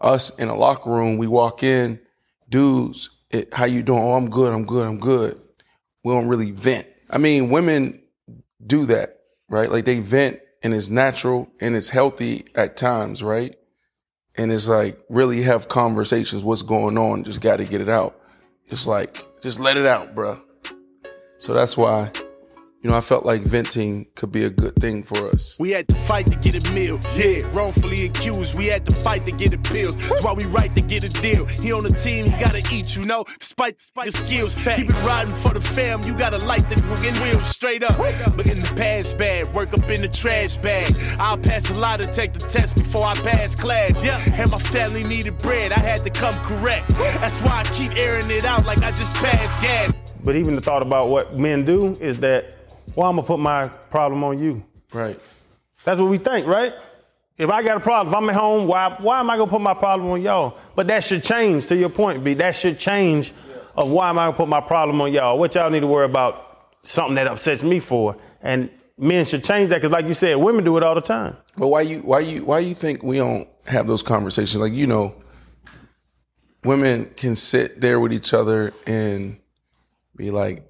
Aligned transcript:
Us 0.00 0.38
in 0.38 0.48
a 0.48 0.56
locker 0.56 0.90
room, 0.90 1.18
we 1.18 1.26
walk 1.26 1.62
in, 1.62 2.00
dudes, 2.48 3.10
it, 3.30 3.52
how 3.52 3.64
you 3.64 3.82
doing? 3.82 4.02
Oh, 4.02 4.12
I'm 4.12 4.28
good, 4.28 4.52
I'm 4.52 4.64
good, 4.64 4.86
I'm 4.86 5.00
good. 5.00 5.40
We 6.04 6.12
don't 6.12 6.28
really 6.28 6.52
vent. 6.52 6.86
I 7.10 7.18
mean, 7.18 7.50
women 7.50 8.02
do 8.64 8.86
that, 8.86 9.20
right? 9.48 9.70
Like 9.70 9.84
they 9.84 10.00
vent 10.00 10.40
and 10.62 10.74
it's 10.74 10.90
natural 10.90 11.48
and 11.60 11.76
it's 11.76 11.88
healthy 11.88 12.44
at 12.54 12.76
times, 12.76 13.22
right? 13.22 13.56
And 14.36 14.52
it's 14.52 14.68
like 14.68 15.00
really 15.08 15.42
have 15.42 15.68
conversations. 15.68 16.44
What's 16.44 16.62
going 16.62 16.98
on? 16.98 17.24
Just 17.24 17.40
got 17.40 17.56
to 17.56 17.64
get 17.64 17.80
it 17.80 17.88
out. 17.88 18.20
It's 18.66 18.86
like 18.86 19.24
just 19.40 19.60
let 19.60 19.76
it 19.76 19.86
out, 19.86 20.14
bruh. 20.14 20.40
So 21.38 21.54
that's 21.54 21.76
why 21.76 22.10
you 22.86 22.92
know, 22.92 22.98
I 22.98 23.00
felt 23.00 23.26
like 23.26 23.42
venting 23.42 24.06
could 24.14 24.30
be 24.30 24.44
a 24.44 24.50
good 24.50 24.76
thing 24.76 25.02
for 25.02 25.28
us. 25.28 25.56
We 25.58 25.72
had 25.72 25.88
to 25.88 25.96
fight 25.96 26.28
to 26.28 26.36
get 26.36 26.54
a 26.54 26.70
meal. 26.70 27.00
Yeah, 27.16 27.40
wrongfully 27.52 28.06
accused. 28.06 28.56
We 28.56 28.66
had 28.66 28.86
to 28.86 28.94
fight 28.94 29.26
to 29.26 29.32
get 29.32 29.52
a 29.52 29.58
pills. 29.58 29.96
That's 30.08 30.22
why 30.22 30.34
we 30.34 30.44
right 30.44 30.72
to 30.76 30.82
get 30.82 31.02
a 31.02 31.08
deal. 31.08 31.46
He 31.46 31.72
on 31.72 31.82
the 31.82 31.90
team, 31.90 32.26
he 32.26 32.30
gotta 32.38 32.62
eat, 32.70 32.94
you 32.94 33.04
know. 33.04 33.24
Despite 33.40 33.76
the 34.04 34.12
skills, 34.12 34.54
keep 34.54 34.88
it 34.88 35.02
riding 35.04 35.34
for 35.34 35.52
the 35.52 35.60
fam. 35.60 36.04
You 36.04 36.16
gotta 36.16 36.38
light 36.46 36.70
the 36.70 36.80
fucking 36.82 37.20
wheels 37.20 37.48
straight 37.48 37.82
up. 37.82 37.98
But 38.36 38.48
in 38.48 38.60
the 38.60 38.72
past 38.76 39.18
bad, 39.18 39.52
work 39.52 39.74
up 39.74 39.90
in 39.90 40.02
the 40.02 40.08
trash 40.08 40.56
bag. 40.56 40.94
I'll 41.18 41.38
pass 41.38 41.68
a 41.68 41.74
lot 41.74 41.98
to 41.98 42.06
take 42.06 42.34
the 42.34 42.38
test 42.38 42.76
before 42.76 43.04
I 43.04 43.14
pass 43.16 43.56
class. 43.56 44.00
Yeah, 44.04 44.22
and 44.40 44.48
my 44.48 44.60
family 44.60 45.02
needed 45.02 45.38
bread. 45.38 45.72
I 45.72 45.80
had 45.80 46.04
to 46.04 46.10
come 46.10 46.36
correct. 46.44 46.90
That's 46.90 47.40
why 47.40 47.62
I 47.62 47.64
keep 47.64 47.96
airing 47.96 48.30
it 48.30 48.44
out 48.44 48.64
like 48.64 48.84
I 48.84 48.92
just 48.92 49.12
passed 49.16 49.60
gas. 49.60 49.92
But 50.22 50.36
even 50.36 50.54
the 50.54 50.60
thought 50.60 50.82
about 50.82 51.08
what 51.08 51.36
men 51.36 51.64
do 51.64 51.96
is 52.00 52.18
that 52.18 52.65
well, 52.94 53.08
I'm 53.08 53.16
gonna 53.16 53.26
put 53.26 53.38
my 53.38 53.68
problem 53.68 54.24
on 54.24 54.38
you. 54.38 54.64
Right. 54.92 55.18
That's 55.84 56.00
what 56.00 56.10
we 56.10 56.18
think, 56.18 56.46
right? 56.46 56.74
If 57.38 57.50
I 57.50 57.62
got 57.62 57.76
a 57.76 57.80
problem, 57.80 58.12
if 58.12 58.16
I'm 58.16 58.28
at 58.30 58.34
home, 58.34 58.66
why 58.66 58.96
why 59.00 59.20
am 59.20 59.28
I 59.28 59.36
gonna 59.36 59.50
put 59.50 59.60
my 59.60 59.74
problem 59.74 60.10
on 60.10 60.22
y'all? 60.22 60.58
But 60.74 60.86
that 60.88 61.04
should 61.04 61.22
change. 61.22 61.66
To 61.66 61.76
your 61.76 61.90
point, 61.90 62.24
B. 62.24 62.34
That 62.34 62.56
should 62.56 62.78
change. 62.78 63.32
Of 63.76 63.90
why 63.90 64.08
am 64.08 64.18
I 64.18 64.26
gonna 64.26 64.36
put 64.36 64.48
my 64.48 64.62
problem 64.62 65.00
on 65.02 65.12
y'all? 65.12 65.38
What 65.38 65.54
y'all 65.54 65.68
need 65.68 65.80
to 65.80 65.86
worry 65.86 66.06
about? 66.06 66.44
Something 66.80 67.16
that 67.16 67.26
upsets 67.26 67.62
me 67.62 67.80
for, 67.80 68.16
and 68.42 68.70
men 68.96 69.24
should 69.24 69.44
change 69.44 69.70
that 69.70 69.76
because, 69.76 69.90
like 69.90 70.06
you 70.06 70.14
said, 70.14 70.36
women 70.36 70.64
do 70.64 70.76
it 70.76 70.82
all 70.82 70.94
the 70.94 71.00
time. 71.00 71.36
But 71.56 71.68
why 71.68 71.82
you 71.82 72.00
why 72.00 72.20
you 72.20 72.44
why 72.44 72.60
you 72.60 72.74
think 72.74 73.02
we 73.02 73.18
don't 73.18 73.48
have 73.66 73.86
those 73.86 74.02
conversations? 74.02 74.60
Like 74.60 74.72
you 74.72 74.86
know, 74.86 75.14
women 76.64 77.10
can 77.16 77.36
sit 77.36 77.80
there 77.80 78.00
with 78.00 78.12
each 78.12 78.32
other 78.32 78.72
and 78.86 79.38
be 80.16 80.30
like, 80.30 80.65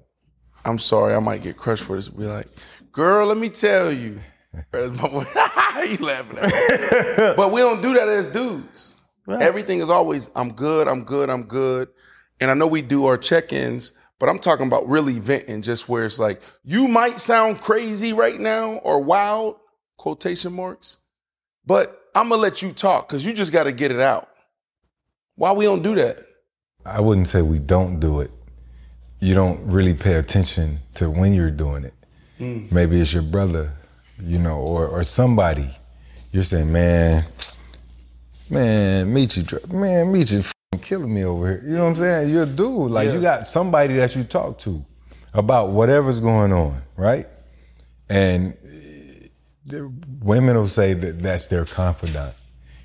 I'm 0.67 0.79
sorry, 0.79 1.15
I 1.15 1.19
might 1.19 1.41
get 1.41 1.57
crushed 1.57 1.83
for 1.83 1.95
this. 1.95 2.09
Be 2.09 2.25
like, 2.25 2.47
girl, 2.91 3.27
let 3.27 3.37
me 3.37 3.49
tell 3.49 3.91
you. 3.91 4.19
you 4.73 5.97
laughing 5.99 6.39
at 6.39 7.35
but 7.37 7.51
we 7.51 7.61
don't 7.61 7.81
do 7.81 7.93
that 7.93 8.07
as 8.09 8.27
dudes. 8.27 8.95
Right. 9.25 9.41
Everything 9.41 9.81
is 9.81 9.89
always, 9.89 10.29
I'm 10.35 10.53
good, 10.53 10.87
I'm 10.87 11.03
good, 11.03 11.29
I'm 11.29 11.43
good. 11.43 11.89
And 12.39 12.49
I 12.49 12.53
know 12.53 12.67
we 12.67 12.81
do 12.81 13.05
our 13.05 13.17
check-ins, 13.17 13.91
but 14.19 14.29
I'm 14.29 14.39
talking 14.39 14.67
about 14.67 14.87
really 14.87 15.19
venting 15.19 15.61
just 15.61 15.87
where 15.87 16.05
it's 16.05 16.19
like, 16.19 16.41
you 16.63 16.87
might 16.87 17.19
sound 17.19 17.61
crazy 17.61 18.13
right 18.13 18.39
now 18.39 18.75
or 18.77 19.01
wild, 19.01 19.57
quotation 19.97 20.53
marks, 20.53 20.97
but 21.65 22.01
I'm 22.15 22.29
gonna 22.29 22.41
let 22.41 22.61
you 22.61 22.71
talk 22.71 23.07
because 23.07 23.25
you 23.25 23.33
just 23.33 23.53
gotta 23.53 23.71
get 23.71 23.91
it 23.91 23.99
out. 23.99 24.29
Why 25.35 25.51
we 25.51 25.65
don't 25.65 25.83
do 25.83 25.95
that? 25.95 26.19
I 26.85 27.01
wouldn't 27.01 27.27
say 27.27 27.41
we 27.41 27.59
don't 27.59 27.99
do 27.99 28.21
it 28.21 28.31
you 29.19 29.33
don't 29.33 29.59
really 29.65 29.93
pay 29.93 30.15
attention 30.15 30.79
to 30.95 31.09
when 31.09 31.33
you're 31.33 31.51
doing 31.51 31.85
it. 31.85 31.93
Mm. 32.39 32.71
Maybe 32.71 32.99
it's 32.99 33.13
your 33.13 33.23
brother, 33.23 33.73
you 34.19 34.39
know, 34.39 34.59
or 34.59 34.87
or 34.87 35.03
somebody. 35.03 35.69
You're 36.31 36.43
saying, 36.43 36.71
man, 36.71 37.25
man, 38.49 39.13
Michi, 39.13 39.71
man, 39.71 40.13
Michi, 40.13 40.53
killing 40.81 41.13
me 41.13 41.23
over 41.23 41.47
here. 41.47 41.61
You 41.63 41.77
know 41.77 41.85
what 41.85 41.89
I'm 41.91 41.95
saying? 41.95 42.29
You're 42.29 42.43
a 42.43 42.45
dude. 42.45 42.91
Like 42.91 43.07
yeah. 43.07 43.13
you 43.13 43.21
got 43.21 43.47
somebody 43.47 43.95
that 43.95 44.15
you 44.15 44.23
talk 44.23 44.59
to 44.59 44.85
about 45.33 45.69
whatever's 45.69 46.19
going 46.19 46.51
on, 46.51 46.81
right? 46.95 47.27
And 48.09 48.55
women 50.21 50.55
will 50.55 50.67
say 50.67 50.93
that 50.93 51.21
that's 51.21 51.47
their 51.47 51.65
confidant 51.65 52.35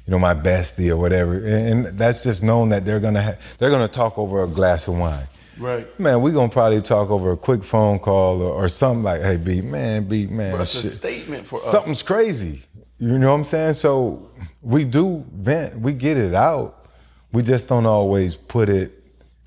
you 0.07 0.11
know, 0.11 0.19
my 0.19 0.35
bestie 0.35 0.91
or 0.91 0.97
whatever. 0.97 1.37
And, 1.37 1.87
that's 1.87 2.25
just 2.25 2.43
known 2.43 2.71
that 2.71 2.85
they're 2.85 3.01
gonna 3.01 3.23
ha- 3.23 3.37
they're 3.59 3.71
gonna 3.71 3.89
talk 3.89 4.19
over 4.19 4.43
a 4.43 4.49
glass 4.49 4.89
of 4.89 4.99
wine. 4.99 5.27
Right. 5.59 6.01
Man, 6.01 6.23
we're 6.23 6.33
gonna 6.33 6.49
probably 6.49 6.81
talk 6.83 7.11
over 7.11 7.33
a 7.33 7.37
quick 7.37 7.63
phone 7.63 7.99
call 7.99 8.43
or, 8.43 8.53
or 8.53 8.69
something 8.69 9.03
like, 9.03 9.21
hey 9.23 9.37
B, 9.37 9.61
man, 9.61 10.05
B, 10.09 10.27
man. 10.27 10.57
That's 10.57 10.75
a 10.75 10.89
statement 10.89 11.47
for 11.47 11.59
Something's 11.59 11.99
us. 11.99 12.03
crazy. 12.03 12.63
You 12.99 13.19
know 13.19 13.31
what 13.31 13.39
I'm 13.39 13.45
saying? 13.45 13.75
So 13.75 14.31
we 14.61 14.85
do 14.85 15.25
vent, 15.33 15.81
we 15.81 15.93
get 15.93 16.17
it 16.17 16.35
out. 16.35 16.87
We 17.33 17.43
just 17.43 17.69
don't 17.69 17.87
always 17.87 18.37
put 18.37 18.69
it 18.69 18.93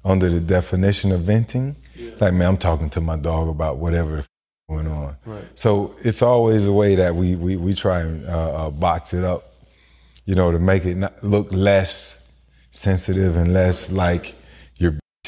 under 0.04 0.30
the 0.30 0.40
definition 0.40 1.12
of 1.12 1.22
venting. 1.22 1.76
Yeah. 1.96 2.12
Like, 2.20 2.34
man, 2.34 2.48
I'm 2.50 2.58
talking 2.58 2.90
to 2.92 3.02
my 3.02 3.16
dog 3.18 3.48
about 3.48 3.78
whatever 3.78 4.24
going 4.70 4.88
on. 4.88 5.16
Right. 5.26 5.46
So 5.56 5.96
it's 6.04 6.22
always 6.22 6.66
a 6.66 6.74
way 6.74 6.96
that 6.96 7.16
we 7.16 7.36
we, 7.36 7.56
we 7.56 7.74
try 7.74 8.02
and 8.02 8.26
uh, 8.26 8.68
uh, 8.68 8.70
box 8.72 9.14
it 9.14 9.24
up, 9.24 9.54
you 10.26 10.36
know, 10.36 10.52
to 10.52 10.60
make 10.60 10.86
it 10.86 10.98
look 11.24 11.52
less 11.52 12.42
sensitive 12.72 13.38
and 13.38 13.54
less 13.54 13.92
like 13.92 14.36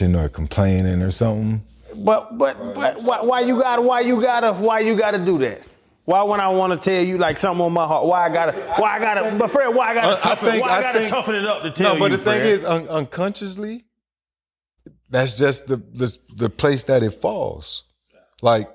or 0.01 0.29
complaining 0.29 1.01
or 1.01 1.11
something. 1.11 1.63
But 1.95 2.37
but 2.37 2.75
but 2.75 3.01
why, 3.01 3.21
why 3.21 3.39
you 3.41 3.59
gotta 3.59 3.81
why 3.81 4.01
you 4.01 4.21
gotta 4.21 4.53
why 4.53 4.79
you 4.79 4.95
gotta 4.95 5.17
do 5.17 5.37
that? 5.39 5.61
Why 6.05 6.23
when 6.23 6.39
I 6.39 6.47
want 6.49 6.73
to 6.73 6.79
tell 6.79 7.03
you 7.03 7.17
like 7.17 7.37
something 7.37 7.65
on 7.65 7.73
my 7.73 7.85
heart? 7.85 8.05
Why 8.05 8.25
I 8.25 8.29
gotta 8.29 8.53
why 8.77 8.95
I 8.95 8.99
gotta 8.99 9.35
but 9.35 9.49
Fred 9.51 9.73
why 9.73 9.89
I 9.89 9.93
gotta 9.93 10.21
toughen 10.21 10.47
I 10.47 10.51
think, 10.51 10.63
why 10.63 10.69
I, 10.69 10.77
I 10.77 10.81
gotta 10.81 10.99
think, 10.99 11.09
toughen 11.09 11.35
it 11.35 11.45
up 11.45 11.61
to 11.63 11.71
tell 11.71 11.93
you? 11.93 11.99
No, 11.99 12.05
but 12.05 12.11
the 12.11 12.17
Fred. 12.17 12.41
thing 12.41 12.51
is 12.51 12.63
un- 12.63 12.87
unconsciously, 12.87 13.85
that's 15.09 15.35
just 15.35 15.67
the, 15.67 15.77
the 15.77 16.17
the 16.35 16.49
place 16.49 16.83
that 16.85 17.03
it 17.03 17.11
falls. 17.11 17.83
Like 18.41 18.69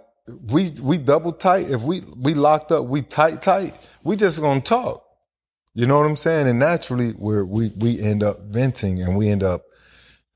we 0.50 0.70
we 0.82 0.98
double 0.98 1.32
tight. 1.32 1.70
If 1.70 1.82
we 1.82 2.02
we 2.16 2.34
locked 2.34 2.72
up, 2.72 2.86
we 2.86 3.02
tight 3.02 3.40
tight. 3.42 3.78
We 4.02 4.16
just 4.16 4.40
gonna 4.40 4.60
talk. 4.60 5.04
You 5.74 5.86
know 5.86 5.96
what 5.98 6.06
I'm 6.06 6.16
saying? 6.16 6.48
And 6.48 6.58
naturally, 6.58 7.12
where 7.12 7.44
we 7.44 7.72
we 7.76 8.00
end 8.00 8.22
up 8.22 8.40
venting 8.40 9.00
and 9.00 9.16
we 9.16 9.28
end 9.28 9.42
up 9.42 9.62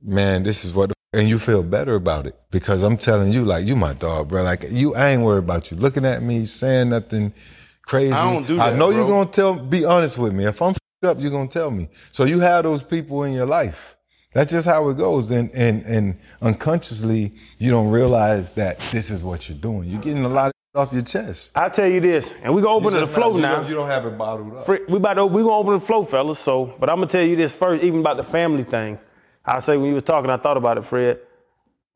man, 0.06 0.43
this 0.43 0.65
is 0.65 0.72
what, 0.72 0.93
and 1.12 1.28
you 1.28 1.39
feel 1.39 1.62
better 1.62 1.94
about 1.94 2.27
it 2.27 2.34
because 2.50 2.83
I'm 2.83 2.97
telling 2.97 3.33
you, 3.33 3.44
like, 3.44 3.67
you 3.67 3.77
my 3.77 3.94
dog, 3.94 4.28
bro. 4.28 4.43
Like, 4.43 4.65
you, 4.71 4.94
I 4.94 5.09
ain't 5.09 5.22
worried 5.22 5.44
about 5.44 5.71
you 5.71 5.77
looking 5.77 6.05
at 6.05 6.22
me, 6.22 6.44
saying 6.44 6.91
nothing 6.91 7.34
crazy. 7.83 8.12
I 8.12 8.33
don't 8.33 8.47
do 8.47 8.56
that. 8.56 8.75
I 8.75 8.77
know 8.77 8.89
bro. 8.89 8.97
you're 8.97 9.09
gonna 9.09 9.31
tell, 9.31 9.55
be 9.55 9.84
honest 9.84 10.19
with 10.19 10.33
me. 10.33 10.45
If 10.47 10.62
I'm 10.62 10.75
up, 11.05 11.19
you're 11.21 11.31
gonna 11.31 11.49
tell 11.49 11.71
me. 11.71 11.89
So 12.12 12.25
you 12.25 12.41
have 12.41 12.65
those 12.65 12.83
people 12.83 13.25
in 13.25 13.33
your 13.33 13.47
life. 13.47 13.97
That's 14.33 14.53
just 14.53 14.66
how 14.66 14.89
it 14.91 14.99
goes. 14.99 15.31
And, 15.31 15.50
and, 15.53 15.84
and 15.84 16.19
unconsciously, 16.43 17.34
you 17.59 17.71
don't 17.71 17.91
realize 17.91 18.53
that 18.55 18.78
this 18.91 19.11
is 19.11 19.25
what 19.25 19.49
you're 19.49 19.59
doing. 19.59 19.89
You're 19.89 20.00
getting 20.00 20.25
a 20.25 20.28
lot 20.28 20.53
off 20.75 20.93
your 20.93 21.03
chest. 21.03 21.53
I 21.56 21.71
tell 21.71 21.89
you 21.89 22.00
this, 22.00 22.37
and 22.43 22.55
we 22.55 22.61
gonna 22.61 22.75
open 22.75 22.93
the 22.93 23.06
flow 23.06 23.33
not, 23.33 23.41
now. 23.41 23.50
You 23.50 23.56
don't, 23.56 23.69
you 23.69 23.75
don't, 23.77 23.87
have 23.87 24.05
it 24.05 24.19
bottled 24.19 24.56
up. 24.56 24.69
We 24.69 24.97
about 24.97 25.15
to, 25.15 25.27
we 25.27 25.43
gonna 25.43 25.56
open 25.56 25.75
the 25.75 25.81
flow, 25.81 26.05
fellas. 26.05 26.39
So, 26.39 26.75
but 26.78 26.91
I'm 26.91 26.97
gonna 26.97 27.06
tell 27.06 27.25
you 27.25 27.37
this 27.37 27.55
first, 27.55 27.83
even 27.83 28.00
about 28.00 28.19
the 28.19 28.25
family 28.25 28.65
thing. 28.65 28.98
I 29.47 29.60
say 29.60 29.77
when 29.77 29.89
you 29.89 29.95
was 29.95 30.03
talking, 30.03 30.31
I 30.31 30.37
thought 30.37 30.57
about 30.57 30.78
it, 30.78 30.83
Fred. 30.83 31.21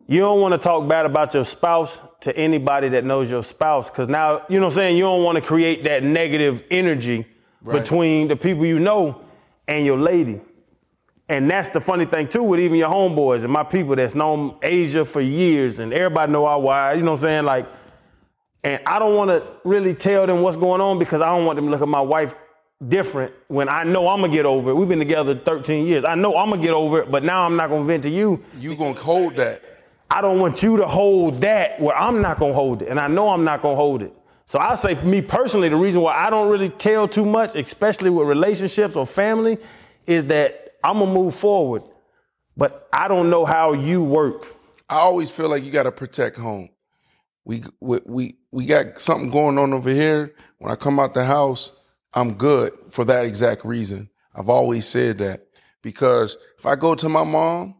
You 0.06 0.20
don't 0.20 0.40
want 0.40 0.52
to 0.52 0.58
talk 0.58 0.88
bad 0.88 1.06
about 1.06 1.34
your 1.34 1.44
spouse 1.44 2.00
to 2.20 2.36
anybody 2.36 2.88
that 2.90 3.04
knows 3.04 3.30
your 3.30 3.44
spouse, 3.44 3.90
because 3.90 4.08
now, 4.08 4.44
you 4.48 4.58
know 4.58 4.66
what 4.66 4.72
I'm 4.72 4.76
saying, 4.76 4.96
you 4.96 5.04
don't 5.04 5.22
want 5.22 5.36
to 5.36 5.42
create 5.42 5.84
that 5.84 6.02
negative 6.02 6.64
energy 6.70 7.26
right. 7.62 7.80
between 7.80 8.28
the 8.28 8.36
people 8.36 8.66
you 8.66 8.78
know 8.78 9.24
and 9.68 9.84
your 9.86 9.98
lady. 9.98 10.40
And 11.28 11.48
that's 11.48 11.68
the 11.68 11.80
funny 11.80 12.06
thing 12.06 12.26
too 12.26 12.42
with 12.42 12.58
even 12.58 12.76
your 12.76 12.90
homeboys 12.90 13.44
and 13.44 13.52
my 13.52 13.62
people 13.62 13.94
that's 13.94 14.16
known 14.16 14.58
Asia 14.62 15.04
for 15.04 15.20
years 15.20 15.78
and 15.78 15.92
everybody 15.92 16.32
know 16.32 16.44
our 16.44 16.60
why, 16.60 16.94
you 16.94 17.02
know 17.02 17.12
what 17.12 17.18
I'm 17.18 17.22
saying? 17.22 17.44
Like, 17.44 17.68
and 18.64 18.82
I 18.84 18.98
don't 18.98 19.14
want 19.14 19.30
to 19.30 19.46
really 19.64 19.94
tell 19.94 20.26
them 20.26 20.42
what's 20.42 20.56
going 20.56 20.80
on 20.80 20.98
because 20.98 21.20
I 21.20 21.26
don't 21.26 21.46
want 21.46 21.56
them 21.56 21.66
to 21.66 21.70
look 21.70 21.82
at 21.82 21.88
my 21.88 22.00
wife 22.00 22.34
different 22.88 23.32
when 23.48 23.68
I 23.68 23.84
know 23.84 24.08
I'm 24.08 24.20
gonna 24.20 24.32
get 24.32 24.46
over 24.46 24.70
it. 24.70 24.74
We've 24.74 24.88
been 24.88 24.98
together 24.98 25.34
13 25.34 25.86
years. 25.86 26.04
I 26.04 26.14
know 26.14 26.36
I'm 26.36 26.50
gonna 26.50 26.62
get 26.62 26.72
over 26.72 27.00
it, 27.02 27.10
but 27.10 27.24
now 27.24 27.42
I'm 27.44 27.56
not 27.56 27.68
gonna 27.70 27.84
vent 27.84 28.02
to 28.04 28.10
you. 28.10 28.42
You 28.58 28.74
gonna 28.74 28.94
hold 28.94 29.36
that. 29.36 29.62
I 30.10 30.20
don't 30.20 30.40
want 30.40 30.62
you 30.62 30.76
to 30.78 30.86
hold 30.86 31.40
that 31.42 31.80
where 31.80 31.96
I'm 31.96 32.20
not 32.22 32.38
gonna 32.38 32.54
hold 32.54 32.82
it. 32.82 32.88
And 32.88 32.98
I 32.98 33.06
know 33.06 33.28
I'm 33.28 33.44
not 33.44 33.62
gonna 33.62 33.76
hold 33.76 34.02
it. 34.02 34.12
So 34.46 34.58
I 34.58 34.74
say 34.74 34.94
for 34.94 35.06
me 35.06 35.20
personally, 35.22 35.68
the 35.68 35.76
reason 35.76 36.02
why 36.02 36.16
I 36.16 36.30
don't 36.30 36.50
really 36.50 36.70
tell 36.70 37.06
too 37.06 37.24
much, 37.24 37.54
especially 37.54 38.10
with 38.10 38.26
relationships 38.26 38.96
or 38.96 39.06
family, 39.06 39.58
is 40.06 40.24
that 40.26 40.74
I'm 40.82 40.98
gonna 40.98 41.12
move 41.12 41.34
forward, 41.34 41.82
but 42.56 42.88
I 42.92 43.08
don't 43.08 43.30
know 43.30 43.44
how 43.44 43.74
you 43.74 44.02
work. 44.02 44.54
I 44.88 44.96
always 44.96 45.30
feel 45.30 45.48
like 45.48 45.62
you 45.62 45.70
got 45.70 45.84
to 45.84 45.92
protect 45.92 46.36
home. 46.36 46.68
We, 47.44 47.62
we 47.80 48.00
we 48.04 48.36
we 48.50 48.66
got 48.66 48.98
something 48.98 49.30
going 49.30 49.56
on 49.56 49.72
over 49.72 49.90
here. 49.90 50.34
When 50.58 50.72
I 50.72 50.76
come 50.76 50.98
out 50.98 51.14
the 51.14 51.24
house, 51.24 51.72
I'm 52.14 52.34
good 52.34 52.72
for 52.90 53.04
that 53.04 53.24
exact 53.24 53.64
reason. 53.64 54.10
I've 54.34 54.48
always 54.48 54.86
said 54.86 55.18
that 55.18 55.46
because 55.82 56.36
if 56.58 56.66
I 56.66 56.76
go 56.76 56.94
to 56.94 57.08
my 57.08 57.24
mom 57.24 57.76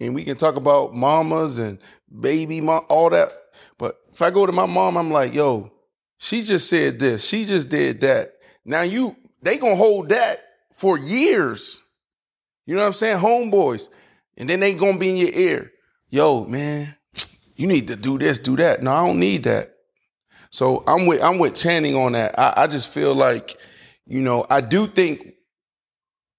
and 0.00 0.14
we 0.14 0.24
can 0.24 0.36
talk 0.36 0.56
about 0.56 0.94
mamas 0.94 1.58
and 1.58 1.78
baby 2.20 2.60
mom, 2.60 2.82
all 2.88 3.10
that, 3.10 3.32
but 3.78 3.98
if 4.12 4.22
I 4.22 4.30
go 4.30 4.46
to 4.46 4.52
my 4.52 4.66
mom, 4.66 4.96
I'm 4.96 5.10
like, 5.10 5.34
yo, 5.34 5.72
she 6.18 6.42
just 6.42 6.68
said 6.68 6.98
this, 6.98 7.26
she 7.26 7.44
just 7.44 7.68
did 7.68 8.00
that. 8.00 8.34
Now 8.64 8.82
you 8.82 9.16
they 9.42 9.56
gonna 9.58 9.76
hold 9.76 10.08
that 10.10 10.38
for 10.72 10.98
years. 10.98 11.82
You 12.66 12.74
know 12.74 12.82
what 12.82 12.88
I'm 12.88 12.92
saying? 12.92 13.18
Homeboys. 13.18 13.88
And 14.36 14.48
then 14.48 14.60
they 14.60 14.74
gonna 14.74 14.98
be 14.98 15.10
in 15.10 15.16
your 15.16 15.32
ear. 15.32 15.72
Yo, 16.08 16.44
man, 16.44 16.94
you 17.54 17.66
need 17.66 17.88
to 17.88 17.96
do 17.96 18.18
this, 18.18 18.38
do 18.38 18.56
that. 18.56 18.82
No, 18.82 18.92
I 18.92 19.06
don't 19.06 19.18
need 19.18 19.44
that. 19.44 19.74
So 20.50 20.82
I'm 20.86 21.06
with 21.06 21.22
I'm 21.22 21.38
with 21.38 21.54
Channing 21.54 21.96
on 21.96 22.12
that. 22.12 22.38
I, 22.38 22.54
I 22.56 22.66
just 22.66 22.92
feel 22.92 23.14
like, 23.14 23.56
you 24.08 24.22
know, 24.22 24.46
I 24.48 24.60
do 24.62 24.86
think 24.86 25.34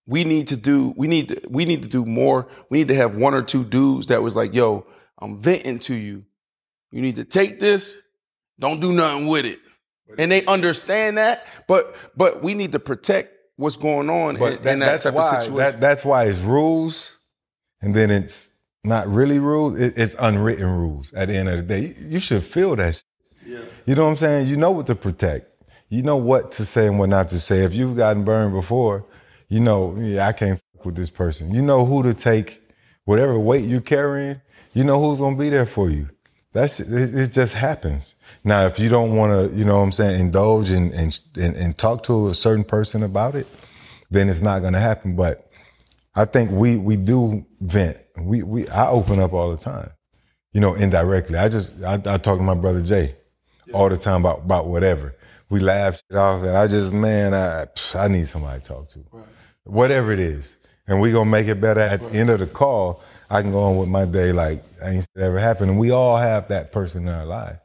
we 0.07 0.24
need 0.24 0.48
to 0.48 0.57
do 0.57 0.94
we 0.98 1.07
need 1.07 1.30
to 1.30 1.42
we 1.50 1.66
need 1.66 1.83
to 1.83 1.88
do 1.89 2.04
more. 2.06 2.48
We 2.69 2.80
need 2.80 2.88
to 2.89 2.95
have 2.95 3.16
one 3.16 3.33
or 3.36 3.44
two 3.44 3.63
dudes 3.63 4.07
that 4.07 4.24
was 4.24 4.36
like, 4.36 4.54
yo, 4.56 4.86
I'm 5.19 5.39
venting 5.39 5.80
to 5.80 5.94
you. 5.95 6.25
You 6.92 7.01
need 7.01 7.18
to 7.18 7.25
take 7.25 7.60
this, 7.60 8.01
don't 8.60 8.80
do 8.80 8.92
nothing 8.92 9.27
with 9.27 9.45
it. 9.45 9.60
And 10.18 10.31
they 10.31 10.44
understand 10.45 11.18
that, 11.19 11.45
but 11.68 11.95
but 12.18 12.42
we 12.42 12.56
need 12.56 12.71
to 12.71 12.80
protect 12.80 13.31
what's 13.57 13.75
going 13.75 14.10
on 14.10 14.38
But 14.38 14.54
in, 14.54 14.63
that, 14.63 14.74
in 14.74 14.80
that 14.80 14.86
that's 14.86 15.04
type 15.06 15.13
why 15.13 15.36
of 15.36 15.44
situation. 15.44 15.57
that, 15.57 15.80
that's 15.80 16.04
why 16.04 16.25
it's 16.25 16.42
rules, 16.42 17.19
and 17.81 17.94
then 17.94 18.10
it's 18.10 18.57
not 18.83 19.07
really 19.07 19.38
rules. 19.38 19.80
It, 19.80 19.94
it's 19.98 20.16
unwritten 20.19 20.66
rules. 20.68 21.13
At 21.13 21.27
the 21.27 21.36
end 21.36 21.50
of 21.50 21.57
the 21.57 21.63
day, 21.63 21.81
you, 21.81 21.95
you 22.13 22.19
should 22.19 22.42
feel 22.42 22.75
that. 22.77 22.95
shit. 22.95 23.04
You 23.86 23.94
know 23.95 24.06
what 24.06 24.10
I'm 24.12 24.16
saying? 24.16 24.48
You 24.48 24.57
know 24.57 24.71
what 24.71 24.88
to 24.88 24.95
protect. 24.95 25.45
You 25.90 26.04
know 26.04 26.18
what 26.18 26.52
to 26.54 26.66
say 26.66 26.88
and 26.88 27.00
what 27.00 27.10
not 27.10 27.30
to 27.30 27.40
say. 27.40 27.64
If 27.64 27.74
you've 27.74 27.98
gotten 27.98 28.24
burned 28.24 28.54
before, 28.54 29.06
you 29.48 29.60
know, 29.60 29.96
yeah, 29.98 30.28
I 30.28 30.34
can't 30.34 30.60
fuck 30.60 30.86
with 30.86 30.96
this 30.96 31.10
person. 31.10 31.54
You 31.54 31.64
know 31.64 31.84
who 31.86 32.04
to 32.04 32.14
take, 32.14 32.62
whatever 33.06 33.38
weight 33.40 33.66
you're 33.66 33.82
carrying. 33.82 34.40
You 34.74 34.84
know 34.84 35.02
who's 35.02 35.20
gonna 35.20 35.36
be 35.36 35.50
there 35.50 35.66
for 35.66 35.90
you. 35.90 36.10
That's 36.54 36.80
it, 36.80 37.16
it 37.16 37.32
just 37.32 37.56
happens. 37.56 38.16
Now, 38.44 38.66
if 38.66 38.80
you 38.80 38.90
don't 38.90 39.16
want 39.16 39.52
to, 39.52 39.58
you 39.58 39.66
know 39.66 39.78
what 39.78 39.84
I'm 39.84 39.92
saying, 39.92 40.20
indulge 40.20 40.72
and, 40.72 40.92
and 40.94 41.20
and 41.38 41.56
and 41.56 41.78
talk 41.78 42.04
to 42.04 42.28
a 42.28 42.34
certain 42.36 42.64
person 42.64 43.02
about 43.04 43.36
it, 43.36 43.48
then 44.12 44.30
it's 44.30 44.42
not 44.42 44.62
gonna 44.62 44.80
happen. 44.80 45.16
But 45.16 45.50
I 46.16 46.26
think 46.26 46.52
we 46.52 46.78
we 46.78 46.98
do 46.98 47.46
vent. 47.62 47.98
We 48.20 48.44
we 48.44 48.68
I 48.70 48.90
open 48.90 49.20
up 49.20 49.34
all 49.34 49.50
the 49.50 49.58
time. 49.58 49.90
You 50.54 50.62
know, 50.62 50.76
indirectly. 50.76 51.38
I 51.38 51.50
just 51.50 51.84
I, 51.84 51.94
I 51.94 52.18
talk 52.18 52.38
to 52.38 52.44
my 52.44 52.56
brother 52.56 52.82
Jay 52.82 53.16
all 53.74 53.90
the 53.90 53.98
time 53.98 54.22
about 54.22 54.40
about 54.40 54.68
whatever. 54.68 55.16
We 55.50 55.60
laugh 55.60 55.96
shit 55.96 56.18
off, 56.18 56.44
and 56.44 56.56
I 56.56 56.68
just 56.68 56.94
man, 56.94 57.34
I 57.34 57.66
psh, 57.75 58.00
I 58.00 58.07
need 58.07 58.28
somebody 58.28 58.62
to 58.62 58.68
talk 58.68 58.90
to, 58.90 59.00
whatever 59.63 60.12
it 60.12 60.19
is, 60.19 60.57
and 60.88 61.01
we 61.01 61.12
gonna 61.12 61.30
make 61.30 61.48
it 61.48 61.60
better. 61.60 61.80
At 61.80 62.04
the 62.04 62.12
end 62.12 62.30
of 62.30 62.40
the 62.40 62.46
call, 62.46 63.01
I 63.30 63.42
can 63.42 63.51
go 63.51 63.63
on 63.63 63.78
with 63.78 63.90
my 63.90 64.06
day 64.06 64.31
like 64.31 64.63
ain't 64.84 65.07
shit 65.16 65.24
ever 65.24 65.40
happened, 65.40 65.72
and 65.72 65.80
we 65.80 65.92
all 65.92 66.18
have 66.18 66.48
that 66.50 66.72
person 66.72 67.07
in 67.07 67.13
our 67.13 67.25
life 67.25 67.57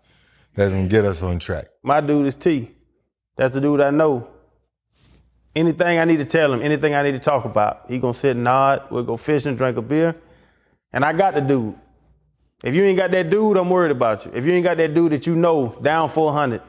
that 0.55 0.71
can 0.71 0.89
get 0.89 1.05
us 1.05 1.23
on 1.23 1.39
track. 1.39 1.67
My 1.83 2.01
dude 2.01 2.27
is 2.27 2.35
T. 2.35 2.71
That's 3.37 3.53
the 3.53 3.61
dude 3.61 3.81
I 3.81 3.91
know. 3.91 4.29
Anything 5.55 5.99
I 5.99 6.05
need 6.05 6.19
to 6.19 6.25
tell 6.25 6.53
him, 6.53 6.63
anything 6.63 6.95
I 6.95 7.03
need 7.03 7.13
to 7.13 7.21
talk 7.21 7.45
about, 7.45 7.85
he 7.89 7.99
gonna 7.99 8.15
sit 8.15 8.31
and 8.31 8.45
nod. 8.45 8.85
We'll 8.91 9.03
go 9.03 9.17
fishing, 9.19 9.57
drink 9.57 9.77
a 9.77 9.83
beer, 9.83 10.17
and 10.93 11.05
I 11.05 11.13
got 11.13 11.35
the 11.35 11.43
dude. 11.43 11.75
If 12.63 12.75
you 12.75 12.83
ain't 12.83 12.97
got 12.97 13.11
that 13.11 13.29
dude, 13.29 13.59
I'm 13.59 13.69
worried 13.69 13.91
about 13.91 14.25
you. 14.25 14.33
If 14.35 14.47
you 14.47 14.53
ain't 14.53 14.65
got 14.65 14.79
that 14.79 14.95
dude 14.95 15.13
that 15.13 15.27
you 15.27 15.35
know 15.37 15.77
down 15.83 16.09
400, 16.09 16.63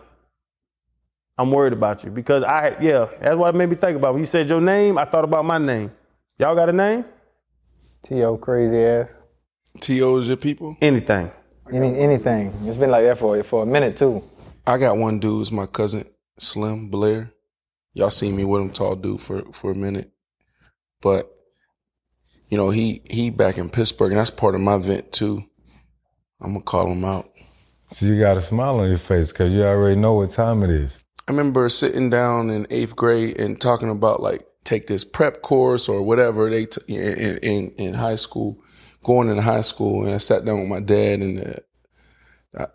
I'm 1.37 1.51
worried 1.51 1.73
about 1.73 2.03
you 2.03 2.11
because 2.11 2.43
I, 2.43 2.77
yeah, 2.81 3.09
that's 3.19 3.35
what 3.35 3.53
it 3.53 3.57
made 3.57 3.69
me 3.69 3.75
think 3.75 3.97
about. 3.97 4.13
When 4.13 4.21
you 4.21 4.25
said 4.25 4.47
your 4.47 4.61
name, 4.61 4.97
I 4.97 5.05
thought 5.05 5.25
about 5.25 5.43
my 5.45 5.57
name. 5.57 5.91
Y'all 6.39 6.55
got 6.55 6.69
a 6.69 6.73
name? 6.73 7.05
T.O. 8.03 8.37
crazy 8.37 8.77
ass. 8.77 9.21
To 9.81 10.17
is 10.17 10.27
your 10.27 10.37
people. 10.37 10.77
Anything. 10.81 11.31
Any, 11.71 11.97
anything. 11.97 12.53
It's 12.63 12.77
been 12.77 12.91
like 12.91 13.03
that 13.03 13.17
for 13.17 13.41
for 13.43 13.63
a 13.63 13.65
minute 13.65 13.97
too. 13.97 14.23
I 14.65 14.77
got 14.77 14.97
one 14.97 15.19
dude. 15.19 15.41
It's 15.41 15.51
my 15.51 15.65
cousin 15.65 16.03
Slim 16.37 16.89
Blair. 16.89 17.31
Y'all 17.93 18.09
seen 18.09 18.35
me 18.35 18.45
with 18.45 18.61
him, 18.61 18.69
tall 18.69 18.95
dude, 18.95 19.21
for 19.21 19.41
for 19.51 19.71
a 19.71 19.75
minute. 19.75 20.11
But 21.01 21.29
you 22.49 22.57
know, 22.57 22.69
he 22.69 23.01
he 23.09 23.29
back 23.29 23.57
in 23.57 23.69
Pittsburgh, 23.69 24.11
and 24.11 24.19
that's 24.19 24.29
part 24.29 24.55
of 24.55 24.61
my 24.61 24.77
vent 24.77 25.11
too. 25.11 25.43
I'm 26.39 26.53
gonna 26.53 26.63
call 26.63 26.91
him 26.91 27.03
out. 27.03 27.29
So 27.91 28.05
you 28.05 28.19
got 28.19 28.37
a 28.37 28.41
smile 28.41 28.79
on 28.79 28.89
your 28.89 28.97
face 28.97 29.31
because 29.31 29.55
you 29.55 29.63
already 29.63 29.95
know 29.95 30.13
what 30.13 30.29
time 30.29 30.63
it 30.63 30.69
is. 30.69 30.99
I 31.27 31.31
remember 31.31 31.67
sitting 31.69 32.09
down 32.11 32.51
in 32.51 32.67
eighth 32.69 32.95
grade 32.95 33.39
and 33.39 33.59
talking 33.59 33.89
about 33.89 34.21
like 34.21 34.45
take 34.63 34.85
this 34.87 35.03
prep 35.03 35.41
course 35.41 35.89
or 35.89 36.03
whatever 36.03 36.49
they 36.49 36.65
t- 36.65 36.81
in, 36.87 37.37
in 37.37 37.71
in 37.77 37.93
high 37.95 38.15
school, 38.15 38.61
going 39.03 39.29
in 39.29 39.37
high 39.37 39.61
school, 39.61 40.05
and 40.05 40.13
I 40.13 40.17
sat 40.17 40.45
down 40.45 40.59
with 40.59 40.69
my 40.69 40.81
dad 40.81 41.21
and 41.21 41.37
the 41.37 41.63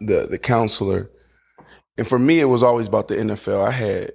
the 0.00 0.26
the 0.30 0.38
counselor, 0.38 1.10
and 1.96 2.06
for 2.06 2.18
me 2.18 2.40
it 2.40 2.46
was 2.46 2.64
always 2.64 2.88
about 2.88 3.06
the 3.06 3.14
NFL. 3.14 3.68
I 3.68 3.70
had, 3.70 4.10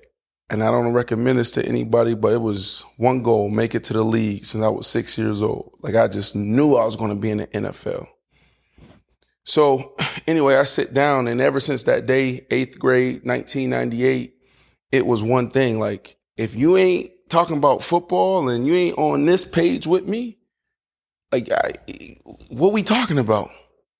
and 0.50 0.62
I 0.62 0.70
don't 0.70 0.92
recommend 0.92 1.40
this 1.40 1.52
to 1.52 1.66
anybody, 1.66 2.14
but 2.14 2.34
it 2.34 2.42
was 2.42 2.86
one 2.98 3.22
goal: 3.22 3.50
make 3.50 3.74
it 3.74 3.86
to 3.86 3.94
the 3.94 4.04
league 4.04 4.46
since 4.46 4.62
I 4.62 4.68
was 4.68 4.86
six 4.86 5.18
years 5.18 5.42
old. 5.42 5.78
Like 5.82 5.96
I 5.96 6.10
just 6.10 6.36
knew 6.36 6.76
I 6.76 6.86
was 6.86 6.98
going 6.98 7.12
to 7.12 7.16
be 7.16 7.30
in 7.30 7.38
the 7.38 7.48
NFL. 7.48 8.06
So 9.46 9.96
anyway, 10.28 10.56
I 10.56 10.64
sit 10.64 10.94
down, 10.94 11.28
and 11.28 11.40
ever 11.40 11.60
since 11.60 11.84
that 11.84 12.06
day, 12.06 12.46
eighth 12.52 12.78
grade, 12.78 13.22
1998, 13.24 14.34
it 14.92 15.06
was 15.06 15.24
one 15.24 15.50
thing. 15.50 15.80
Like, 15.80 16.18
if 16.36 16.56
you 16.56 16.76
ain't 16.78 17.12
talking 17.30 17.58
about 17.58 17.84
football 17.84 18.50
and 18.50 18.68
you 18.68 18.74
ain't 18.74 18.98
on 18.98 19.26
this 19.26 19.46
page 19.46 19.88
with 19.88 20.08
me, 20.08 20.38
like, 21.32 21.50
I, 21.52 21.74
what 22.50 22.74
we 22.74 22.84
talking 22.84 23.20
about? 23.20 23.50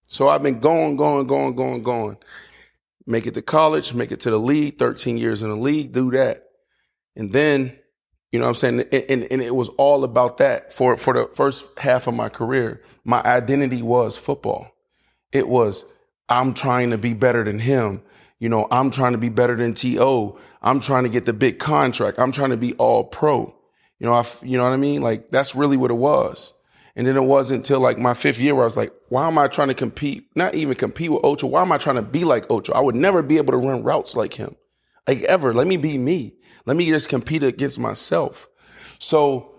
So 0.08 0.28
I've 0.28 0.44
been 0.44 0.60
going, 0.60 0.98
going, 0.98 1.28
going, 1.28 1.56
going, 1.56 1.82
going. 1.82 2.18
Make 3.08 3.28
it 3.28 3.34
to 3.36 3.42
college, 3.42 3.94
make 3.94 4.12
it 4.12 4.22
to 4.22 4.32
the 4.32 4.40
league, 4.40 4.80
13 4.80 5.18
years 5.18 5.44
in 5.44 5.50
the 5.50 5.56
league, 5.56 5.92
do 5.92 6.12
that. 6.12 6.44
And 7.16 7.32
then, 7.32 7.78
you 8.32 8.40
know 8.40 8.46
what 8.46 8.50
I'm 8.50 8.56
saying? 8.56 8.80
And, 8.92 9.06
and, 9.10 9.28
and 9.32 9.42
it 9.42 9.54
was 9.56 9.70
all 9.70 10.04
about 10.04 10.38
that 10.38 10.74
for, 10.74 10.98
for 10.98 11.14
the 11.14 11.28
first 11.34 11.78
half 11.78 12.08
of 12.08 12.16
my 12.16 12.30
career. 12.30 12.82
My 13.04 13.22
identity 13.22 13.82
was 13.84 14.18
football 14.18 14.75
it 15.36 15.48
was 15.48 15.92
I'm 16.30 16.54
trying 16.54 16.90
to 16.90 16.98
be 16.98 17.14
better 17.14 17.44
than 17.44 17.60
him. 17.60 18.02
You 18.40 18.50
know, 18.50 18.68
I'm 18.72 18.92
trying 18.92 19.14
to 19.14 19.18
be 19.18 19.30
better 19.30 19.56
than 19.56 19.74
T.O. 19.74 20.38
I'm 20.62 20.80
trying 20.80 21.04
to 21.04 21.10
get 21.10 21.26
the 21.26 21.34
big 21.34 21.60
contract. 21.60 22.20
I'm 22.20 22.32
trying 22.32 22.50
to 22.50 22.58
be 22.58 22.74
all 22.74 23.06
pro. 23.06 23.56
You 24.00 24.08
know, 24.08 24.14
I, 24.14 24.26
you 24.42 24.58
know 24.58 24.64
what 24.64 24.74
I 24.74 24.78
mean? 24.78 25.02
Like 25.02 25.30
that's 25.30 25.56
really 25.56 25.78
what 25.78 25.92
it 25.92 25.96
was. 25.96 26.54
And 26.98 27.06
then 27.06 27.18
it 27.18 27.24
wasn't 27.24 27.60
until 27.60 27.80
like 27.80 27.98
my 27.98 28.14
fifth 28.14 28.40
year 28.40 28.56
where 28.56 28.64
I 28.64 28.66
was 28.66 28.78
like, 28.78 28.94
why 29.10 29.28
am 29.28 29.38
I 29.38 29.48
trying 29.48 29.68
to 29.68 29.74
compete? 29.74 30.28
Not 30.36 30.56
even 30.56 30.76
compete 30.76 31.12
with 31.12 31.24
Ocho. 31.24 31.48
Why 31.48 31.62
am 31.62 31.72
I 31.72 31.78
trying 31.78 31.98
to 31.98 32.02
be 32.02 32.24
like 32.24 32.50
Ocho? 32.50 32.74
I 32.74 32.80
would 32.80 32.96
never 32.96 33.22
be 33.22 33.38
able 33.38 33.52
to 33.52 33.58
run 33.58 33.84
routes 33.84 34.16
like 34.16 34.34
him. 34.34 34.56
Like 35.08 35.22
ever. 35.24 35.54
Let 35.54 35.68
me 35.68 35.78
be 35.78 35.98
me. 35.98 36.34
Let 36.66 36.78
me 36.78 36.88
just 36.88 37.10
compete 37.10 37.44
against 37.44 37.80
myself. 37.80 38.48
So 39.00 39.56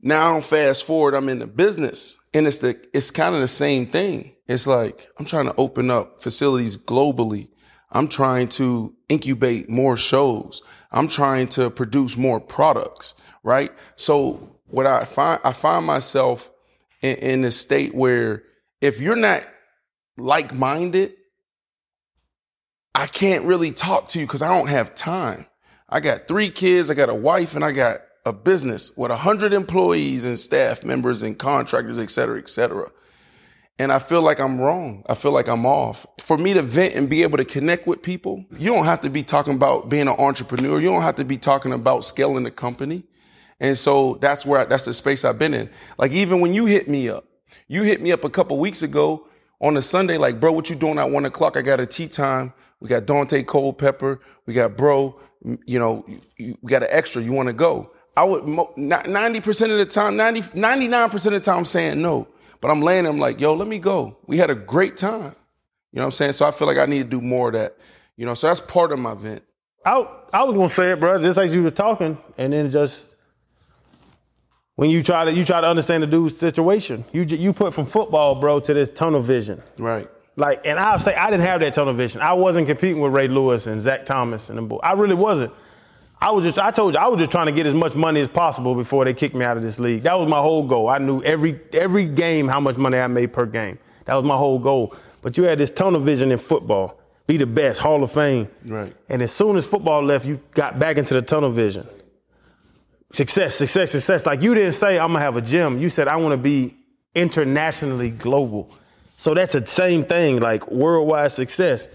now 0.00 0.40
fast 0.40 0.84
forward, 0.84 1.14
I'm 1.14 1.28
in 1.28 1.38
the 1.38 1.46
business 1.46 2.18
and 2.34 2.46
it's 2.46 2.58
the, 2.58 2.80
it's 2.92 3.10
kind 3.10 3.34
of 3.34 3.40
the 3.40 3.48
same 3.48 3.86
thing. 3.86 4.35
It's 4.48 4.66
like, 4.66 5.08
I'm 5.18 5.24
trying 5.24 5.46
to 5.46 5.54
open 5.56 5.90
up 5.90 6.22
facilities 6.22 6.76
globally. 6.76 7.48
I'm 7.90 8.08
trying 8.08 8.48
to 8.48 8.94
incubate 9.08 9.68
more 9.68 9.96
shows. 9.96 10.62
I'm 10.92 11.08
trying 11.08 11.48
to 11.48 11.70
produce 11.70 12.16
more 12.16 12.40
products, 12.40 13.14
right? 13.42 13.72
So 13.96 14.58
what 14.66 14.86
I 14.86 15.04
find, 15.04 15.40
I 15.44 15.52
find 15.52 15.86
myself 15.86 16.50
in, 17.02 17.16
in 17.16 17.44
a 17.44 17.50
state 17.50 17.94
where 17.94 18.44
if 18.80 19.00
you're 19.00 19.16
not 19.16 19.46
like-minded, 20.16 21.14
I 22.94 23.06
can't 23.06 23.44
really 23.44 23.72
talk 23.72 24.08
to 24.08 24.20
you 24.20 24.26
because 24.26 24.42
I 24.42 24.48
don't 24.56 24.68
have 24.68 24.94
time. 24.94 25.46
I 25.88 26.00
got 26.00 26.26
three 26.26 26.50
kids, 26.50 26.90
I 26.90 26.94
got 26.94 27.08
a 27.08 27.14
wife, 27.14 27.54
and 27.54 27.64
I 27.64 27.72
got 27.72 27.98
a 28.24 28.32
business 28.32 28.96
with 28.96 29.10
a 29.10 29.16
hundred 29.16 29.52
employees 29.52 30.24
and 30.24 30.36
staff 30.38 30.82
members 30.84 31.22
and 31.22 31.38
contractors, 31.38 31.98
et 31.98 32.10
cetera, 32.10 32.38
et 32.38 32.48
cetera. 32.48 32.90
And 33.78 33.92
I 33.92 33.98
feel 33.98 34.22
like 34.22 34.40
I'm 34.40 34.58
wrong. 34.58 35.04
I 35.06 35.14
feel 35.14 35.32
like 35.32 35.48
I'm 35.48 35.66
off. 35.66 36.06
For 36.20 36.38
me 36.38 36.54
to 36.54 36.62
vent 36.62 36.94
and 36.94 37.10
be 37.10 37.22
able 37.22 37.36
to 37.36 37.44
connect 37.44 37.86
with 37.86 38.02
people, 38.02 38.44
you 38.56 38.70
don't 38.70 38.86
have 38.86 39.00
to 39.02 39.10
be 39.10 39.22
talking 39.22 39.54
about 39.54 39.90
being 39.90 40.08
an 40.08 40.16
entrepreneur. 40.18 40.80
You 40.80 40.88
don't 40.88 41.02
have 41.02 41.16
to 41.16 41.24
be 41.24 41.36
talking 41.36 41.72
about 41.72 42.04
scaling 42.04 42.44
the 42.44 42.50
company. 42.50 43.04
And 43.60 43.76
so 43.76 44.14
that's 44.20 44.46
where 44.46 44.60
I, 44.60 44.64
that's 44.64 44.86
the 44.86 44.94
space 44.94 45.24
I've 45.24 45.38
been 45.38 45.52
in. 45.52 45.68
Like 45.98 46.12
even 46.12 46.40
when 46.40 46.54
you 46.54 46.66
hit 46.66 46.88
me 46.88 47.08
up, 47.10 47.24
you 47.68 47.82
hit 47.82 48.00
me 48.00 48.12
up 48.12 48.24
a 48.24 48.30
couple 48.30 48.58
weeks 48.58 48.82
ago 48.82 49.26
on 49.60 49.76
a 49.76 49.82
Sunday, 49.82 50.18
like, 50.18 50.40
bro, 50.40 50.52
what 50.52 50.68
you 50.70 50.76
doing 50.76 50.98
at 50.98 51.10
one 51.10 51.24
o'clock? 51.24 51.56
I 51.56 51.62
got 51.62 51.80
a 51.80 51.86
tea 51.86 52.08
time. 52.08 52.52
We 52.80 52.88
got 52.88 53.04
Daunte 53.04 53.46
Culpepper. 53.46 54.20
We 54.44 54.54
got 54.54 54.76
bro, 54.76 55.18
you 55.66 55.78
know, 55.78 56.04
we 56.38 56.54
got 56.66 56.82
an 56.82 56.88
extra. 56.90 57.22
You 57.22 57.32
want 57.32 57.48
to 57.48 57.54
go? 57.54 57.90
I 58.16 58.24
would 58.24 58.46
ninety 58.76 59.40
percent 59.40 59.72
of 59.72 59.78
the 59.78 59.84
time, 59.84 60.16
90, 60.16 60.58
99 60.58 61.10
percent 61.10 61.34
of 61.34 61.42
the 61.42 61.44
time, 61.44 61.58
I'm 61.58 61.64
saying 61.66 62.00
no. 62.00 62.26
But 62.60 62.70
I'm 62.70 62.80
laying 62.80 63.04
them 63.04 63.18
like, 63.18 63.40
yo, 63.40 63.54
let 63.54 63.68
me 63.68 63.78
go. 63.78 64.16
We 64.26 64.36
had 64.38 64.50
a 64.50 64.54
great 64.54 64.96
time. 64.96 65.34
You 65.92 65.98
know 65.98 66.02
what 66.02 66.06
I'm 66.06 66.10
saying? 66.12 66.32
So 66.32 66.46
I 66.46 66.50
feel 66.50 66.66
like 66.66 66.78
I 66.78 66.86
need 66.86 66.98
to 66.98 67.08
do 67.08 67.20
more 67.20 67.48
of 67.48 67.54
that. 67.54 67.76
You 68.16 68.26
know, 68.26 68.34
so 68.34 68.48
that's 68.48 68.60
part 68.60 68.92
of 68.92 68.98
my 68.98 69.14
vent. 69.14 69.42
I 69.84 70.06
I 70.32 70.42
was 70.42 70.54
gonna 70.54 70.68
say 70.68 70.92
it, 70.92 71.00
bro. 71.00 71.18
Just 71.18 71.36
like 71.36 71.50
you 71.50 71.62
were 71.62 71.70
talking, 71.70 72.18
and 72.36 72.52
then 72.52 72.70
just 72.70 73.14
when 74.74 74.90
you 74.90 75.02
try 75.02 75.24
to 75.24 75.32
you 75.32 75.44
try 75.44 75.60
to 75.60 75.66
understand 75.66 76.02
the 76.02 76.06
dude's 76.06 76.36
situation, 76.36 77.04
you 77.12 77.22
you 77.22 77.52
put 77.52 77.72
from 77.72 77.86
football, 77.86 78.34
bro, 78.34 78.60
to 78.60 78.74
this 78.74 78.90
tunnel 78.90 79.20
vision. 79.20 79.62
Right. 79.78 80.08
Like, 80.36 80.60
and 80.66 80.78
I'll 80.78 80.98
say 80.98 81.14
I 81.14 81.30
didn't 81.30 81.46
have 81.46 81.60
that 81.60 81.72
tunnel 81.72 81.94
vision. 81.94 82.20
I 82.20 82.34
wasn't 82.34 82.66
competing 82.66 83.00
with 83.00 83.12
Ray 83.12 83.28
Lewis 83.28 83.66
and 83.66 83.80
Zach 83.80 84.04
Thomas 84.04 84.50
and 84.50 84.58
them 84.58 84.68
boys. 84.68 84.80
I 84.82 84.92
really 84.92 85.14
wasn't. 85.14 85.52
I 86.26 86.32
was 86.32 86.44
just 86.44 86.58
I 86.58 86.72
told 86.72 86.94
you 86.94 86.98
I 86.98 87.06
was 87.06 87.20
just 87.20 87.30
trying 87.30 87.46
to 87.46 87.52
get 87.52 87.68
as 87.68 87.74
much 87.74 87.94
money 87.94 88.20
as 88.20 88.26
possible 88.26 88.74
before 88.74 89.04
they 89.04 89.14
kicked 89.14 89.36
me 89.36 89.44
out 89.44 89.56
of 89.56 89.62
this 89.62 89.78
league. 89.78 90.02
That 90.02 90.18
was 90.18 90.28
my 90.28 90.40
whole 90.40 90.64
goal. 90.64 90.88
I 90.88 90.98
knew 90.98 91.22
every 91.22 91.60
every 91.72 92.04
game 92.04 92.48
how 92.48 92.58
much 92.58 92.76
money 92.76 92.98
I 92.98 93.06
made 93.06 93.32
per 93.32 93.46
game. 93.46 93.78
That 94.06 94.16
was 94.16 94.24
my 94.24 94.36
whole 94.36 94.58
goal. 94.58 94.92
But 95.22 95.38
you 95.38 95.44
had 95.44 95.58
this 95.58 95.70
tunnel 95.70 96.00
vision 96.00 96.32
in 96.32 96.38
football. 96.38 96.98
Be 97.28 97.36
the 97.36 97.46
best, 97.46 97.78
Hall 97.78 98.02
of 98.02 98.10
Fame. 98.10 98.48
Right. 98.64 98.92
And 99.08 99.22
as 99.22 99.30
soon 99.30 99.56
as 99.56 99.68
football 99.68 100.02
left, 100.02 100.26
you 100.26 100.40
got 100.50 100.80
back 100.80 100.96
into 100.96 101.14
the 101.14 101.22
tunnel 101.22 101.50
vision. 101.50 101.84
Success, 103.12 103.54
success, 103.54 103.92
success. 103.92 104.26
Like 104.26 104.42
you 104.42 104.52
didn't 104.52 104.72
say 104.72 104.98
I'm 104.98 105.12
gonna 105.12 105.20
have 105.20 105.36
a 105.36 105.42
gym. 105.42 105.78
You 105.78 105.88
said 105.88 106.08
I 106.08 106.16
want 106.16 106.32
to 106.32 106.38
be 106.38 106.76
internationally 107.14 108.10
global. 108.10 108.68
So 109.16 109.32
that's 109.32 109.52
the 109.52 109.64
same 109.64 110.02
thing, 110.02 110.40
like 110.40 110.68
worldwide 110.72 111.30
success. 111.30 111.86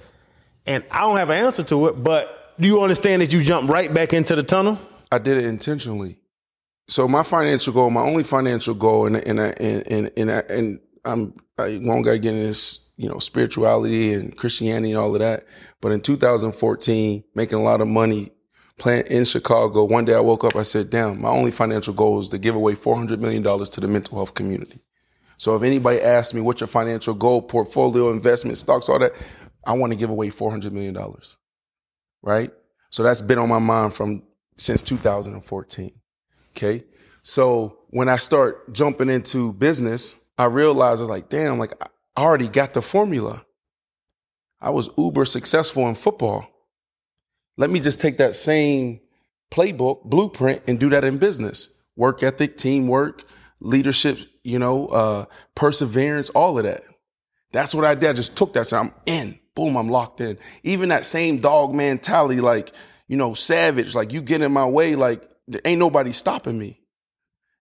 And 0.65 0.85
I 0.89 1.01
don't 1.01 1.17
have 1.17 1.31
an 1.31 1.43
answer 1.43 1.63
to 1.63 1.87
it, 1.87 2.01
but 2.01 2.40
do 2.59 2.67
you 2.67 2.81
understand 2.81 3.21
that 3.21 3.33
you 3.33 3.43
jump 3.43 3.69
right 3.69 3.93
back 3.93 4.13
into 4.13 4.35
the 4.35 4.43
tunnel? 4.43 4.77
I 5.11 5.17
did 5.17 5.37
it 5.37 5.45
intentionally. 5.45 6.19
So 6.87 7.07
my 7.07 7.23
financial 7.23 7.73
goal, 7.73 7.89
my 7.89 8.01
only 8.01 8.23
financial 8.23 8.73
goal, 8.73 9.07
and 9.07 9.17
and 9.17 9.39
and 9.39 9.87
and 9.87 10.11
and, 10.17 10.29
and 10.29 10.79
I'm 11.05 11.33
I 11.57 11.79
won't 11.81 12.03
get 12.03 12.15
into 12.15 12.31
this, 12.31 12.91
you 12.97 13.07
know, 13.07 13.19
spirituality 13.19 14.13
and 14.13 14.35
Christianity 14.35 14.91
and 14.91 14.99
all 14.99 15.13
of 15.13 15.21
that. 15.21 15.45
But 15.79 15.91
in 15.91 16.01
2014, 16.01 17.23
making 17.35 17.57
a 17.57 17.63
lot 17.63 17.81
of 17.81 17.87
money, 17.87 18.31
playing 18.77 19.05
in 19.07 19.25
Chicago. 19.25 19.85
One 19.85 20.05
day 20.05 20.15
I 20.15 20.19
woke 20.19 20.43
up, 20.43 20.55
I 20.55 20.63
said, 20.63 20.89
"Damn, 20.89 21.21
my 21.21 21.29
only 21.29 21.51
financial 21.51 21.93
goal 21.93 22.19
is 22.19 22.29
to 22.29 22.37
give 22.37 22.55
away 22.55 22.75
400 22.75 23.21
million 23.21 23.43
dollars 23.43 23.69
to 23.71 23.81
the 23.81 23.87
mental 23.87 24.17
health 24.17 24.33
community." 24.33 24.81
So 25.37 25.55
if 25.55 25.63
anybody 25.63 25.99
asks 25.99 26.35
me 26.35 26.41
what's 26.41 26.61
your 26.61 26.67
financial 26.67 27.15
goal, 27.15 27.41
portfolio, 27.41 28.11
investment, 28.11 28.59
stocks, 28.59 28.89
all 28.89 28.99
that, 28.99 29.13
I 29.65 29.73
want 29.73 29.91
to 29.91 29.97
give 29.97 30.11
away 30.11 30.29
$400 30.29 30.71
million. 30.71 30.95
Right? 32.21 32.51
So 32.89 33.03
that's 33.03 33.21
been 33.21 33.39
on 33.39 33.49
my 33.49 33.59
mind 33.59 33.93
from 33.93 34.23
since 34.57 34.81
2014. 34.81 35.91
Okay. 36.55 36.83
So 37.23 37.79
when 37.89 38.09
I 38.09 38.17
start 38.17 38.73
jumping 38.73 39.09
into 39.09 39.53
business, 39.53 40.15
I 40.37 40.45
realized 40.45 40.99
I 40.99 41.03
was 41.03 41.09
like, 41.09 41.29
damn, 41.29 41.59
like 41.59 41.73
I 41.81 42.21
already 42.21 42.47
got 42.47 42.73
the 42.73 42.81
formula. 42.81 43.45
I 44.59 44.69
was 44.69 44.89
uber 44.97 45.25
successful 45.25 45.87
in 45.87 45.95
football. 45.95 46.47
Let 47.57 47.69
me 47.69 47.79
just 47.79 47.99
take 48.01 48.17
that 48.17 48.35
same 48.35 49.01
playbook, 49.51 50.03
blueprint, 50.05 50.61
and 50.67 50.79
do 50.79 50.89
that 50.89 51.03
in 51.03 51.17
business. 51.17 51.81
Work 51.95 52.23
ethic, 52.23 52.57
teamwork, 52.57 53.23
leadership, 53.59 54.19
you 54.43 54.59
know, 54.59 54.87
uh, 54.87 55.25
perseverance, 55.55 56.29
all 56.29 56.57
of 56.57 56.63
that. 56.63 56.83
That's 57.51 57.75
what 57.75 57.85
I 57.85 57.95
did. 57.95 58.09
I 58.09 58.13
just 58.13 58.37
took 58.37 58.53
that. 58.53 58.65
So 58.65 58.77
I'm 58.77 58.93
in. 59.05 59.39
Boom, 59.55 59.75
I'm 59.75 59.89
locked 59.89 60.21
in. 60.21 60.37
Even 60.63 60.89
that 60.89 61.05
same 61.05 61.39
dog 61.39 61.73
mentality, 61.73 62.39
like, 62.39 62.71
you 63.07 63.17
know, 63.17 63.33
savage, 63.33 63.95
like 63.95 64.13
you 64.13 64.21
get 64.21 64.41
in 64.41 64.51
my 64.51 64.65
way, 64.65 64.95
like 64.95 65.29
there 65.47 65.61
ain't 65.65 65.79
nobody 65.79 66.11
stopping 66.11 66.57
me. 66.57 66.79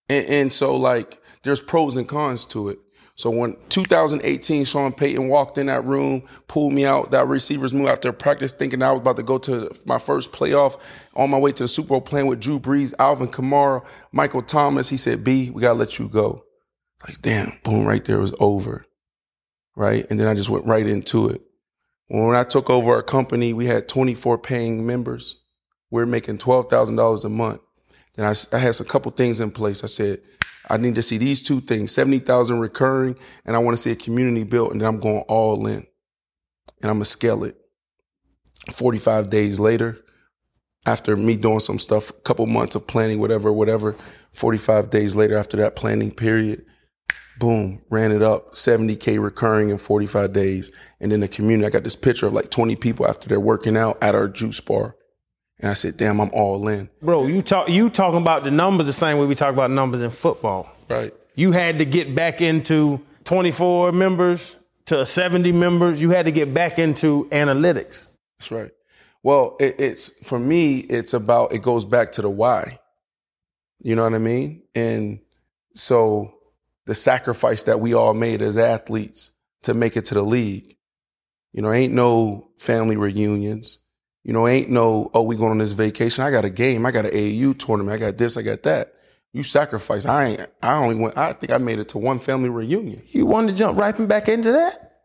And, 0.09 0.27
and 0.27 0.53
so 0.53 0.77
like 0.77 1.21
there's 1.43 1.61
pros 1.61 1.97
and 1.97 2.09
cons 2.09 2.45
to 2.47 2.69
it. 2.69 2.79
So 3.17 3.29
when 3.29 3.57
2018, 3.69 4.65
Sean 4.65 4.93
Payton 4.93 5.29
walked 5.29 5.59
in 5.59 5.67
that 5.67 5.85
room, 5.85 6.23
pulled 6.49 6.73
me 6.73 6.87
out, 6.87 7.11
that 7.11 7.27
receivers 7.27 7.75
moved 7.75 7.91
out 7.91 8.01
there 8.01 8.13
practice, 8.13 8.53
thinking 8.55 8.83
I 8.83 8.93
was 8.93 9.03
about 9.03 9.17
to 9.17 9.23
go 9.23 9.37
to 9.37 9.71
my 9.85 9.99
first 9.99 10.33
playoff 10.33 10.81
on 11.15 11.29
my 11.29 11.39
way 11.39 11.53
to 11.53 11.65
the 11.65 11.69
Super 11.69 11.89
Bowl 11.89 12.01
playing 12.01 12.29
with 12.29 12.41
Drew 12.41 12.59
Brees, 12.59 12.95
Alvin 12.99 13.29
Kamara, 13.29 13.85
Michael 14.11 14.41
Thomas. 14.41 14.89
He 14.89 14.97
said, 14.97 15.23
B, 15.23 15.51
we 15.51 15.61
gotta 15.61 15.75
let 15.75 15.99
you 15.99 16.09
go. 16.09 16.45
Like, 17.07 17.21
damn, 17.21 17.53
boom, 17.63 17.85
right 17.85 18.03
there 18.03 18.21
was 18.21 18.35
over. 18.41 18.87
Right. 19.77 20.07
And 20.09 20.19
then 20.19 20.27
I 20.27 20.35
just 20.35 20.49
went 20.49 20.65
right 20.65 20.87
into 20.87 21.29
it. 21.29 21.43
When 22.13 22.35
I 22.35 22.43
took 22.43 22.69
over 22.69 22.93
our 22.93 23.05
company, 23.05 23.53
we 23.53 23.67
had 23.67 23.89
24 23.89 24.39
paying 24.39 24.85
members. 24.85 25.37
We 25.93 26.03
are 26.03 26.07
making 26.07 26.39
$12,000 26.39 27.25
a 27.25 27.29
month. 27.29 27.61
Then 28.17 28.27
I, 28.27 28.35
I 28.53 28.59
had 28.59 28.81
a 28.81 28.85
couple 28.85 29.13
things 29.13 29.39
in 29.41 29.53
place. 29.53 29.85
I 29.85 29.87
said, 29.87 30.19
I 30.69 30.77
need 30.77 30.97
to 30.97 31.03
see 31.03 31.19
these 31.19 31.41
two 31.41 31.61
things 31.61 31.95
70,000 31.95 32.59
recurring, 32.59 33.17
and 33.45 33.55
I 33.55 33.61
want 33.61 33.77
to 33.77 33.81
see 33.81 33.93
a 33.93 33.97
community 33.97 34.43
built, 34.43 34.73
and 34.73 34.81
then 34.81 34.89
I'm 34.89 34.99
going 34.99 35.23
all 35.29 35.65
in. 35.69 35.87
And 36.83 36.91
I'm 36.91 36.97
going 36.97 37.03
to 37.03 37.05
scale 37.05 37.45
it. 37.45 37.57
45 38.73 39.29
days 39.29 39.61
later, 39.61 39.97
after 40.87 41.17
me 41.17 41.37
doing 41.37 41.61
some 41.61 41.79
stuff, 41.79 42.11
a 42.11 42.15
couple 42.15 42.45
months 42.47 42.75
of 42.75 42.89
planning, 42.89 43.21
whatever, 43.21 43.53
whatever, 43.53 43.95
45 44.33 44.91
days 44.91 45.15
later, 45.15 45.37
after 45.37 45.57
that 45.59 45.77
planning 45.77 46.11
period, 46.11 46.65
boom, 47.41 47.83
ran 47.91 48.13
it 48.13 48.23
up 48.23 48.55
70K 48.55 49.21
recurring 49.21 49.71
in 49.71 49.79
45 49.79 50.33
days. 50.33 50.71
And 51.01 51.11
then 51.11 51.19
the 51.19 51.27
community, 51.27 51.67
I 51.67 51.71
got 51.71 51.83
this 51.83 51.97
picture 51.97 52.29
of 52.29 52.33
like 52.33 52.51
20 52.51 52.77
people 52.77 53.09
after 53.09 53.29
they're 53.29 53.41
working 53.41 53.77
out 53.77 53.99
at 54.01 54.15
our 54.15 54.29
juice 54.29 54.61
bar. 54.61 54.95
And 55.59 55.71
I 55.71 55.75
said, 55.75 55.97
damn, 55.97 56.21
I'm 56.21 56.31
all 56.33 56.69
in. 56.69 56.89
Bro, 57.03 57.27
you 57.27 57.43
talk 57.43 57.69
you 57.69 57.91
talking 57.91 58.21
about 58.23 58.45
the 58.45 58.51
numbers 58.51 58.87
the 58.87 58.93
same 58.93 59.19
way 59.19 59.27
we 59.27 59.35
talk 59.35 59.53
about 59.53 59.71
numbers 59.71 60.01
in 60.03 60.11
football. 60.11 60.73
Right. 60.89 61.13
You 61.35 61.51
had 61.53 61.79
to 61.79 61.85
get 61.85 62.15
back 62.15 62.41
into 62.41 63.01
24 63.25 63.93
members 63.93 64.57
to 64.87 65.05
70 65.05 65.53
members. 65.53 66.01
You 66.01 66.11
had 66.11 66.27
to 66.27 66.33
get 66.33 66.55
back 66.55 66.79
into 66.79 67.27
analytics. 67.31 68.09
That's 68.39 68.51
right. 68.51 68.71
Well, 69.23 69.57
it, 69.61 69.77
it's 69.79 70.27
for 70.27 70.39
me, 70.39 70.79
it's 70.79 71.13
about 71.13 71.53
it 71.53 71.63
goes 71.63 71.85
back 71.85 72.13
to 72.13 72.23
the 72.23 72.31
why. 72.31 72.79
You 73.83 73.97
know 73.97 74.05
what 74.05 74.15
I 74.15 74.19
mean? 74.19 74.63
And 74.75 75.21
so 75.75 76.40
the 76.91 76.95
sacrifice 76.97 77.63
that 77.63 77.79
we 77.79 77.95
all 77.95 78.15
made 78.15 78.43
as 78.43 78.59
athletes 78.59 79.31
to 79.63 79.75
make 79.75 79.97
it 79.97 80.07
to 80.07 80.15
the 80.15 80.23
league. 80.23 80.77
You 81.53 81.63
know, 81.63 81.71
ain't 81.71 81.93
no 81.93 82.51
family 82.59 82.97
reunions. 82.97 83.79
You 84.25 84.33
know, 84.33 84.49
ain't 84.49 84.71
no, 84.71 85.09
oh, 85.15 85.23
we 85.23 85.37
going 85.37 85.53
on 85.53 85.59
this 85.59 85.71
vacation. 85.71 86.25
I 86.25 86.33
got 86.33 86.45
a 86.45 86.51
game. 86.51 86.85
I 86.85 86.91
got 86.91 87.05
an 87.05 87.13
AAU 87.13 87.57
tournament. 87.57 87.95
I 87.95 88.05
got 88.05 88.19
this. 88.19 88.37
I 88.37 88.43
got 88.43 88.65
that. 88.65 88.93
You 89.33 89.45
sacrifice. 89.45 90.05
I 90.05 90.25
ain't, 90.31 90.47
I 90.65 90.83
only 90.83 90.97
went, 90.97 91.17
I 91.17 91.33
think 91.33 91.53
I 91.53 91.59
made 91.59 91.79
it 91.79 91.91
to 91.91 91.99
one 91.99 92.19
family 92.19 92.49
reunion. 92.49 93.01
You 93.11 93.25
wanted 93.25 93.53
to 93.53 93.59
jump 93.59 93.79
right 93.79 93.97
back 94.09 94.29
into 94.29 94.51
that? 94.51 94.97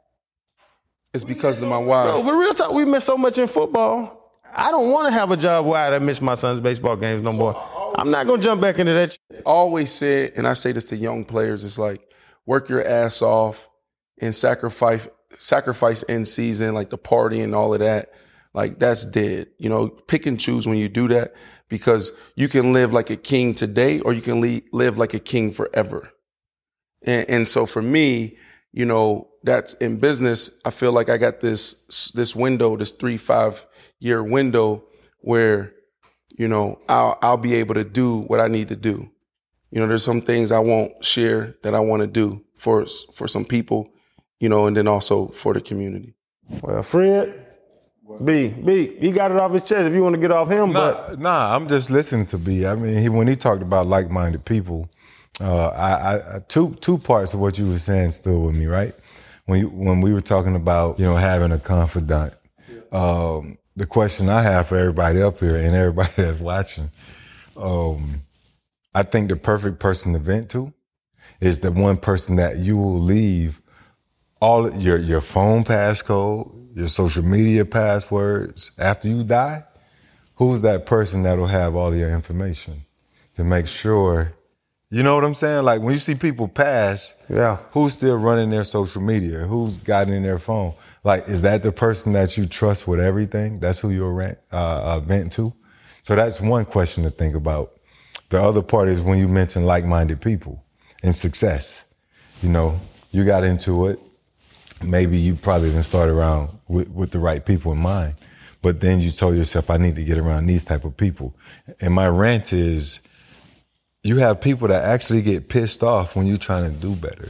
It's 1.14 1.24
because 1.24 1.62
of 1.62 1.70
my 1.70 1.78
wife. 1.78 2.10
Bro, 2.10 2.24
but 2.24 2.34
real 2.34 2.56
talk, 2.56 2.74
we 2.74 2.86
miss 2.86 3.06
so 3.06 3.16
much 3.16 3.38
in 3.38 3.48
football. 3.48 4.34
I 4.56 4.72
don't 4.72 4.92
want 4.92 5.10
to 5.10 5.14
have 5.14 5.30
a 5.30 5.38
job 5.38 5.68
where 5.68 5.94
I 5.94 6.00
miss 6.00 6.20
my 6.20 6.34
son's 6.34 6.62
baseball 6.62 6.96
games 6.96 7.22
no 7.22 7.32
more. 7.32 7.54
I'm 7.98 8.12
not 8.12 8.28
going 8.28 8.42
to 8.42 8.44
jump 8.44 8.62
back 8.62 8.80
into 8.80 8.94
that. 8.94 9.18
Always 9.46 9.92
said, 9.92 10.34
and 10.36 10.48
I 10.48 10.54
say 10.54 10.72
this 10.72 10.86
to 10.86 10.96
young 10.96 11.26
players, 11.26 11.64
it's 11.64 11.80
like 11.80 12.14
work 12.46 12.70
your 12.70 12.86
ass 12.86 13.22
off 13.22 13.70
and 14.20 14.34
sacrifice, 14.34 15.08
sacrifice 15.38 16.04
in 16.04 16.26
season, 16.26 16.74
like 16.74 16.90
the 16.90 16.98
party 16.98 17.42
and 17.42 17.56
all 17.56 17.74
of 17.74 17.80
that 17.80 18.10
like 18.56 18.80
that's 18.80 19.06
dead. 19.06 19.48
You 19.60 19.70
know, 19.70 19.90
pick 19.90 20.26
and 20.26 20.40
choose 20.40 20.66
when 20.66 20.78
you 20.78 20.88
do 20.88 21.10
that 21.10 21.36
because 21.68 22.18
you 22.36 22.48
can 22.48 22.72
live 22.72 22.94
like 22.94 23.10
a 23.10 23.18
king 23.18 23.54
today 23.54 24.00
or 24.00 24.14
you 24.14 24.22
can 24.22 24.40
le- 24.42 24.62
live 24.72 24.98
like 24.98 25.14
a 25.14 25.20
king 25.20 25.52
forever. 25.52 26.10
And, 27.06 27.30
and 27.30 27.48
so 27.48 27.66
for 27.66 27.82
me, 27.82 28.38
you 28.72 28.86
know, 28.86 29.30
that's 29.44 29.74
in 29.76 30.00
business. 30.00 30.50
I 30.64 30.70
feel 30.70 30.94
like 30.94 31.10
I 31.10 31.18
got 31.18 31.42
this, 31.42 32.12
this 32.16 32.34
window, 32.36 32.78
this 32.78 32.94
three, 32.94 33.18
five 33.18 33.66
year 34.00 34.24
window 34.24 34.86
where, 35.20 35.74
you 36.38 36.48
know, 36.48 36.80
I'll, 36.90 37.18
I'll 37.22 37.38
be 37.38 37.56
able 37.56 37.76
to 37.76 37.84
do 37.84 38.22
what 38.22 38.40
I 38.40 38.48
need 38.48 38.70
to 38.70 38.76
do. 38.76 39.10
You 39.72 39.82
know, 39.82 39.88
there's 39.88 40.04
some 40.04 40.22
things 40.22 40.52
I 40.52 40.60
won't 40.60 41.04
share 41.04 41.56
that 41.64 41.74
I 41.74 41.80
want 41.80 42.02
to 42.02 42.08
do 42.08 42.44
for, 42.56 42.86
for 43.14 43.28
some 43.28 43.46
people, 43.46 43.92
you 44.40 44.50
know, 44.50 44.68
and 44.68 44.76
then 44.76 44.88
also 44.88 45.28
for 45.28 45.54
the 45.54 45.62
community. 45.62 46.14
Well, 46.62 46.84
Fred, 46.84 47.46
B, 48.24 48.50
B, 48.50 48.96
he 49.00 49.12
got 49.12 49.32
it 49.32 49.38
off 49.38 49.52
his 49.52 49.64
chest 49.64 49.86
if 49.86 49.94
you 49.94 50.02
want 50.02 50.16
to 50.16 50.22
get 50.22 50.32
off 50.32 50.50
him, 50.50 50.72
nah, 50.72 51.08
but 51.08 51.20
nah, 51.20 51.56
I'm 51.56 51.68
just 51.68 51.90
listening 51.90 52.26
to 52.28 52.38
B. 52.38 52.66
I 52.66 52.76
mean, 52.76 53.02
he, 53.02 53.10
when 53.10 53.28
he 53.28 53.36
talked 53.36 53.62
about 53.62 53.88
like-minded 53.88 54.46
people, 54.46 54.90
uh, 55.42 55.68
I, 55.68 56.36
I, 56.38 56.40
two 56.48 56.76
two 56.80 56.98
parts 56.98 57.34
of 57.34 57.40
what 57.40 57.58
you 57.58 57.68
were 57.68 57.80
saying 57.80 58.12
stood 58.12 58.40
with 58.40 58.56
me, 58.56 58.68
right? 58.68 58.96
When 59.48 59.60
you, 59.60 59.70
when 59.70 60.00
we 60.02 60.14
were 60.14 60.22
talking 60.22 60.56
about 60.56 60.98
you 61.00 61.06
know 61.06 61.16
having 61.16 61.52
a 61.52 61.60
confidant, 61.60 62.36
um, 62.92 63.58
the 63.76 63.86
question 63.86 64.30
I 64.30 64.42
have 64.42 64.68
for 64.68 64.78
everybody 64.78 65.22
up 65.22 65.40
here 65.40 65.56
and 65.58 65.76
everybody 65.76 66.12
that's 66.18 66.40
watching, 66.40 66.90
um, 67.58 68.22
I 68.94 69.04
think 69.04 69.30
the 69.30 69.36
perfect 69.36 69.80
person 69.80 70.14
to 70.14 70.20
vent 70.20 70.50
to 70.52 70.74
is 71.42 71.60
the 71.60 71.72
one 71.72 71.98
person 71.98 72.38
that 72.38 72.58
you 72.58 72.78
will 72.78 73.00
leave 73.00 73.62
all 74.42 74.72
your 74.76 74.98
your 74.98 75.22
phone 75.22 75.64
passcode, 75.64 76.52
your 76.76 76.88
social 76.88 77.24
media 77.24 77.66
passwords 77.66 78.72
after 78.80 79.08
you 79.08 79.24
die. 79.24 79.64
Who's 80.36 80.62
that 80.64 80.86
person 80.86 81.24
that'll 81.24 81.48
have 81.48 81.76
all 81.76 81.96
your 81.96 82.10
information? 82.12 82.82
to 83.36 83.44
make 83.44 83.68
sure. 83.68 84.32
You 84.90 85.04
know 85.04 85.16
what 85.16 85.26
I'm 85.26 85.36
saying? 85.36 85.66
Like 85.66 85.82
when 85.82 85.92
you 85.94 86.00
see 86.00 86.16
people 86.16 86.48
pass, 86.48 87.16
Yeah. 87.30 87.58
who's 87.72 87.94
still 87.94 88.16
running 88.16 88.50
their 88.50 88.64
social 88.64 89.02
media? 89.02 89.40
Who's 89.40 89.78
got 89.78 90.08
in 90.08 90.24
their 90.24 90.40
phone? 90.40 90.74
Like, 91.06 91.30
is 91.30 91.44
that 91.44 91.62
the 91.62 91.72
person 91.72 92.14
that 92.14 92.36
you 92.36 92.48
trust 92.48 92.88
with 92.88 93.00
everything? 93.00 93.60
That's 93.60 93.80
who 93.80 93.92
you'll 93.92 94.12
rant, 94.12 94.40
uh, 94.52 94.96
uh, 94.96 95.00
vent 95.00 95.32
to. 95.34 95.54
So 96.02 96.16
that's 96.16 96.42
one 96.42 96.66
question 96.66 97.04
to 97.04 97.12
think 97.12 97.36
about. 97.36 97.70
The 98.30 98.42
other 98.42 98.64
part 98.64 98.90
is 98.90 99.02
when 99.02 99.20
you 99.20 99.28
mention 99.28 99.68
like-minded 99.68 100.20
people 100.20 100.64
and 101.04 101.16
success. 101.16 101.86
You 102.42 102.50
know, 102.50 102.80
you 103.12 103.24
got 103.24 103.44
into 103.44 103.86
it. 103.86 104.00
Maybe 104.84 105.18
you 105.18 105.36
probably 105.36 105.70
didn't 105.70 105.84
start 105.84 106.10
around 106.10 106.50
with, 106.68 106.90
with 106.90 107.12
the 107.12 107.20
right 107.20 107.46
people 107.46 107.72
in 107.72 107.78
mind, 107.78 108.16
but 108.64 108.82
then 108.82 109.00
you 109.00 109.12
told 109.12 109.36
yourself, 109.36 109.70
I 109.70 109.78
need 109.78 109.96
to 109.96 110.04
get 110.04 110.18
around 110.18 110.48
these 110.48 110.66
type 110.66 110.86
of 110.86 110.98
people. 110.98 111.36
And 111.82 111.94
my 111.94 112.08
rant 112.08 112.52
is, 112.52 113.02
you 114.04 114.18
have 114.18 114.42
people 114.42 114.68
that 114.70 114.84
actually 114.84 115.22
get 115.22 115.50
pissed 115.50 115.84
off 115.84 116.16
when 116.16 116.26
you're 116.26 116.38
trying 116.38 116.72
to 116.72 116.80
do 116.80 116.96
better. 116.96 117.30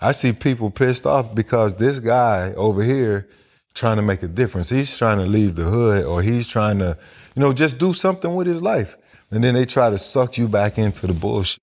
I 0.00 0.12
see 0.12 0.32
people 0.32 0.70
pissed 0.70 1.06
off 1.06 1.34
because 1.34 1.74
this 1.74 2.00
guy 2.00 2.54
over 2.56 2.82
here 2.82 3.28
trying 3.74 3.96
to 3.96 4.02
make 4.02 4.22
a 4.22 4.28
difference. 4.28 4.70
He's 4.70 4.96
trying 4.96 5.18
to 5.18 5.26
leave 5.26 5.54
the 5.54 5.64
hood 5.64 6.04
or 6.04 6.22
he's 6.22 6.48
trying 6.48 6.78
to, 6.78 6.96
you 7.34 7.40
know, 7.40 7.52
just 7.52 7.78
do 7.78 7.92
something 7.92 8.34
with 8.34 8.46
his 8.46 8.62
life. 8.62 8.96
And 9.30 9.44
then 9.44 9.54
they 9.54 9.64
try 9.64 9.90
to 9.90 9.98
suck 9.98 10.38
you 10.38 10.48
back 10.48 10.78
into 10.78 11.06
the 11.06 11.12
bullshit. 11.12 11.62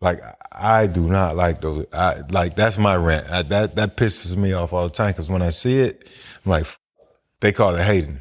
Like 0.00 0.20
I 0.52 0.86
do 0.86 1.08
not 1.08 1.36
like 1.36 1.62
those. 1.62 1.86
I 1.92 2.20
like 2.30 2.54
that's 2.54 2.76
my 2.76 2.96
rant. 2.96 3.30
I, 3.30 3.42
that 3.42 3.76
that 3.76 3.96
pisses 3.96 4.36
me 4.36 4.52
off 4.52 4.72
all 4.72 4.84
the 4.84 4.94
time 4.94 5.12
because 5.12 5.30
when 5.30 5.40
I 5.42 5.50
see 5.50 5.78
it, 5.78 6.06
I'm 6.44 6.50
like, 6.50 6.66
they 7.40 7.50
call 7.50 7.74
it 7.74 7.82
hating, 7.82 8.18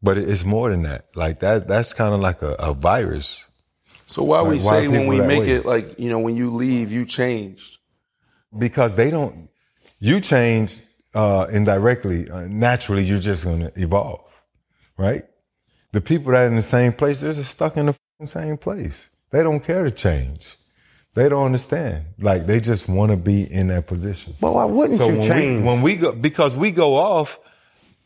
but 0.00 0.16
it's 0.16 0.44
more 0.44 0.70
than 0.70 0.82
that. 0.82 1.06
Like 1.16 1.40
that 1.40 1.66
that's 1.66 1.92
kind 1.92 2.14
of 2.14 2.20
like 2.20 2.42
a, 2.42 2.54
a 2.58 2.72
virus. 2.72 3.48
So 4.06 4.22
why 4.22 4.42
we 4.42 4.50
why 4.50 4.58
say 4.58 4.88
when 4.88 5.08
we 5.08 5.20
make 5.20 5.40
way? 5.40 5.50
it 5.50 5.66
like 5.66 5.98
you 5.98 6.08
know 6.08 6.20
when 6.20 6.36
you 6.36 6.52
leave 6.52 6.92
you 6.92 7.04
changed. 7.04 7.78
Because 8.58 8.94
they 8.94 9.10
don't 9.10 9.48
you 10.00 10.20
change 10.20 10.78
uh 11.14 11.46
indirectly 11.52 12.28
uh, 12.30 12.42
naturally 12.42 13.02
you're 13.04 13.18
just 13.18 13.44
going 13.44 13.60
to 13.60 13.72
evolve 13.80 14.30
right 14.98 15.24
the 15.92 16.00
people 16.00 16.32
that 16.32 16.44
are 16.44 16.46
in 16.46 16.56
the 16.56 16.62
same 16.62 16.92
place 16.92 17.20
they're 17.20 17.32
just 17.32 17.50
stuck 17.50 17.76
in 17.76 17.86
the 17.86 17.96
same 18.26 18.56
place 18.56 19.08
they 19.30 19.42
don't 19.42 19.60
care 19.60 19.84
to 19.84 19.90
change 19.90 20.56
they 21.14 21.28
don't 21.28 21.44
understand 21.46 22.04
like 22.18 22.46
they 22.46 22.60
just 22.60 22.88
want 22.88 23.10
to 23.10 23.16
be 23.16 23.50
in 23.52 23.68
that 23.68 23.86
position 23.86 24.34
But 24.40 24.54
why 24.54 24.64
wouldn't 24.64 25.00
you 25.00 25.06
when 25.18 25.22
change? 25.22 25.60
we, 25.62 25.66
when 25.66 25.82
we 25.82 25.96
go 25.96 26.12
because 26.12 26.56
we 26.56 26.70
go 26.70 26.94
off 26.94 27.38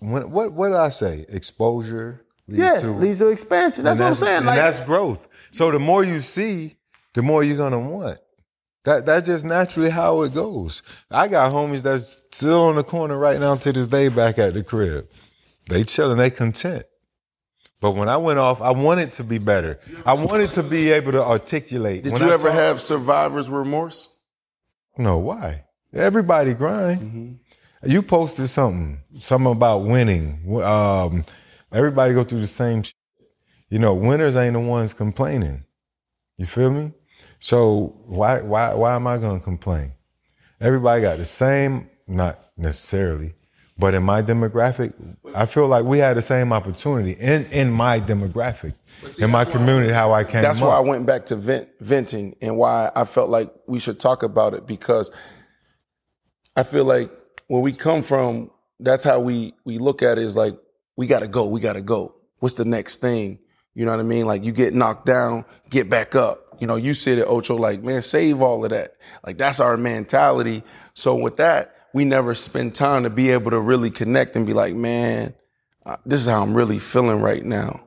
when, 0.00 0.30
what 0.30 0.52
what 0.52 0.68
did 0.68 0.76
i 0.76 0.88
say 0.88 1.24
exposure 1.28 2.24
leads 2.48 2.58
yes, 2.58 2.80
to 2.82 2.90
leads 2.92 3.18
to 3.18 3.28
expansion. 3.28 3.84
That's 3.84 3.98
and 3.98 4.04
what 4.04 4.08
I'm 4.10 4.14
saying. 4.14 4.36
and 4.38 4.46
Like, 4.46 4.56
that's 4.56 4.80
growth. 4.80 5.28
So 5.50 5.70
the 5.72 5.78
more 5.80 6.04
you 6.04 6.20
see, 6.20 6.76
the 7.14 7.22
more 7.22 7.42
you're 7.42 7.56
gonna 7.56 7.80
want. 7.80 8.18
That 8.86 9.04
that's 9.04 9.26
just 9.26 9.44
naturally 9.44 9.90
how 9.90 10.22
it 10.22 10.32
goes. 10.32 10.82
I 11.10 11.26
got 11.26 11.50
homies 11.52 11.82
that's 11.82 12.18
still 12.30 12.62
on 12.62 12.76
the 12.76 12.84
corner 12.84 13.18
right 13.18 13.38
now 13.40 13.56
to 13.56 13.72
this 13.72 13.88
day 13.88 14.08
back 14.08 14.38
at 14.38 14.54
the 14.54 14.62
crib. 14.62 15.08
They 15.68 15.82
chilling, 15.82 16.18
they 16.18 16.30
content. 16.30 16.84
But 17.80 17.96
when 17.96 18.08
I 18.08 18.16
went 18.16 18.38
off, 18.38 18.62
I 18.62 18.70
wanted 18.70 19.10
to 19.12 19.24
be 19.24 19.38
better. 19.38 19.80
I 20.06 20.14
wanted 20.14 20.52
to 20.54 20.62
be 20.62 20.92
able 20.92 21.10
to 21.12 21.24
articulate. 21.24 22.04
Did 22.04 22.12
When 22.12 22.22
you 22.22 22.30
I 22.30 22.34
ever 22.34 22.48
talk- 22.48 22.54
have 22.56 22.80
survivor's 22.80 23.50
remorse? 23.50 24.08
No, 24.96 25.18
why? 25.18 25.64
Everybody 25.92 26.54
grind. 26.54 27.40
You 27.84 28.02
posted 28.02 28.48
something, 28.48 28.98
something 29.18 29.50
about 29.50 29.78
winning. 29.78 30.38
Um, 30.62 31.24
everybody 31.72 32.14
go 32.14 32.22
through 32.22 32.40
the 32.40 32.46
same. 32.46 32.84
Shit. 32.84 32.94
You 33.68 33.80
know, 33.80 33.94
winners 33.94 34.36
ain't 34.36 34.52
the 34.52 34.60
ones 34.60 34.92
complaining. 34.92 35.64
You 36.38 36.46
feel 36.46 36.70
me? 36.70 36.92
So 37.40 37.94
why 38.06 38.40
why 38.42 38.74
why 38.74 38.94
am 38.94 39.06
I 39.06 39.18
gonna 39.18 39.40
complain? 39.40 39.92
Everybody 40.60 41.02
got 41.02 41.18
the 41.18 41.24
same, 41.24 41.88
not 42.08 42.38
necessarily, 42.56 43.32
but 43.78 43.94
in 43.94 44.02
my 44.02 44.22
demographic, 44.22 44.92
I 45.34 45.44
feel 45.46 45.68
like 45.68 45.84
we 45.84 45.98
had 45.98 46.16
the 46.16 46.22
same 46.22 46.52
opportunity 46.52 47.12
in 47.12 47.44
in 47.46 47.70
my 47.70 48.00
demographic, 48.00 48.74
in 49.18 49.30
my 49.30 49.44
community, 49.44 49.92
how 49.92 50.12
I 50.12 50.24
came. 50.24 50.42
That's 50.42 50.62
up. 50.62 50.68
why 50.68 50.76
I 50.76 50.80
went 50.80 51.04
back 51.04 51.26
to 51.26 51.36
vent, 51.36 51.68
venting 51.80 52.36
and 52.40 52.56
why 52.56 52.90
I 52.96 53.04
felt 53.04 53.28
like 53.28 53.52
we 53.66 53.78
should 53.78 54.00
talk 54.00 54.22
about 54.22 54.54
it 54.54 54.66
because 54.66 55.10
I 56.56 56.62
feel 56.62 56.84
like 56.84 57.10
where 57.48 57.60
we 57.60 57.72
come 57.72 58.02
from, 58.02 58.50
that's 58.80 59.04
how 59.04 59.20
we 59.20 59.52
we 59.64 59.78
look 59.78 60.02
at 60.02 60.16
it 60.16 60.24
is 60.24 60.36
like 60.36 60.58
we 60.96 61.06
gotta 61.06 61.28
go, 61.28 61.46
we 61.46 61.60
gotta 61.60 61.82
go. 61.82 62.14
What's 62.38 62.54
the 62.54 62.64
next 62.64 62.98
thing? 62.98 63.38
You 63.74 63.84
know 63.84 63.90
what 63.90 64.00
I 64.00 64.04
mean? 64.04 64.26
Like 64.26 64.42
you 64.42 64.52
get 64.52 64.74
knocked 64.74 65.04
down, 65.04 65.44
get 65.68 65.90
back 65.90 66.14
up. 66.14 66.45
You 66.58 66.66
know, 66.66 66.76
you 66.76 66.94
said 66.94 67.18
it, 67.18 67.26
Ocho, 67.26 67.56
like, 67.56 67.82
man, 67.82 68.02
save 68.02 68.40
all 68.42 68.64
of 68.64 68.70
that. 68.70 68.96
Like 69.24 69.38
that's 69.38 69.60
our 69.60 69.76
mentality. 69.76 70.62
So 70.94 71.16
with 71.16 71.36
that, 71.36 71.74
we 71.92 72.04
never 72.04 72.34
spend 72.34 72.74
time 72.74 73.04
to 73.04 73.10
be 73.10 73.30
able 73.30 73.50
to 73.50 73.60
really 73.60 73.90
connect 73.90 74.36
and 74.36 74.46
be 74.46 74.52
like, 74.52 74.74
man, 74.74 75.34
uh, 75.84 75.96
this 76.04 76.20
is 76.20 76.26
how 76.26 76.42
I'm 76.42 76.54
really 76.54 76.78
feeling 76.78 77.20
right 77.20 77.44
now. 77.44 77.86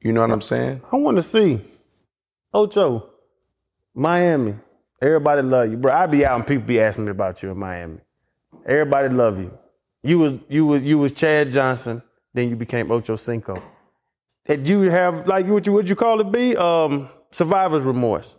You 0.00 0.12
know 0.12 0.20
what 0.20 0.30
I'm 0.30 0.40
saying? 0.40 0.82
I 0.92 0.96
want 0.96 1.16
to 1.16 1.22
see 1.22 1.60
Ocho, 2.52 3.08
Miami. 3.94 4.54
Everybody 5.00 5.42
love 5.42 5.70
you, 5.70 5.76
bro. 5.76 5.92
I 5.92 6.06
be 6.06 6.24
out 6.24 6.36
and 6.36 6.46
people 6.46 6.66
be 6.66 6.80
asking 6.80 7.04
me 7.06 7.10
about 7.10 7.42
you 7.42 7.50
in 7.50 7.58
Miami. 7.58 7.98
Everybody 8.64 9.08
love 9.08 9.38
you. 9.38 9.50
You 10.02 10.18
was 10.18 10.34
you 10.48 10.66
was 10.66 10.82
you 10.82 10.98
was 10.98 11.12
Chad 11.12 11.52
Johnson, 11.52 12.02
then 12.32 12.48
you 12.48 12.56
became 12.56 12.90
Ocho 12.90 13.16
Cinco. 13.16 13.62
Did 14.46 14.68
you 14.68 14.82
have 14.82 15.26
like 15.26 15.46
what 15.46 15.66
you 15.66 15.72
what 15.72 15.88
you 15.88 15.96
call 15.96 16.20
it 16.20 16.30
be 16.30 16.56
um 16.56 17.08
survivor's 17.30 17.82
remorse? 17.82 18.34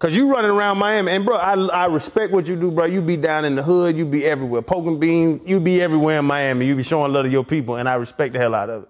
Cause 0.00 0.14
you 0.16 0.30
running 0.30 0.50
around 0.50 0.78
Miami, 0.78 1.12
and 1.12 1.24
bro, 1.24 1.36
I 1.36 1.54
I 1.54 1.86
respect 1.86 2.32
what 2.32 2.48
you 2.48 2.56
do, 2.56 2.70
bro. 2.70 2.84
You 2.84 3.00
be 3.00 3.16
down 3.16 3.44
in 3.44 3.54
the 3.54 3.62
hood, 3.62 3.96
you 3.96 4.04
be 4.04 4.24
everywhere, 4.26 4.60
poking 4.60 4.98
beans, 4.98 5.44
you 5.46 5.60
be 5.60 5.80
everywhere 5.80 6.18
in 6.18 6.24
Miami. 6.24 6.66
You 6.66 6.74
be 6.74 6.82
showing 6.82 7.12
love 7.12 7.24
to 7.24 7.30
your 7.30 7.44
people, 7.44 7.76
and 7.76 7.88
I 7.88 7.94
respect 7.94 8.32
the 8.32 8.40
hell 8.40 8.54
out 8.54 8.68
of 8.68 8.82
it. 8.82 8.88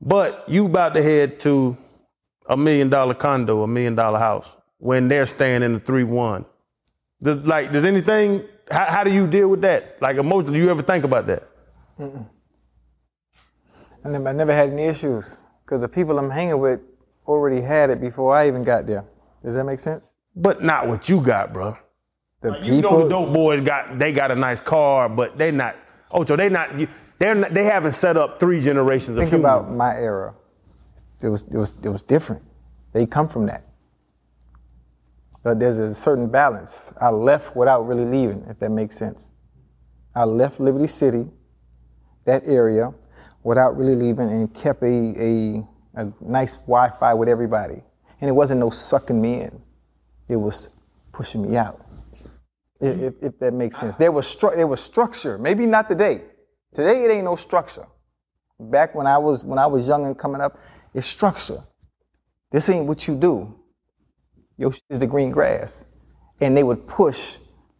But 0.00 0.44
you 0.48 0.66
about 0.66 0.94
to 0.94 1.02
head 1.02 1.40
to 1.40 1.76
a 2.48 2.56
million 2.56 2.88
dollar 2.88 3.14
condo, 3.14 3.62
a 3.62 3.66
million 3.66 3.94
dollar 3.96 4.18
house, 4.18 4.54
when 4.78 5.08
they're 5.08 5.26
staying 5.26 5.62
in 5.62 5.74
the 5.74 5.80
three 5.80 6.04
one. 6.04 6.46
Does 7.20 7.38
like 7.38 7.72
does 7.72 7.84
anything? 7.84 8.44
How, 8.70 8.86
how 8.86 9.04
do 9.04 9.12
you 9.12 9.26
deal 9.26 9.48
with 9.48 9.62
that? 9.62 10.00
Like 10.00 10.16
emotionally, 10.16 10.60
do 10.60 10.64
you 10.64 10.70
ever 10.70 10.82
think 10.82 11.04
about 11.04 11.26
that? 11.26 11.48
I 14.04 14.08
never, 14.08 14.28
I 14.28 14.32
never 14.32 14.54
had 14.54 14.70
any 14.70 14.84
issues 14.84 15.36
because 15.64 15.80
the 15.80 15.88
people 15.88 16.18
I'm 16.18 16.30
hanging 16.30 16.58
with 16.60 16.80
already 17.26 17.60
had 17.60 17.90
it 17.90 18.00
before 18.00 18.34
I 18.34 18.46
even 18.48 18.64
got 18.64 18.86
there. 18.86 19.04
Does 19.44 19.54
that 19.54 19.64
make 19.64 19.80
sense? 19.80 20.14
But 20.34 20.62
not 20.62 20.86
what 20.86 21.08
you 21.08 21.20
got, 21.20 21.52
bro. 21.52 21.76
The 22.42 22.50
Like, 22.50 22.64
you 22.64 22.80
know 22.80 23.04
the 23.04 23.08
dope 23.08 23.32
boys 23.32 23.60
got 23.60 23.98
they 23.98 24.12
got 24.12 24.30
a 24.30 24.34
nice 24.34 24.60
car, 24.60 25.08
but 25.08 25.38
they 25.38 25.50
not. 25.50 25.76
Ocho, 26.10 26.36
they 26.36 26.48
not. 26.48 26.70
They're 27.18 27.34
not, 27.34 27.54
they 27.54 27.64
haven't 27.64 27.92
set 27.92 28.16
up 28.16 28.38
three 28.38 28.60
generations 28.60 29.16
of 29.16 29.28
think 29.28 29.40
about 29.40 29.70
my 29.70 29.96
era. 29.96 30.34
It 31.22 31.28
was 31.28 31.42
it 31.44 31.56
was 31.56 31.72
it 31.82 31.88
was 31.88 32.02
different. 32.02 32.44
They 32.92 33.06
come 33.06 33.28
from 33.28 33.46
that. 33.46 33.64
But 35.42 35.60
there's 35.60 35.78
a 35.78 35.94
certain 35.94 36.28
balance. 36.28 36.92
I 37.00 37.10
left 37.10 37.56
without 37.56 37.86
really 37.86 38.04
leaving, 38.04 38.44
if 38.48 38.58
that 38.58 38.70
makes 38.70 38.96
sense. 38.96 39.30
I 40.14 40.24
left 40.24 40.60
Liberty 40.60 40.88
City, 40.88 41.26
that 42.24 42.46
area, 42.46 42.92
without 43.44 43.76
really 43.76 43.94
leaving, 43.94 44.28
and 44.28 44.52
kept 44.52 44.82
a 44.82 44.86
a, 44.86 45.66
a 45.96 46.12
nice 46.20 46.56
Wi-Fi 46.58 47.14
with 47.14 47.28
everybody. 47.28 47.82
And 48.20 48.30
it 48.30 48.32
wasn't 48.32 48.60
no 48.60 48.70
sucking 48.70 49.20
me 49.20 49.40
in. 49.40 49.62
It 50.28 50.36
was 50.36 50.70
pushing 51.12 51.42
me 51.42 51.56
out. 51.56 51.84
If, 52.80 53.00
if, 53.00 53.14
if 53.22 53.38
that 53.40 53.54
makes 53.54 53.78
sense. 53.78 53.96
There 53.96 54.12
was 54.12 54.26
stru- 54.26 54.54
there 54.54 54.66
was 54.66 54.80
structure. 54.80 55.38
Maybe 55.38 55.66
not 55.66 55.88
today. 55.88 56.22
Today 56.72 57.04
it 57.04 57.10
ain't 57.10 57.24
no 57.24 57.36
structure 57.36 57.86
back 58.58 58.94
when 58.94 59.06
I 59.06 59.18
was 59.18 59.44
when 59.44 59.58
I 59.58 59.66
was 59.66 59.86
young 59.86 60.06
and 60.06 60.16
coming 60.18 60.40
up, 60.40 60.58
it's 60.94 61.06
structure. 61.06 61.62
This 62.50 62.68
ain't 62.68 62.86
what 62.86 63.06
you 63.06 63.16
do. 63.16 63.54
Your 64.56 64.72
shit 64.72 64.84
is 64.88 65.00
the 65.00 65.06
green 65.06 65.30
grass, 65.30 65.84
and 66.40 66.56
they 66.56 66.62
would 66.62 66.86
push 66.86 67.36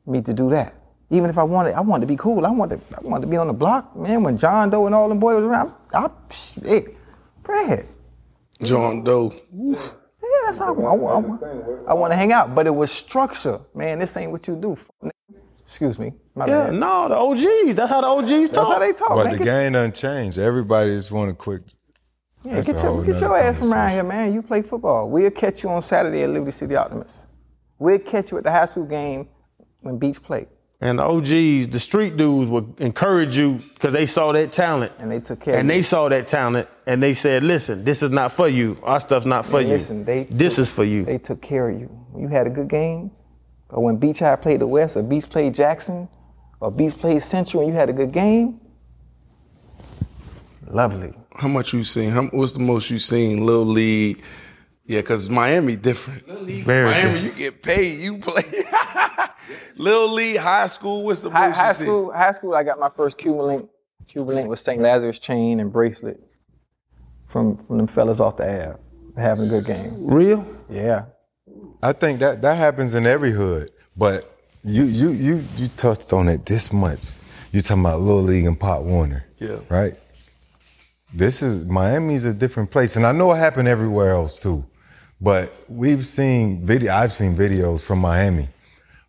me 0.07 0.21
to 0.23 0.35
do 0.35 0.51
that. 0.51 0.75
Even 1.11 1.31
if 1.31 1.39
I 1.39 1.45
wanted, 1.45 1.75
I 1.75 1.81
wanted 1.81 2.03
to 2.03 2.07
be 2.09 2.17
cool. 2.17 2.45
I 2.45 2.51
wanted, 2.51 2.81
I 2.97 3.01
wanted 3.01 3.27
to 3.27 3.31
be 3.31 3.37
on 3.37 3.47
the 3.47 3.53
block, 3.53 3.97
man. 3.97 4.23
When 4.23 4.37
John 4.37 4.71
Doe 4.71 4.87
and 4.87 4.95
all 4.95 5.09
them 5.09 5.21
boys 5.21 5.37
was 5.37 5.45
around, 5.45 5.73
I, 5.95 6.07
I 6.07 6.11
shit. 6.31 6.97
John 8.63 9.03
Doe. 9.05 9.33
Yeah, 9.53 9.77
that's 10.47 10.59
how 10.59 10.69
I, 10.69 10.95
want- 10.95 11.43
I, 11.89 11.95
want 11.95 12.13
to 12.13 12.17
hang 12.17 12.33
out. 12.33 12.55
But 12.55 12.67
it 12.67 12.75
was 12.75 12.91
structure, 12.91 13.61
man. 13.75 13.99
This 13.99 14.17
ain't 14.17 14.33
what 14.33 14.47
you 14.49 14.57
do. 14.57 14.77
Excuse 15.65 15.99
me, 15.99 16.13
my 16.37 16.47
yeah, 16.47 16.65
bad. 16.67 16.75
no, 16.75 17.09
the 17.09 17.17
OGs. 17.17 17.75
That's 17.75 17.91
how 17.91 18.01
the 18.01 18.07
OGs 18.07 18.51
talk. 18.51 18.55
That's 18.55 18.69
how 18.69 18.79
they 18.79 18.93
talk. 18.93 19.09
But 19.11 19.25
man. 19.25 19.33
the 19.33 19.39
Get- 19.39 19.45
game 19.45 19.73
doesn't 19.73 19.95
change. 19.97 20.39
Everybody 20.39 20.91
just 20.91 21.11
want 21.11 21.31
a 21.31 21.35
quick. 21.35 21.63
Yeah, 22.45 22.63
get 22.63 22.81
your, 22.81 23.05
get 23.05 23.21
your 23.21 23.37
ass 23.37 23.59
from 23.59 23.73
around 23.73 23.91
here, 23.91 24.05
man. 24.05 24.33
You 24.33 24.41
play 24.41 24.63
football. 24.63 25.11
We'll 25.11 25.33
catch 25.33 25.65
you 25.65 25.69
on 25.71 25.83
Saturday 25.83 26.23
at 26.23 26.31
Liberty 26.31 26.53
City 26.53 26.77
Optimist. 26.77 27.27
We'll 27.81 27.99
catch 27.99 28.31
you 28.31 28.39
at 28.39 28.45
the 28.45 28.53
high 28.53 28.67
school 28.67 28.87
game 28.87 29.29
when 29.81 29.99
Beach 29.99 30.23
play. 30.23 30.47
And 30.81 30.99
the 30.99 31.05
OGs, 31.05 31.69
the 31.69 31.81
street 31.81 32.17
dudes 32.19 32.51
would 32.51 32.75
encourage 32.81 33.37
you 33.39 33.63
because 33.75 33.95
they 33.95 34.05
saw 34.05 34.33
that 34.33 34.53
talent. 34.53 34.93
And 34.99 35.11
they 35.11 35.21
took 35.21 35.41
care 35.41 35.55
And 35.59 35.63
of 35.67 35.69
they 35.69 35.79
you. 35.79 35.83
saw 35.83 36.09
that 36.11 36.27
talent 36.27 36.69
and 36.87 37.03
they 37.03 37.15
said, 37.15 37.43
listen, 37.43 37.83
this 37.83 38.03
is 38.03 38.11
not 38.11 38.31
for 38.31 38.47
you. 38.49 38.77
Our 38.83 39.01
stuff's 39.01 39.25
not 39.25 39.47
for 39.47 39.61
And 39.61 39.69
you. 39.69 39.75
Listen, 39.75 40.05
they 40.05 40.25
this 40.25 40.57
took- 40.57 40.63
is 40.63 40.71
for 40.71 40.85
you. 40.85 41.05
They 41.05 41.17
took 41.19 41.41
care 41.41 41.71
of 41.71 41.81
you. 41.81 41.87
When 42.13 42.23
you 42.23 42.29
had 42.29 42.47
a 42.47 42.51
good 42.51 42.69
game, 42.69 43.11
or 43.71 43.83
when 43.83 43.97
Beach 43.97 44.19
High 44.19 44.37
played 44.37 44.61
the 44.61 44.67
West, 44.67 44.97
or 44.99 45.03
Beach 45.03 45.29
played 45.29 45.55
Jackson, 45.55 46.09
or 46.61 46.71
Beach 46.71 46.95
played 46.95 47.21
Central, 47.23 47.63
and 47.63 47.73
you 47.73 47.79
had 47.79 47.89
a 47.89 47.93
good 47.95 48.13
game. 48.13 48.61
Lovely. 50.69 51.13
How 51.35 51.49
much 51.49 51.73
you 51.73 51.85
seen? 51.85 52.11
How, 52.11 52.25
what's 52.27 52.53
the 52.55 52.61
most 52.61 52.91
you 52.91 52.99
seen? 52.99 53.45
Little 53.47 53.65
league. 53.67 54.23
Yeah, 54.87 55.03
cause 55.03 55.29
Miami 55.29 55.77
different. 55.77 56.25
Very 56.27 56.87
Miami, 56.91 57.19
true. 57.19 57.29
you 57.29 57.33
get 57.35 57.63
paid. 57.63 57.99
You 57.99 58.19
play. 58.19 58.43
Little 59.77 60.13
league, 60.13 60.37
high 60.39 60.69
school. 60.69 61.05
What's 61.05 61.23
the 61.23 61.31
High, 61.31 61.49
most 61.49 61.57
high 61.57 61.67
you 61.69 61.73
seen? 61.75 61.87
school, 61.87 62.13
high 62.13 62.33
school, 62.33 62.55
I 62.55 62.63
got 62.63 62.79
my 62.79 62.91
first 62.97 63.19
Cuban 63.19 63.47
link. 63.47 63.69
Cuban 64.09 64.37
link 64.37 64.49
with 64.49 64.61
St. 64.61 64.81
Lazarus 64.81 65.19
chain 65.19 65.59
and 65.61 65.73
bracelet 65.73 66.21
from 67.27 67.57
from 67.57 67.79
them 67.79 67.87
fellas 67.89 68.21
off 68.21 68.37
the 68.37 68.45
Ave, 68.71 68.79
having 69.17 69.47
a 69.47 69.49
good 69.49 69.65
game. 69.67 69.93
Real? 70.07 70.47
Yeah. 70.71 71.07
I 71.83 71.93
think 71.93 72.21
that 72.21 72.43
that 72.43 72.57
happens 72.57 72.95
in 72.95 73.07
every 73.07 73.33
hood, 73.33 73.71
but 73.97 74.33
you 74.63 74.85
you 74.85 75.11
you 75.11 75.45
you 75.57 75.69
touched 75.77 76.13
on 76.13 76.29
it 76.29 76.47
this 76.47 76.73
much. 76.73 77.01
You 77.53 77.61
talking 77.61 77.83
about 77.83 78.01
Little 78.01 78.23
League 78.23 78.47
and 78.47 78.59
Pop 78.59 78.83
Warner, 78.83 79.25
Yeah. 79.39 79.59
right? 79.69 79.95
This 81.15 81.43
is 81.43 81.65
Miami's 81.65 82.25
a 82.25 82.35
different 82.35 82.71
place, 82.71 82.97
and 82.97 83.07
I 83.07 83.13
know 83.13 83.33
it 83.33 83.37
happened 83.37 83.69
everywhere 83.69 84.11
else 84.13 84.39
too. 84.39 84.65
But 85.21 85.53
we've 85.69 86.07
seen 86.07 86.65
video. 86.65 86.93
I've 86.95 87.13
seen 87.13 87.35
videos 87.37 87.87
from 87.87 88.01
Miami 88.01 88.49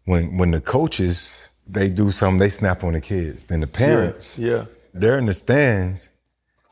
when 0.06 0.38
when 0.38 0.52
the 0.52 0.62
coaches 0.62 1.50
they 1.70 1.89
do 1.89 2.12
something, 2.12 2.39
they 2.39 2.50
snap 2.50 2.84
on 2.84 2.93
the 2.93 3.02
kids. 3.02 3.43
Then 3.43 3.60
the 3.60 3.67
parents, 3.67 4.39
Yeah. 4.39 4.65
they're 4.93 5.17
in 5.17 5.26
the 5.26 5.34
stands 5.34 6.10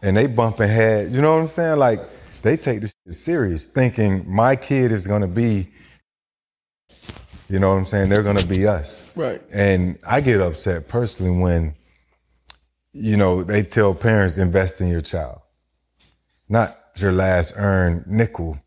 and 0.02 0.16
they 0.16 0.28
bumping 0.28 0.70
head. 0.70 1.12
You 1.12 1.22
know 1.22 1.34
what 1.36 1.42
I'm 1.42 1.48
saying? 1.50 1.80
Like 1.80 2.00
they 2.42 2.56
take 2.56 2.82
this 2.82 2.94
shit 3.06 3.16
serious, 3.16 3.66
thinking 3.66 4.24
my 4.28 4.56
kid 4.56 4.92
is 4.92 5.06
gonna 5.06 5.28
be. 5.28 5.68
You 7.50 7.60
know 7.60 7.70
what 7.70 7.76
I'm 7.76 7.86
saying? 7.86 8.10
They're 8.10 8.24
gonna 8.24 8.46
be 8.46 8.66
us. 8.66 9.08
Right. 9.16 9.42
And 9.52 10.00
I 10.08 10.22
get 10.22 10.42
upset 10.42 10.88
personally 10.88 11.38
when, 11.38 11.76
you 12.94 13.18
know, 13.18 13.44
they 13.44 13.62
tell 13.64 13.94
parents 13.94 14.38
invest 14.38 14.82
in 14.82 14.88
your 14.88 15.02
child, 15.02 15.42
not 16.50 16.78
your 16.96 17.12
last 17.12 17.54
earned 17.58 18.08
nickel, 18.08 18.58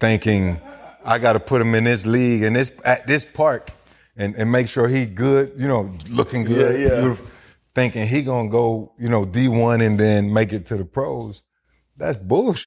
thinking 0.00 0.58
I 1.04 1.18
got 1.18 1.34
to 1.34 1.40
put 1.40 1.60
him 1.60 1.74
in 1.74 1.84
this 1.84 2.06
league 2.06 2.42
and 2.42 2.56
this 2.56 2.72
at 2.84 3.06
this 3.06 3.24
park 3.24 3.70
and, 4.16 4.34
and 4.34 4.50
make 4.50 4.68
sure 4.68 4.88
he 4.88 5.06
good, 5.06 5.52
you 5.56 5.68
know, 5.68 5.92
looking 6.10 6.44
good, 6.44 6.80
Yeah, 6.80 6.88
yeah. 6.88 7.00
beautiful, 7.00 7.26
thinking 7.74 8.06
he 8.06 8.22
gonna 8.22 8.48
go, 8.50 8.92
you 8.98 9.08
know, 9.08 9.24
D1 9.24 9.84
and 9.86 9.98
then 9.98 10.32
make 10.32 10.52
it 10.52 10.66
to 10.66 10.76
the 10.76 10.84
pros. 10.84 11.42
That's 11.96 12.16
bullshit. 12.18 12.66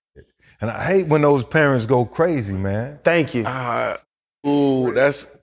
And 0.62 0.72
I 0.72 0.84
hate 0.86 1.08
when 1.08 1.22
those 1.22 1.44
parents 1.44 1.86
go 1.86 2.06
crazy, 2.06 2.54
man. 2.54 3.00
Thank 3.04 3.36
you. 3.36 3.46
Uh, 3.46 3.98
ooh, 4.48 4.94
that's 4.94 5.38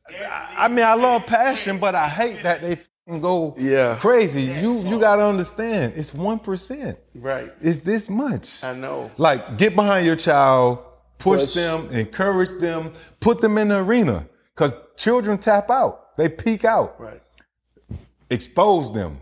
I 0.57 0.68
mean, 0.68 0.85
I 0.85 0.94
love 0.94 1.26
passion, 1.26 1.79
but 1.79 1.94
I 1.94 2.09
hate 2.09 2.42
that 2.42 2.61
they 2.61 2.76
fucking 2.76 3.20
go 3.20 3.55
Yeah. 3.59 3.96
crazy. 4.00 4.42
You 4.42 4.81
you 4.87 4.98
gotta 4.98 5.22
understand, 5.24 5.92
it's 5.96 6.14
one 6.14 6.38
percent. 6.38 6.98
right. 7.14 7.53
It's 7.61 7.81
this 7.81 8.09
much. 8.09 8.64
I 8.64 8.74
know. 8.74 9.11
Like, 9.18 9.59
get 9.59 9.76
behind 9.76 10.07
your 10.07 10.16
child, 10.16 10.79
push, 11.20 11.40
Push. 11.42 11.54
them, 11.54 11.88
encourage 11.92 12.59
them, 12.59 12.92
put 13.20 13.40
them 13.40 13.56
in 13.59 13.68
the 13.68 13.78
arena. 13.78 14.26
Cause 14.56 14.72
children 14.96 15.38
tap 15.38 15.70
out, 15.70 16.16
they 16.16 16.28
peak 16.28 16.64
out. 16.64 17.00
Right. 17.00 17.20
Expose 18.30 18.92
them, 18.92 19.18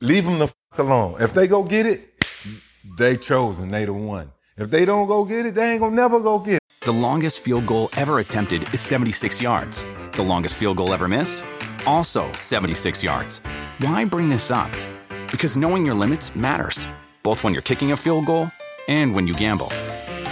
leave 0.00 0.24
them 0.24 0.38
the 0.38 0.46
fuck 0.48 0.78
alone. 0.78 1.16
If 1.20 1.34
they 1.34 1.46
go 1.48 1.62
get 1.64 1.86
it, 1.86 2.24
they 2.98 3.16
chosen, 3.16 3.70
they 3.70 3.84
the 3.84 3.92
one. 3.92 4.30
If 4.56 4.70
they 4.70 4.84
don't 4.84 5.06
go 5.06 5.24
get 5.24 5.46
it, 5.46 5.54
they 5.54 5.72
ain't 5.72 5.80
gonna 5.80 5.94
never 5.94 6.20
go 6.20 6.38
get 6.38 6.54
it. 6.54 6.60
The 6.84 6.92
longest 6.92 7.40
field 7.40 7.66
goal 7.66 7.90
ever 7.96 8.18
attempted 8.20 8.62
is 8.72 8.80
76 8.80 9.40
yards. 9.42 9.84
The 10.12 10.22
longest 10.22 10.56
field 10.56 10.78
goal 10.78 10.92
ever 10.94 11.06
missed? 11.06 11.44
Also 11.86 12.30
76 12.32 13.02
yards. 13.02 13.40
Why 13.80 14.04
bring 14.04 14.28
this 14.28 14.50
up? 14.50 14.70
Because 15.30 15.56
knowing 15.56 15.84
your 15.84 15.94
limits 15.94 16.34
matters, 16.34 16.86
both 17.22 17.44
when 17.44 17.52
you're 17.52 17.62
kicking 17.62 17.92
a 17.92 17.96
field 17.96 18.26
goal 18.26 18.50
and 18.88 19.14
when 19.14 19.26
you 19.26 19.34
gamble. 19.34 19.70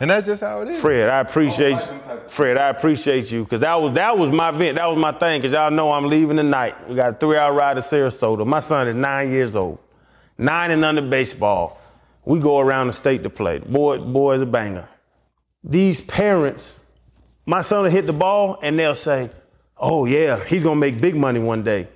And 0.00 0.08
that's 0.10 0.26
just 0.26 0.42
how 0.42 0.62
it 0.62 0.68
is. 0.68 0.80
Fred, 0.80 1.10
I 1.10 1.20
appreciate 1.20 1.76
oh, 1.78 2.14
you. 2.14 2.20
Fred, 2.28 2.56
I 2.56 2.70
appreciate 2.70 3.30
you 3.30 3.44
because 3.44 3.60
that 3.60 3.74
was 3.74 3.92
that 3.92 4.16
was 4.16 4.30
my 4.30 4.50
vent. 4.50 4.76
That 4.76 4.86
was 4.86 4.98
my 4.98 5.12
thing. 5.12 5.40
Because 5.40 5.52
y'all 5.52 5.70
know 5.70 5.92
I'm 5.92 6.06
leaving 6.06 6.38
tonight. 6.38 6.88
We 6.88 6.96
got 6.96 7.12
a 7.12 7.16
three-hour 7.16 7.52
ride 7.52 7.74
to 7.74 7.80
Sarasota. 7.80 8.46
My 8.46 8.60
son 8.60 8.88
is 8.88 8.94
nine 8.94 9.30
years 9.30 9.54
old, 9.54 9.78
nine 10.38 10.70
and 10.70 10.82
under 10.86 11.02
baseball. 11.02 11.78
We 12.24 12.38
go 12.38 12.60
around 12.60 12.86
the 12.86 12.94
state 12.94 13.22
to 13.24 13.30
play. 13.30 13.58
Boy, 13.58 13.98
boy 13.98 14.34
is 14.34 14.42
a 14.42 14.46
banger. 14.46 14.88
These 15.62 16.00
parents, 16.00 16.78
my 17.44 17.60
son 17.60 17.82
will 17.82 17.90
hit 17.90 18.06
the 18.06 18.14
ball 18.14 18.58
and 18.62 18.78
they'll 18.78 18.94
say, 18.94 19.28
"Oh 19.76 20.06
yeah, 20.06 20.42
he's 20.44 20.62
gonna 20.62 20.80
make 20.80 20.98
big 20.98 21.14
money 21.14 21.40
one 21.40 21.62
day." 21.62 21.88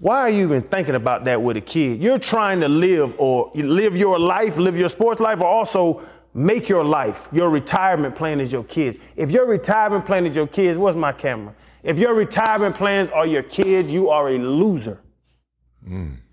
Why 0.00 0.16
are 0.20 0.30
you 0.30 0.44
even 0.44 0.62
thinking 0.62 0.94
about 0.94 1.24
that 1.26 1.42
with 1.42 1.58
a 1.58 1.60
kid? 1.60 2.02
You're 2.02 2.18
trying 2.18 2.60
to 2.60 2.68
live 2.68 3.14
or 3.18 3.52
live 3.54 3.96
your 3.96 4.18
life, 4.18 4.56
live 4.56 4.76
your 4.76 4.88
sports 4.88 5.20
life, 5.20 5.40
or 5.40 5.46
also 5.46 6.02
make 6.34 6.68
your 6.68 6.84
life. 6.84 7.28
Your 7.32 7.50
retirement 7.50 8.14
plan 8.14 8.40
is 8.40 8.52
your 8.52 8.64
kids. 8.64 8.98
If 9.16 9.30
your 9.30 9.46
retirement 9.46 10.06
plan 10.06 10.26
is 10.26 10.34
your 10.36 10.46
kids, 10.46 10.78
where's 10.78 10.96
my 10.96 11.12
camera? 11.12 11.54
If 11.82 11.98
your 11.98 12.14
retirement 12.14 12.76
plans 12.76 13.10
are 13.10 13.26
your 13.26 13.42
kids, 13.42 13.90
you 13.90 14.10
are 14.10 14.28
a 14.28 14.38
loser. 14.38 15.00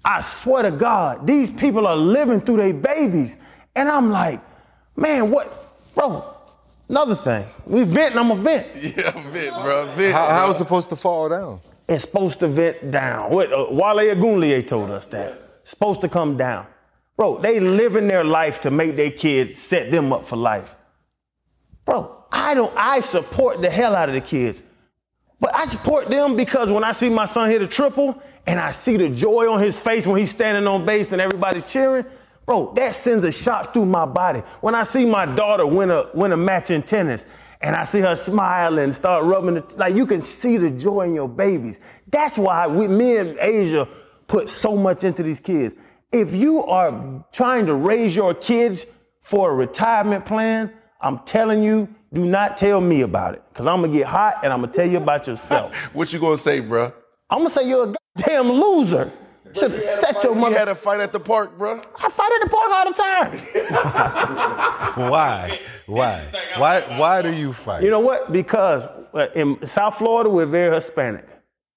I 0.04 0.22
swear 0.22 0.64
to 0.64 0.72
God, 0.72 1.26
these 1.26 1.50
people 1.50 1.88
are 1.88 1.96
living 1.96 2.42
through 2.42 2.58
their 2.58 2.74
babies. 2.74 3.38
And 3.76 3.88
I'm 3.90 4.10
like, 4.12 4.42
man, 4.96 5.32
what? 5.32 5.48
Bro, 5.96 6.24
another 6.90 7.16
thing. 7.16 7.46
We 7.66 7.84
venting, 7.84 8.18
I'm 8.20 8.32
a 8.32 8.36
vent. 8.36 8.68
Yeah, 8.98 9.12
vent, 9.32 9.54
bro. 9.56 9.86
Vent, 9.96 10.14
How, 10.14 10.26
bro. 10.28 10.36
how 10.36 10.50
it's 10.50 10.58
supposed 10.60 10.90
to 10.90 10.96
fall 10.96 11.30
down? 11.30 11.60
It's 11.90 12.04
supposed 12.04 12.40
to 12.42 12.48
vent 12.48 12.92
down. 12.92 13.32
What, 13.32 13.52
uh, 13.52 13.68
Wale 13.72 14.16
Ogunleye 14.16 14.68
told 14.68 14.92
us 14.92 15.08
that. 15.08 15.40
It's 15.62 15.72
supposed 15.72 16.02
to 16.02 16.10
come 16.10 16.36
down. 16.38 16.68
Bro, 17.18 17.40
they 17.40 17.60
living 17.60 18.08
their 18.08 18.24
life 18.24 18.62
to 18.62 18.72
make 18.72 18.96
their 18.96 19.12
kids 19.12 19.58
set 19.58 19.92
them 19.92 20.14
up 20.14 20.28
for 20.28 20.36
life. 20.36 20.76
Bro, 21.84 22.26
I 22.32 22.54
don't, 22.54 22.72
I 22.78 23.00
support 23.00 23.62
the 23.62 23.72
hell 23.72 23.96
out 23.96 24.08
of 24.08 24.16
the 24.16 24.22
kids. 24.22 24.62
But 25.40 25.56
I 25.56 25.66
support 25.66 26.08
them 26.08 26.36
because 26.36 26.70
when 26.72 26.84
I 26.84 26.92
see 26.92 27.10
my 27.10 27.26
son 27.26 27.50
hit 27.50 27.62
a 27.62 27.68
triple 27.68 28.22
and 28.46 28.60
I 28.60 28.72
see 28.72 28.98
the 28.98 29.10
joy 29.10 29.52
on 29.52 29.62
his 29.62 29.80
face 29.80 30.06
when 30.06 30.20
he's 30.20 30.32
standing 30.32 30.68
on 30.68 30.86
base 30.86 31.12
and 31.12 31.20
everybody's 31.20 31.66
cheering, 31.66 32.06
bro, 32.46 32.74
that 32.76 32.94
sends 32.94 33.24
a 33.24 33.32
shock 33.32 33.74
through 33.74 33.86
my 33.86 34.06
body. 34.06 34.40
When 34.62 34.76
I 34.76 34.84
see 34.84 35.06
my 35.06 35.26
daughter 35.26 35.66
win 35.66 35.90
a 35.90 36.10
win 36.14 36.32
a 36.32 36.38
match 36.38 36.70
in 36.70 36.84
tennis 36.84 37.26
and 37.62 37.76
I 37.76 37.84
see 37.84 38.00
her 38.02 38.16
smile 38.16 38.78
and 38.78 38.94
start 38.94 39.26
rubbing 39.26 39.58
it, 39.58 39.78
like 39.78 39.96
you 39.96 40.06
can 40.06 40.20
see 40.20 40.58
the 40.58 40.70
joy 40.70 41.02
in 41.02 41.14
your 41.14 41.30
babies. 41.30 41.80
That's 42.08 42.38
why 42.38 42.68
we, 42.68 42.88
me 42.88 43.18
and 43.18 43.38
Asia 43.40 43.88
put 44.28 44.50
so 44.50 44.76
much 44.76 45.04
into 45.04 45.24
these 45.24 45.40
kids. 45.40 45.76
If 46.12 46.34
you 46.34 46.64
are 46.64 47.24
trying 47.34 47.66
to 47.66 47.74
raise 47.76 48.16
your 48.16 48.34
kids 48.34 48.86
for 49.22 49.52
a 49.52 49.54
retirement 49.54 50.26
plan, 50.26 50.72
I'm 51.02 51.20
telling 51.20 51.62
you, 51.62 51.90
do 52.14 52.24
not 52.24 52.56
tell 52.56 52.80
me 52.80 53.02
about 53.02 53.34
it. 53.36 53.44
Cause 53.54 53.68
I'm 53.68 53.82
gonna 53.82 53.92
get 53.92 54.06
hot 54.08 54.38
and 54.44 54.54
I'm 54.54 54.62
gonna 54.62 54.72
tell 54.72 54.88
you 54.88 54.96
about 54.98 55.28
yourself. 55.28 55.76
What 55.94 56.14
you 56.14 56.20
gonna 56.20 56.38
say, 56.38 56.62
bro? 56.62 56.94
I'm 57.30 57.40
gonna 57.40 57.50
say 57.50 57.68
you're 57.68 57.90
a 57.90 57.94
goddamn 58.16 58.50
loser. 58.50 59.12
Should 59.54 59.72
have 59.72 59.82
set 59.82 60.24
your 60.24 60.34
mother. 60.36 60.36
You 60.36 60.42
mother. 60.42 60.58
had 60.60 60.68
a 60.70 60.76
fight 60.76 61.00
at 61.02 61.12
the 61.12 61.20
park, 61.20 61.58
bro. 61.58 61.82
I 61.98 62.10
fight 62.10 62.32
at 62.36 62.42
the 62.44 62.50
park 62.50 62.72
all 62.72 62.86
the 62.86 62.94
time. 62.94 63.32
Why? 65.10 65.60
Why? 65.88 66.24
Why? 66.58 66.82
Why 67.00 67.22
do 67.22 67.34
you 67.34 67.52
fight? 67.54 67.84
You 67.84 67.90
know 67.90 68.00
what? 68.00 68.32
Because 68.32 68.88
uh, 69.14 69.28
in 69.36 69.66
South 69.66 69.98
Florida, 69.98 70.30
we're 70.30 70.46
very 70.46 70.74
Hispanic. 70.74 71.26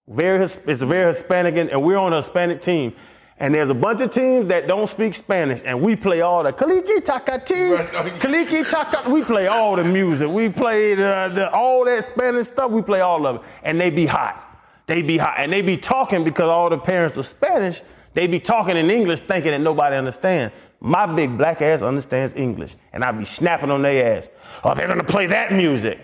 Very, 0.09 0.43
it's 0.43 0.83
a 0.83 0.87
very 0.87 1.07
Hispanic, 1.07 1.57
and 1.57 1.71
and 1.71 1.83
we're 1.83 1.97
on 1.97 2.13
a 2.13 2.17
Hispanic 2.17 2.61
team. 2.61 2.93
And 3.41 3.55
there's 3.55 3.71
a 3.71 3.75
bunch 3.75 4.03
of 4.03 4.13
teams 4.13 4.49
that 4.49 4.69
don't 4.69 4.89
speak 4.89 5.15
Spanish, 5.15 5.63
and 5.65 5.81
we 5.81 5.97
play 5.97 6.21
all 6.21 6.43
the 6.43 6.53
kaliki 6.53 6.99
takati, 6.99 7.79
oh, 7.79 8.19
kaliki 8.19 8.71
taka. 8.71 9.11
We 9.11 9.25
play 9.25 9.47
all 9.47 9.77
the 9.77 9.85
music. 9.85 10.29
We 10.29 10.51
play 10.51 10.95
the, 10.95 11.33
the, 11.35 11.51
all 11.51 11.87
that 11.87 12.05
Spanish 12.05 12.49
stuff. 12.49 12.71
We 12.71 12.83
play 12.83 13.01
all 13.01 13.27
of 13.27 13.37
it, 13.37 13.43
and 13.63 13.81
they 13.81 13.89
be 13.89 14.05
hot. 14.05 14.47
They 14.85 15.01
be 15.01 15.17
hot, 15.17 15.37
and 15.39 15.51
they 15.51 15.63
be 15.63 15.79
talking 15.79 16.23
because 16.23 16.51
all 16.51 16.69
the 16.69 16.77
parents 16.77 17.17
are 17.17 17.23
Spanish. 17.23 17.81
They 18.13 18.27
be 18.27 18.41
talking 18.41 18.77
in 18.77 18.91
English, 18.91 19.21
thinking 19.21 19.53
that 19.53 19.63
nobody 19.63 19.97
understands. 19.97 20.53
My 20.81 21.07
big 21.07 21.39
black 21.39 21.63
ass 21.63 21.81
understands 21.81 22.35
English, 22.35 22.75
and 22.93 23.03
I 23.03 23.11
be 23.13 23.25
snapping 23.25 23.71
on 23.71 23.81
their 23.81 24.19
ass. 24.19 24.29
Oh, 24.65 24.75
they're 24.75 24.89
gonna 24.89 25.03
play 25.03 25.27
that 25.29 25.53
music. 25.53 25.99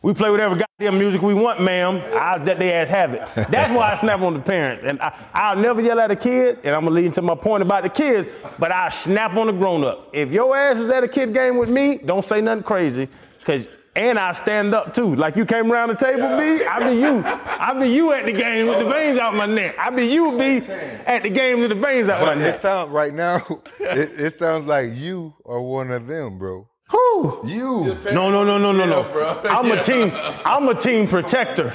We 0.00 0.14
play 0.14 0.30
whatever 0.30 0.54
goddamn 0.54 0.98
music 0.98 1.22
we 1.22 1.34
want, 1.34 1.60
ma'am. 1.60 2.00
I'll 2.16 2.38
let 2.40 2.60
their 2.60 2.82
ass 2.82 2.88
have 2.88 3.14
it. 3.14 3.22
That's 3.50 3.72
why 3.72 3.90
I 3.92 3.94
snap 3.96 4.20
on 4.20 4.32
the 4.34 4.38
parents. 4.40 4.84
And 4.84 5.00
I, 5.02 5.12
I'll 5.34 5.56
never 5.56 5.80
yell 5.80 5.98
at 5.98 6.10
a 6.12 6.16
kid, 6.16 6.60
and 6.62 6.74
I'm 6.74 6.82
gonna 6.84 6.94
lead 6.94 7.06
into 7.06 7.20
my 7.22 7.34
point 7.34 7.62
about 7.64 7.82
the 7.82 7.88
kids, 7.88 8.28
but 8.60 8.70
I 8.70 8.90
snap 8.90 9.34
on 9.36 9.48
the 9.48 9.52
grown 9.52 9.82
up. 9.82 10.10
If 10.12 10.30
your 10.30 10.56
ass 10.56 10.78
is 10.78 10.88
at 10.90 11.02
a 11.02 11.08
kid 11.08 11.34
game 11.34 11.56
with 11.58 11.68
me, 11.68 11.98
don't 11.98 12.24
say 12.24 12.40
nothing 12.40 12.62
crazy, 12.62 13.08
cause 13.44 13.68
and 13.96 14.16
I 14.20 14.32
stand 14.34 14.72
up 14.72 14.94
too. 14.94 15.16
Like 15.16 15.34
you 15.34 15.44
came 15.44 15.72
around 15.72 15.88
the 15.88 15.96
table, 15.96 16.28
B, 16.38 16.64
I 16.64 16.88
be 16.88 16.96
you. 17.00 17.20
I 17.26 17.74
be 17.80 17.88
you 17.88 18.12
at 18.12 18.24
the 18.26 18.32
game 18.32 18.68
with 18.68 18.78
the 18.78 18.84
veins 18.84 19.18
out 19.18 19.34
my 19.34 19.46
neck. 19.46 19.74
I 19.76 19.90
be 19.90 20.04
you, 20.06 20.38
B, 20.38 20.58
at 21.06 21.24
the 21.24 21.30
game 21.30 21.58
with 21.58 21.70
the 21.70 21.74
veins 21.74 22.08
out 22.08 22.20
my 22.20 22.26
But 22.34 22.36
it 22.38 22.42
neck. 22.42 22.54
sounds 22.54 22.90
right 22.92 23.12
now. 23.12 23.38
It, 23.80 24.10
it 24.26 24.30
sounds 24.32 24.66
like 24.66 24.90
you 24.94 25.34
are 25.44 25.60
one 25.60 25.90
of 25.90 26.06
them, 26.06 26.38
bro. 26.38 26.68
Who? 26.90 27.40
You. 27.44 27.98
No, 28.12 28.30
no, 28.30 28.44
no, 28.44 28.58
no, 28.58 28.72
no, 28.72 28.86
no. 28.86 29.40
I'm 29.44 29.70
a 29.70 29.82
team. 29.82 30.10
I'm 30.44 30.68
a 30.68 30.74
team 30.74 31.06
protector. 31.06 31.72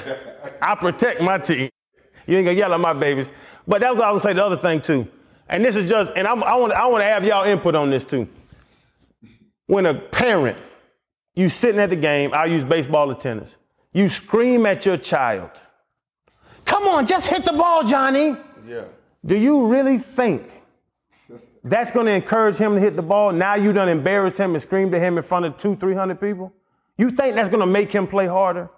I 0.60 0.74
protect 0.74 1.22
my 1.22 1.38
team. 1.38 1.70
You 2.26 2.36
ain't 2.36 2.46
gonna 2.46 2.58
yell 2.58 2.74
at 2.74 2.80
my 2.80 2.92
babies. 2.92 3.30
But 3.66 3.80
that's 3.80 3.94
what 3.94 4.04
I 4.04 4.12
would 4.12 4.22
say. 4.22 4.32
The 4.32 4.44
other 4.44 4.56
thing 4.56 4.80
too, 4.80 5.08
and 5.48 5.64
this 5.64 5.76
is 5.76 5.88
just, 5.88 6.12
and 6.16 6.26
I'm, 6.26 6.42
I 6.42 6.56
want, 6.56 6.72
I 6.72 6.86
want 6.86 7.02
to 7.02 7.06
have 7.06 7.24
y'all 7.24 7.44
input 7.44 7.74
on 7.74 7.90
this 7.90 8.04
too. 8.04 8.28
When 9.66 9.86
a 9.86 9.94
parent, 9.94 10.58
you 11.34 11.48
sitting 11.48 11.80
at 11.80 11.90
the 11.90 11.96
game, 11.96 12.30
I'll 12.34 12.50
use 12.50 12.64
baseball 12.64 13.10
or 13.10 13.14
tennis. 13.14 13.56
You 13.92 14.08
scream 14.08 14.66
at 14.66 14.84
your 14.84 14.96
child. 14.96 15.50
Come 16.64 16.84
on, 16.84 17.06
just 17.06 17.28
hit 17.28 17.44
the 17.44 17.52
ball, 17.52 17.84
Johnny. 17.84 18.36
Yeah. 18.66 18.84
Do 19.24 19.36
you 19.36 19.68
really 19.68 19.98
think 19.98 20.50
that's 21.64 21.90
going 21.90 22.06
to 22.06 22.12
encourage 22.12 22.56
him 22.56 22.74
to 22.74 22.80
hit 22.80 22.94
the 22.94 23.02
ball? 23.02 23.32
Now 23.32 23.56
you 23.56 23.72
done 23.72 23.88
embarrass 23.88 24.38
him 24.38 24.52
and 24.52 24.62
scream 24.62 24.90
to 24.90 25.00
him 25.00 25.16
in 25.16 25.24
front 25.24 25.46
of 25.46 25.56
two, 25.56 25.74
three 25.76 25.94
hundred 25.94 26.20
people. 26.20 26.52
You 26.96 27.10
think 27.10 27.34
that's 27.34 27.48
going 27.48 27.60
to 27.60 27.66
make 27.66 27.90
him 27.90 28.06
play 28.06 28.26
harder? 28.26 28.70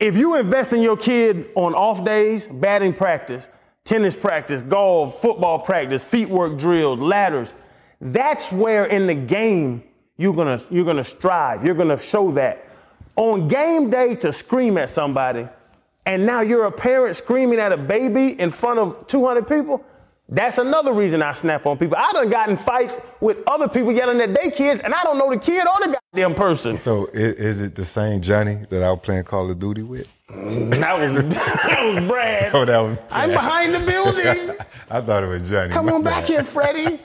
If 0.00 0.16
you 0.16 0.34
invest 0.36 0.72
in 0.72 0.82
your 0.82 0.96
kid 0.96 1.50
on 1.54 1.74
off 1.74 2.04
days, 2.04 2.46
batting 2.48 2.94
practice, 2.94 3.48
tennis 3.84 4.16
practice, 4.16 4.62
golf, 4.62 5.20
football 5.20 5.60
practice, 5.60 6.02
feet 6.02 6.28
work 6.28 6.58
drills, 6.58 7.00
ladders, 7.00 7.54
that's 8.00 8.50
where 8.50 8.86
in 8.86 9.06
the 9.06 9.14
game 9.14 9.84
you're 10.16 10.34
gonna 10.34 10.60
you're 10.70 10.84
gonna 10.84 11.04
strive. 11.04 11.64
You're 11.64 11.74
gonna 11.74 11.98
show 11.98 12.30
that. 12.32 12.68
On 13.16 13.46
game 13.46 13.90
day 13.90 14.16
to 14.16 14.32
scream 14.32 14.76
at 14.78 14.88
somebody, 14.90 15.48
and 16.06 16.26
now 16.26 16.40
you're 16.40 16.64
a 16.64 16.72
parent 16.72 17.16
screaming 17.16 17.58
at 17.58 17.72
a 17.72 17.76
baby 17.76 18.38
in 18.40 18.50
front 18.50 18.78
of 18.78 19.06
200 19.06 19.46
people. 19.46 19.84
That's 20.28 20.56
another 20.58 20.92
reason 20.94 21.22
I 21.22 21.34
snap 21.34 21.66
on 21.66 21.76
people. 21.76 21.96
I 21.98 22.10
done 22.12 22.30
gotten 22.30 22.52
in 22.52 22.56
fights 22.58 22.98
with 23.20 23.38
other 23.46 23.68
people 23.68 23.92
yelling 23.92 24.20
at 24.22 24.32
their 24.34 24.50
kids, 24.50 24.80
and 24.80 24.94
I 24.94 25.02
don't 25.02 25.18
know 25.18 25.28
the 25.30 25.36
kid 25.38 25.66
or 25.66 25.86
the 25.86 25.98
goddamn 26.14 26.34
person. 26.34 26.78
So 26.78 27.06
i- 27.14 27.18
is 27.18 27.60
it 27.60 27.74
the 27.74 27.84
same 27.84 28.22
Johnny 28.22 28.54
that 28.70 28.82
I 28.82 28.90
was 28.90 29.00
playing 29.02 29.24
Call 29.24 29.50
of 29.50 29.58
Duty 29.58 29.82
with? 29.82 30.08
Mm, 30.30 30.70
that 30.80 30.98
was 30.98 31.12
that 31.34 31.80
was 31.84 32.08
Brad. 32.08 32.50
Oh, 32.54 32.64
that 32.64 32.78
was. 32.78 32.96
I'm 33.10 33.30
behind 33.32 33.74
the 33.74 33.80
building. 33.80 34.56
I 34.90 35.00
thought 35.02 35.22
it 35.22 35.26
was 35.28 35.48
Johnny. 35.48 35.70
Come 35.72 35.86
My 35.86 35.92
on 35.92 36.02
back 36.02 36.22
bad. 36.22 36.28
here, 36.28 36.42
Freddie. 36.44 36.98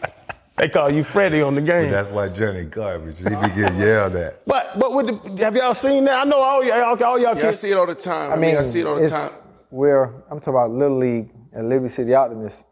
They 0.56 0.68
call 0.70 0.90
you 0.92 1.04
Freddie 1.04 1.42
on 1.42 1.56
the 1.56 1.62
game. 1.62 1.92
That's 1.92 2.10
why 2.12 2.30
Johnny 2.30 2.64
garbage. 2.66 3.18
He 3.20 3.24
be 3.26 3.30
getting 3.32 3.78
yelled 3.80 4.16
at. 4.16 4.46
But 4.46 4.80
but 4.80 4.94
with 4.94 5.08
the, 5.38 5.44
have 5.44 5.56
y'all 5.58 5.74
seen 5.74 6.06
that? 6.06 6.22
I 6.22 6.24
know 6.24 6.38
all 6.38 6.64
y'all 6.64 6.82
all, 6.82 7.04
all 7.04 7.20
y'all 7.20 7.38
Yeah, 7.38 7.50
I 7.50 7.52
see 7.52 7.72
it 7.72 7.78
all 7.78 7.86
the 7.86 7.96
time. 7.96 8.32
I, 8.32 8.38
mean, 8.38 8.56
I 8.58 8.62
see 8.62 8.80
it 8.80 8.86
all 8.88 8.96
the 8.96 9.08
time. 9.08 9.30
Where 9.70 10.06
I'm 10.32 10.40
talking 10.40 10.54
about 10.54 10.72
Little 10.72 10.98
League 10.98 11.30
and 11.54 11.68
Liberty 11.70 11.90
City 11.90 12.14
Optimists. 12.14 12.66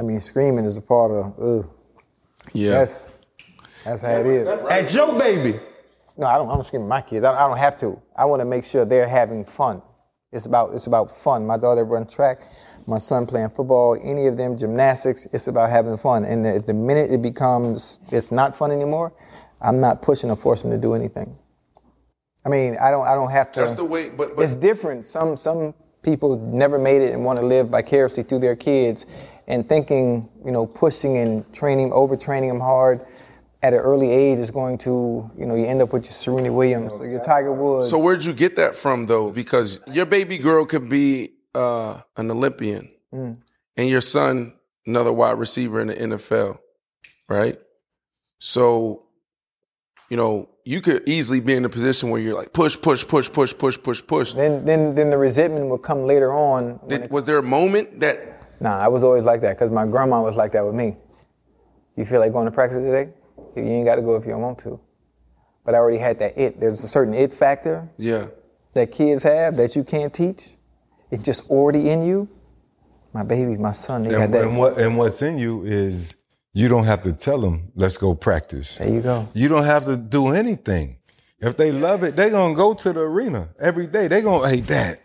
I 0.00 0.02
mean, 0.02 0.18
screaming 0.18 0.64
is 0.64 0.78
a 0.78 0.82
part 0.82 1.12
of. 1.12 1.38
Ugh, 1.38 1.70
Yeah. 2.54 2.70
that's 2.70 3.14
that's 3.84 4.00
how 4.00 4.12
it 4.12 4.26
is. 4.26 4.48
At 4.48 4.92
your 4.94 5.18
baby. 5.18 5.60
No, 6.16 6.26
I 6.26 6.38
don't. 6.38 6.48
I 6.48 6.54
don't 6.54 6.64
scream 6.64 6.88
my 6.88 7.02
kids. 7.02 7.22
I, 7.24 7.34
I 7.34 7.46
don't 7.46 7.58
have 7.58 7.76
to. 7.76 8.00
I 8.16 8.24
want 8.24 8.40
to 8.40 8.46
make 8.46 8.64
sure 8.64 8.86
they're 8.86 9.06
having 9.06 9.44
fun. 9.44 9.82
It's 10.32 10.46
about 10.46 10.72
it's 10.74 10.86
about 10.86 11.14
fun. 11.14 11.46
My 11.46 11.58
daughter 11.58 11.84
run 11.84 12.06
track. 12.06 12.40
My 12.86 12.96
son 12.96 13.26
playing 13.26 13.50
football. 13.50 13.98
Any 14.02 14.26
of 14.26 14.38
them 14.38 14.56
gymnastics. 14.56 15.26
It's 15.34 15.48
about 15.48 15.68
having 15.68 15.98
fun. 15.98 16.24
And 16.24 16.46
if 16.46 16.64
the 16.64 16.74
minute 16.74 17.10
it 17.12 17.20
becomes 17.20 17.98
it's 18.10 18.32
not 18.32 18.56
fun 18.56 18.70
anymore, 18.70 19.12
I'm 19.60 19.80
not 19.80 20.00
pushing 20.00 20.30
or 20.30 20.36
forcing 20.36 20.70
them 20.70 20.80
to 20.80 20.82
do 20.82 20.94
anything. 20.94 21.36
I 22.46 22.48
mean, 22.48 22.78
I 22.80 22.90
don't. 22.90 23.06
I 23.06 23.14
don't 23.14 23.30
have 23.30 23.52
to. 23.52 23.60
That's 23.60 23.74
the 23.74 23.84
way. 23.84 24.08
But, 24.08 24.34
but 24.34 24.42
it's 24.42 24.56
different. 24.56 25.04
Some 25.04 25.36
some 25.36 25.74
people 26.02 26.38
never 26.38 26.78
made 26.78 27.02
it 27.02 27.12
and 27.12 27.24
want 27.24 27.38
to 27.38 27.44
live 27.44 27.68
vicariously 27.68 28.22
through 28.22 28.38
their 28.38 28.56
kids, 28.56 29.06
and 29.50 29.68
thinking 29.68 30.28
you 30.44 30.52
know 30.52 30.64
pushing 30.66 31.18
and 31.18 31.30
training, 31.52 31.90
overtraining 31.90 32.48
them 32.48 32.60
hard 32.60 33.04
at 33.62 33.74
an 33.74 33.80
early 33.80 34.10
age 34.10 34.38
is 34.38 34.50
going 34.50 34.78
to 34.78 35.30
you 35.38 35.44
know 35.46 35.54
you 35.54 35.66
end 35.66 35.82
up 35.82 35.92
with 35.92 36.04
your 36.04 36.12
Serena 36.12 36.50
Williams 36.52 36.92
or 37.00 37.06
your 37.06 37.20
Tiger 37.20 37.52
Woods. 37.52 37.90
So 37.90 37.98
where'd 38.02 38.24
you 38.24 38.32
get 38.32 38.56
that 38.56 38.74
from 38.74 39.06
though? 39.06 39.30
Because 39.32 39.80
your 39.92 40.06
baby 40.06 40.38
girl 40.38 40.64
could 40.64 40.88
be 40.88 41.32
uh, 41.54 42.00
an 42.16 42.30
Olympian, 42.30 42.88
Mm. 43.12 43.38
and 43.76 43.88
your 43.88 44.00
son 44.00 44.54
another 44.86 45.12
wide 45.12 45.36
receiver 45.38 45.80
in 45.80 45.88
the 45.88 45.94
NFL, 45.94 46.58
right? 47.28 47.58
So, 48.38 49.04
you 50.08 50.16
know, 50.16 50.48
you 50.64 50.80
could 50.80 51.08
easily 51.08 51.40
be 51.40 51.54
in 51.54 51.64
a 51.64 51.68
position 51.68 52.10
where 52.10 52.20
you're 52.20 52.36
like 52.36 52.52
push, 52.52 52.80
push, 52.80 53.06
push, 53.06 53.30
push, 53.30 53.52
push, 53.56 53.76
push, 53.82 54.00
push. 54.06 54.32
then 54.32 54.64
then 54.64 54.94
then 54.94 55.10
the 55.10 55.18
resentment 55.18 55.68
will 55.68 55.78
come 55.90 56.06
later 56.06 56.32
on. 56.32 56.80
Did, 56.86 57.02
it- 57.02 57.10
was 57.10 57.26
there 57.26 57.38
a 57.38 57.42
moment 57.42 58.00
that 58.00 58.18
Nah, 58.60 58.78
I 58.78 58.88
was 58.88 59.02
always 59.02 59.24
like 59.24 59.40
that 59.40 59.56
because 59.56 59.70
my 59.70 59.86
grandma 59.86 60.22
was 60.22 60.36
like 60.36 60.52
that 60.52 60.64
with 60.64 60.74
me. 60.74 60.96
You 61.96 62.04
feel 62.04 62.20
like 62.20 62.32
going 62.32 62.46
to 62.46 62.50
practice 62.52 62.78
today? 62.78 63.10
You 63.56 63.62
ain't 63.62 63.86
got 63.86 63.96
to 63.96 64.02
go 64.02 64.16
if 64.16 64.24
you 64.24 64.32
don't 64.32 64.42
want 64.42 64.58
to. 64.60 64.78
But 65.64 65.74
I 65.74 65.78
already 65.78 65.98
had 65.98 66.18
that 66.20 66.38
it. 66.38 66.60
There's 66.60 66.82
a 66.84 66.88
certain 66.88 67.14
it 67.14 67.34
factor 67.34 67.88
yeah, 67.98 68.26
that 68.74 68.92
kids 68.92 69.22
have 69.22 69.56
that 69.56 69.76
you 69.76 69.84
can't 69.84 70.12
teach. 70.12 70.52
It's 71.10 71.22
just 71.22 71.50
already 71.50 71.90
in 71.90 72.02
you. 72.02 72.28
My 73.12 73.24
baby, 73.24 73.56
my 73.56 73.72
son, 73.72 74.04
they 74.04 74.10
got 74.10 74.20
And, 74.22 74.34
that. 74.34 74.44
and 74.44 74.56
what 74.56 74.78
and 74.78 74.96
what's 74.96 75.20
in 75.20 75.38
you 75.38 75.64
is 75.64 76.14
you 76.52 76.68
don't 76.68 76.84
have 76.84 77.02
to 77.02 77.12
tell 77.12 77.40
them, 77.40 77.72
let's 77.74 77.96
go 77.98 78.14
practice. 78.14 78.78
There 78.78 78.88
you 78.88 79.00
go. 79.00 79.28
You 79.34 79.48
don't 79.48 79.64
have 79.64 79.84
to 79.86 79.96
do 79.96 80.28
anything. 80.28 80.96
If 81.40 81.56
they 81.56 81.72
love 81.72 82.04
it, 82.04 82.16
they're 82.16 82.30
gonna 82.30 82.54
go 82.54 82.74
to 82.74 82.92
the 82.92 83.00
arena 83.00 83.48
every 83.58 83.86
day. 83.86 84.08
They're 84.08 84.22
gonna, 84.22 84.48
hey, 84.48 84.60
dad, 84.60 84.98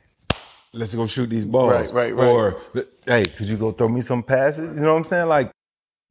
let's 0.75 0.93
go 0.93 1.07
shoot 1.07 1.29
these 1.29 1.45
balls. 1.45 1.91
Right, 1.93 2.13
right, 2.13 2.15
right. 2.15 2.27
Or 2.27 2.57
hey, 3.05 3.25
could 3.25 3.49
you 3.49 3.57
go 3.57 3.71
throw 3.71 3.89
me 3.89 4.01
some 4.01 4.23
passes? 4.23 4.75
You 4.75 4.81
know 4.81 4.93
what 4.93 4.99
I'm 4.99 5.03
saying? 5.03 5.27
Like 5.27 5.51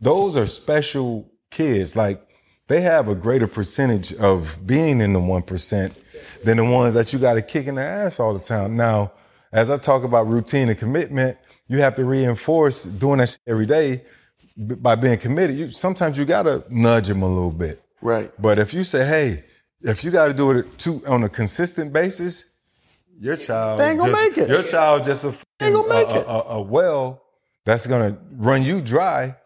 those 0.00 0.36
are 0.36 0.46
special 0.46 1.30
kids. 1.50 1.96
Like 1.96 2.20
they 2.68 2.80
have 2.80 3.08
a 3.08 3.14
greater 3.14 3.46
percentage 3.46 4.14
of 4.14 4.58
being 4.66 5.00
in 5.00 5.12
the 5.12 5.20
one 5.20 5.42
percent 5.42 5.98
than 6.44 6.56
the 6.58 6.64
ones 6.64 6.94
that 6.94 7.12
you 7.12 7.18
got 7.18 7.34
to 7.34 7.42
kick 7.42 7.66
in 7.66 7.76
the 7.76 7.82
ass 7.82 8.20
all 8.20 8.32
the 8.34 8.40
time. 8.40 8.74
Now, 8.76 9.12
as 9.52 9.70
I 9.70 9.76
talk 9.78 10.04
about 10.04 10.26
routine 10.28 10.68
and 10.68 10.78
commitment, 10.78 11.38
you 11.68 11.78
have 11.78 11.94
to 11.94 12.04
reinforce 12.04 12.84
doing 12.84 13.18
that 13.18 13.38
every 13.46 13.66
day 13.66 14.02
by 14.56 14.94
being 14.94 15.18
committed. 15.18 15.56
You 15.56 15.68
sometimes 15.68 16.18
you 16.18 16.24
gotta 16.24 16.64
nudge 16.70 17.08
them 17.08 17.22
a 17.22 17.28
little 17.28 17.50
bit. 17.50 17.82
right. 18.00 18.30
But 18.40 18.58
if 18.58 18.74
you 18.74 18.84
say, 18.84 19.06
hey, 19.06 19.44
if 19.80 20.02
you 20.04 20.10
got 20.10 20.28
to 20.28 20.34
do 20.34 20.50
it 20.52 20.78
too, 20.78 21.02
on 21.06 21.24
a 21.24 21.28
consistent 21.28 21.92
basis, 21.92 22.53
your 23.18 23.36
child 23.36 23.80
They 23.80 23.90
ain't 23.90 23.98
gonna 24.00 24.12
just- 24.12 24.28
make 24.28 24.38
it. 24.38 24.48
Your 24.48 24.62
child 24.62 25.04
just 25.04 25.24
a, 25.24 25.28
ain't 25.60 25.74
gonna 25.74 25.88
make 25.88 26.08
a, 26.08 26.20
it. 26.20 26.26
A, 26.26 26.30
a, 26.30 26.40
a 26.58 26.62
well 26.62 27.22
that's 27.64 27.86
gonna 27.86 28.18
run 28.32 28.62
you 28.62 28.80
dry. 28.80 29.36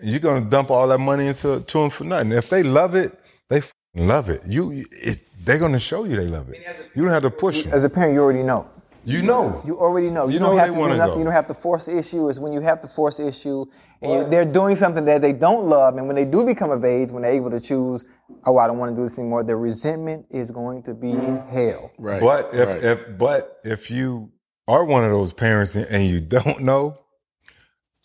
And 0.00 0.10
you're 0.10 0.20
gonna 0.20 0.40
dump 0.48 0.70
all 0.70 0.88
that 0.88 0.98
money 0.98 1.26
into 1.26 1.60
to 1.60 1.78
them 1.78 1.90
for 1.90 2.04
nothing. 2.04 2.32
If 2.32 2.50
they 2.50 2.62
love 2.62 2.94
it, 2.94 3.18
they 3.48 3.62
love 3.94 4.28
it. 4.28 4.42
You, 4.46 4.84
it's, 4.90 5.22
they're 5.44 5.58
gonna 5.58 5.78
show 5.78 6.04
you 6.04 6.16
they 6.16 6.26
love 6.26 6.48
it. 6.50 6.60
You 6.94 7.02
don't 7.02 7.12
have 7.12 7.22
to 7.22 7.30
push 7.30 7.64
them. 7.64 7.72
As 7.72 7.84
a 7.84 7.90
parent, 7.90 8.14
you 8.14 8.20
already 8.20 8.42
know. 8.42 8.68
You 9.04 9.22
know. 9.22 9.62
You 9.66 9.76
already 9.78 10.10
know. 10.10 10.26
You, 10.28 10.34
You 10.34 10.38
don't 10.38 10.50
know 10.52 10.58
have 10.58 10.74
they 10.74 10.80
to 10.80 10.88
do 10.88 10.96
nothing. 10.96 11.12
go. 11.14 11.18
You 11.18 11.24
don't 11.24 11.32
have 11.32 11.46
to 11.48 11.54
force 11.54 11.86
the 11.86 11.98
issue. 11.98 12.28
Is 12.28 12.38
when 12.38 12.52
you 12.52 12.60
have 12.60 12.80
to 12.82 12.86
force 12.88 13.16
the 13.16 13.26
issue, 13.26 13.64
and 14.00 14.12
you, 14.12 14.30
they're 14.30 14.44
doing 14.44 14.76
something 14.76 15.04
that 15.06 15.22
they 15.22 15.32
don't 15.32 15.64
love, 15.64 15.96
and 15.96 16.06
when 16.06 16.14
they 16.16 16.24
do 16.24 16.44
become 16.44 16.70
of 16.70 16.84
age, 16.84 17.10
when 17.10 17.22
they're 17.22 17.32
able 17.32 17.50
to 17.50 17.58
choose, 17.60 18.04
oh, 18.46 18.58
I 18.58 18.66
don't 18.68 18.78
want 18.78 18.92
to 18.92 18.96
do 18.96 19.02
this 19.02 19.18
anymore. 19.18 19.42
The 19.42 19.56
resentment 19.56 20.26
is 20.30 20.50
going 20.50 20.82
to 20.84 20.94
be 20.94 21.12
hell. 21.12 21.90
Right. 21.98 22.20
But 22.20 22.54
if 22.54 22.68
right. 22.68 22.82
if 22.84 23.18
but 23.18 23.58
if 23.64 23.90
you 23.90 24.30
are 24.68 24.84
one 24.84 25.04
of 25.04 25.10
those 25.10 25.32
parents 25.32 25.74
and- 25.74 25.86
and 25.86 26.04
you 26.06 26.20
don't 26.38 26.60
know, 26.60 26.94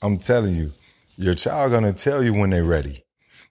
I'm 0.01 0.17
telling 0.17 0.55
you, 0.55 0.71
your 1.15 1.33
child 1.35 1.71
gonna 1.71 1.93
tell 1.93 2.23
you 2.23 2.33
when 2.33 2.49
they're 2.49 2.63
ready. 2.63 3.03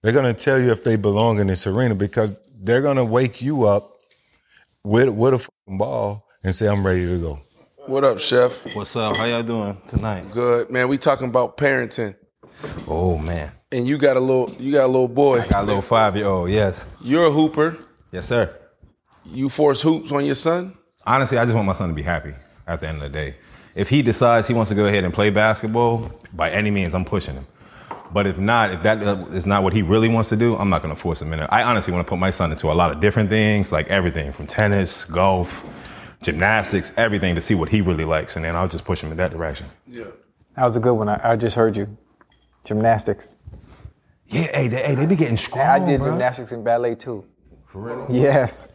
They're 0.03 0.13
gonna 0.13 0.35
tell 0.35 0.61
you 0.61 0.71
if 0.71 0.83
they 0.85 0.97
belong 0.97 1.39
in 1.41 1.47
this 1.47 1.67
arena 1.67 1.95
because 1.95 2.35
they're 2.61 2.83
gonna 2.83 3.05
wake 3.05 3.41
you 3.43 3.67
up 3.67 3.93
with 4.85 5.09
with 5.11 5.35
a 5.35 5.39
fucking 5.39 5.79
ball 5.79 6.26
and 6.47 6.55
say, 6.55 6.69
"I'm 6.69 6.87
ready 6.87 7.07
to 7.07 7.19
go." 7.19 7.41
What 7.87 8.05
up, 8.05 8.19
chef? 8.21 8.75
What's 8.75 8.95
up? 8.97 9.17
How 9.17 9.25
y'all 9.25 9.43
doing 9.43 9.77
tonight? 9.89 10.31
Good, 10.33 10.71
man. 10.71 10.89
We 10.89 10.97
talking 10.97 11.29
about 11.29 11.57
parenting, 11.57 12.15
Oh 12.89 13.19
man, 13.19 13.51
and 13.73 13.87
you 13.87 13.99
got 13.99 14.17
a 14.17 14.21
little, 14.21 14.51
you 14.59 14.73
got 14.73 14.85
a 14.85 14.87
little 14.87 15.09
boy. 15.09 15.41
I 15.41 15.47
got 15.49 15.65
a 15.65 15.67
little 15.67 15.83
five 15.83 16.17
year 16.17 16.27
old. 16.27 16.49
Yes, 16.51 16.87
You're 17.03 17.27
a 17.27 17.31
hooper. 17.31 17.77
yes, 18.13 18.27
sir. 18.27 18.57
You 19.25 19.49
force 19.49 19.83
hoops 19.83 20.13
on 20.13 20.25
your 20.25 20.37
son. 20.37 20.77
Honestly, 21.05 21.37
I 21.37 21.45
just 21.45 21.55
want 21.55 21.67
my 21.67 21.73
son 21.73 21.89
to 21.89 21.95
be 21.95 22.03
happy 22.03 22.33
at 22.67 22.81
the 22.81 22.89
end 22.89 22.99
of 22.99 23.03
the 23.03 23.09
day. 23.09 23.37
If 23.75 23.89
he 23.89 24.03
decides 24.03 24.47
he 24.47 24.55
wants 24.55 24.69
to 24.71 24.75
go 24.77 24.87
ahead 24.87 25.03
and 25.05 25.13
play 25.13 25.31
basketball, 25.31 26.11
by 26.33 26.51
any 26.51 26.71
means, 26.71 26.95
I'm 26.95 27.05
pushing 27.05 27.35
him. 27.35 27.47
But 28.13 28.27
if 28.27 28.39
not, 28.39 28.71
if 28.71 28.83
that 28.85 29.03
uh, 29.03 29.17
not 29.47 29.65
what 29.65 29.73
he 29.73 29.83
really 29.83 30.09
wants 30.09 30.29
to 30.29 30.37
do, 30.37 30.57
I'm 30.57 30.71
not 30.71 30.83
going 30.83 30.95
to 30.95 31.01
force 31.01 31.21
him 31.21 31.33
in 31.33 31.41
it. 31.41 31.49
I 31.51 31.65
honestly 31.65 31.93
want 31.93 32.07
to 32.07 32.09
put 32.09 32.19
my 32.21 32.31
son 32.31 32.53
into 32.53 32.71
a 32.71 32.73
lot 32.75 32.93
of 32.93 33.01
different 33.01 33.29
things, 33.31 33.73
like 33.73 33.89
everything 33.89 34.31
from 34.33 34.47
tennis, 34.47 35.05
golf, 35.05 35.65
gymnastics, 36.27 36.93
everything 36.97 37.35
to 37.37 37.41
see 37.41 37.55
what 37.55 37.69
he 37.71 37.81
really 37.81 38.05
likes, 38.05 38.37
and 38.37 38.45
then 38.45 38.55
I'll 38.55 38.69
just 38.69 38.85
push 38.85 39.03
him 39.03 39.11
in 39.11 39.17
that 39.17 39.31
direction. 39.31 39.67
Yeah. 39.87 40.05
That 40.57 40.65
was 40.65 40.77
a 40.77 40.81
good 40.81 40.95
one. 40.95 41.09
I, 41.09 41.33
I 41.33 41.37
just 41.37 41.57
heard 41.57 41.77
you. 41.77 41.97
Gymnastics. 42.65 43.37
Yeah, 44.29 44.49
hey, 44.53 44.69
they, 44.69 44.83
hey, 44.83 44.95
they 44.97 45.07
be 45.07 45.17
getting 45.17 45.37
strong. 45.37 45.67
I 45.67 45.79
did 45.85 46.01
bruh. 46.01 46.05
gymnastics 46.05 46.53
and 46.53 46.65
ballet 46.65 46.97
too. 46.97 47.25
For 47.65 47.81
real? 47.81 48.07
Yes. 48.11 48.69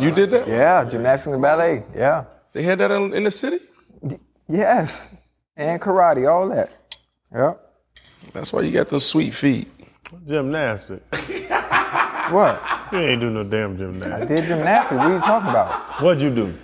You 0.00 0.10
did 0.10 0.30
that? 0.30 0.46
Yeah, 0.46 0.84
gymnastics 0.84 1.32
and 1.32 1.42
ballet. 1.42 1.84
Yeah. 1.94 2.24
They 2.52 2.62
had 2.62 2.78
that 2.78 2.90
in, 2.90 3.14
in 3.14 3.24
the 3.24 3.30
city. 3.30 3.58
Yes. 4.48 5.00
And 5.56 5.80
karate, 5.80 6.30
all 6.30 6.48
that. 6.50 6.70
Yeah. 7.34 7.54
That's 8.32 8.52
why 8.52 8.62
you 8.62 8.70
got 8.70 8.88
those 8.88 9.06
sweet 9.06 9.32
feet. 9.32 9.68
Gymnastics. 10.26 11.02
What? 12.30 12.62
You 12.92 12.98
ain't 12.98 13.20
do 13.20 13.30
no 13.30 13.44
damn 13.44 13.76
gymnastics. 13.76 14.30
I 14.30 14.34
did 14.34 14.44
gymnastics. 14.44 14.98
What 14.98 15.06
are 15.06 15.14
you 15.14 15.20
talking 15.20 15.48
about? 15.48 16.02
What'd 16.02 16.20
you 16.22 16.34
do? 16.34 16.54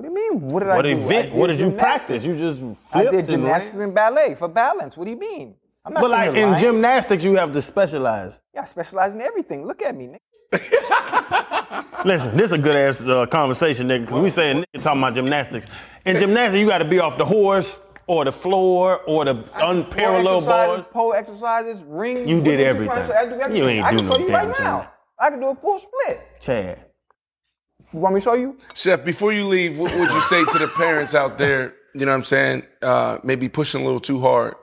What 0.00 0.08
do 0.14 0.14
you 0.14 0.30
mean? 0.32 0.48
What 0.48 0.60
did 0.60 0.68
What 0.68 0.86
I 0.86 0.94
do? 0.94 0.96
event? 0.96 1.32
I 1.34 1.36
What 1.36 1.46
did 1.48 1.58
you 1.58 1.70
practice? 1.72 2.24
You 2.24 2.34
just 2.34 2.96
I 2.96 3.10
did 3.10 3.28
gymnastics 3.28 3.74
ran? 3.74 3.88
and 3.88 3.94
ballet 3.94 4.34
for 4.34 4.48
balance. 4.48 4.96
What 4.96 5.04
do 5.04 5.10
you 5.10 5.18
mean? 5.18 5.56
I'm 5.84 5.92
not 5.92 6.00
But 6.00 6.10
like 6.10 6.34
in 6.34 6.52
lying. 6.52 6.58
gymnastics, 6.62 7.22
you 7.22 7.34
have 7.36 7.52
to 7.52 7.60
specialize. 7.60 8.40
Yeah, 8.54 8.62
I 8.62 8.64
specialize 8.64 9.12
in 9.12 9.20
everything. 9.20 9.66
Look 9.66 9.82
at 9.82 9.94
me, 9.94 10.08
nigga. 10.52 11.94
Listen, 12.06 12.34
this 12.34 12.46
is 12.46 12.52
a 12.52 12.58
good 12.58 12.74
ass 12.76 13.04
uh, 13.04 13.26
conversation, 13.26 13.88
nigga. 13.88 14.08
Cause 14.08 14.18
we 14.20 14.30
saying 14.30 14.64
nigga 14.74 14.82
talking 14.82 15.00
about 15.02 15.12
gymnastics. 15.14 15.66
In 16.06 16.16
gymnastics, 16.16 16.58
you 16.58 16.66
got 16.66 16.78
to 16.78 16.86
be 16.86 16.98
off 16.98 17.18
the 17.18 17.26
horse 17.26 17.78
or 18.06 18.24
the 18.24 18.32
floor 18.32 19.02
or 19.06 19.26
the 19.26 19.44
unparalleled 19.56 20.46
bars. 20.46 20.82
pole 20.90 21.12
exercises, 21.12 21.84
ring. 21.86 22.26
You 22.26 22.40
did 22.40 22.58
everything. 22.60 22.86
trying 22.94 23.06
to 23.06 23.12
say? 23.12 23.18
I 23.18 23.26
do 23.26 23.32
everything. 23.34 23.56
You 23.56 23.68
ain't 23.68 23.84
I 23.84 23.90
do 23.94 24.02
no 24.02 24.12
damn 24.12 24.48
right 24.48 24.58
now. 24.60 24.90
I 25.18 25.28
can 25.28 25.40
do 25.40 25.48
a 25.48 25.54
full 25.54 25.78
split. 25.78 26.22
Chad. 26.40 26.86
You 27.92 27.98
want 27.98 28.14
me 28.14 28.20
to 28.20 28.24
show 28.24 28.34
you? 28.34 28.56
Chef, 28.74 29.04
before 29.04 29.32
you 29.32 29.46
leave, 29.46 29.78
what 29.78 29.92
would 29.98 30.10
you 30.10 30.20
say 30.22 30.44
to 30.44 30.58
the 30.58 30.68
parents 30.68 31.14
out 31.14 31.38
there? 31.38 31.74
You 31.94 32.06
know 32.06 32.12
what 32.12 32.18
I'm 32.18 32.22
saying? 32.24 32.62
Uh, 32.80 33.18
maybe 33.24 33.48
pushing 33.48 33.80
a 33.80 33.84
little 33.84 34.00
too 34.00 34.20
hard 34.20 34.54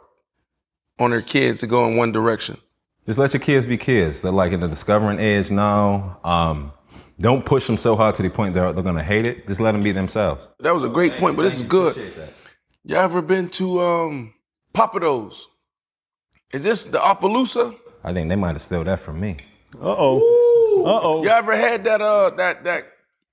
on 0.98 1.12
their 1.12 1.22
kids 1.22 1.60
to 1.60 1.68
go 1.68 1.86
in 1.88 1.98
one 1.98 2.12
direction. 2.12 2.58
Just 3.06 3.20
let 3.20 3.34
your 3.34 3.42
kids 3.42 3.66
be 3.66 3.78
kids. 3.78 4.22
They're 4.22 4.32
like 4.32 4.54
in 4.54 4.62
the 4.62 4.68
discovering 4.68 5.20
age 5.20 5.52
now. 5.52 6.20
Um, 6.24 6.72
don't 7.20 7.46
push 7.46 7.68
them 7.68 7.78
so 7.78 7.96
hard 7.96 8.16
to 8.16 8.24
the 8.24 8.30
point 8.30 8.54
they're, 8.54 8.72
they're 8.74 8.84
gonna 8.84 9.04
hate 9.04 9.26
it. 9.26 9.48
Just 9.48 9.60
let 9.60 9.74
them 9.74 9.84
be 9.84 9.92
themselves. 9.92 10.48
That 10.60 10.74
was 10.74 10.84
a 10.84 10.90
great 10.90 11.14
point, 11.14 11.36
but 11.36 11.44
this 11.44 11.58
is 11.58 11.64
good. 11.64 11.98
Y'all 12.84 13.00
ever 13.00 13.22
been 13.22 13.50
to 13.50 13.82
um, 13.82 14.34
Pappadeaux? 14.74 15.46
Is 16.54 16.64
this 16.64 16.86
the 16.86 17.00
Appaloosa? 17.00 17.78
I 18.04 18.14
think 18.14 18.30
they 18.30 18.36
might 18.36 18.54
have 18.54 18.62
stole 18.62 18.84
that 18.86 19.00
from 19.02 19.20
me. 19.20 19.38
Uh 19.76 19.96
oh. 19.98 20.84
Uh 20.86 21.00
oh. 21.04 21.24
Y'all 21.24 21.32
ever 21.34 21.56
had 21.58 21.84
that 21.86 22.02
uh 22.02 22.30
that 22.32 22.64
that 22.64 22.86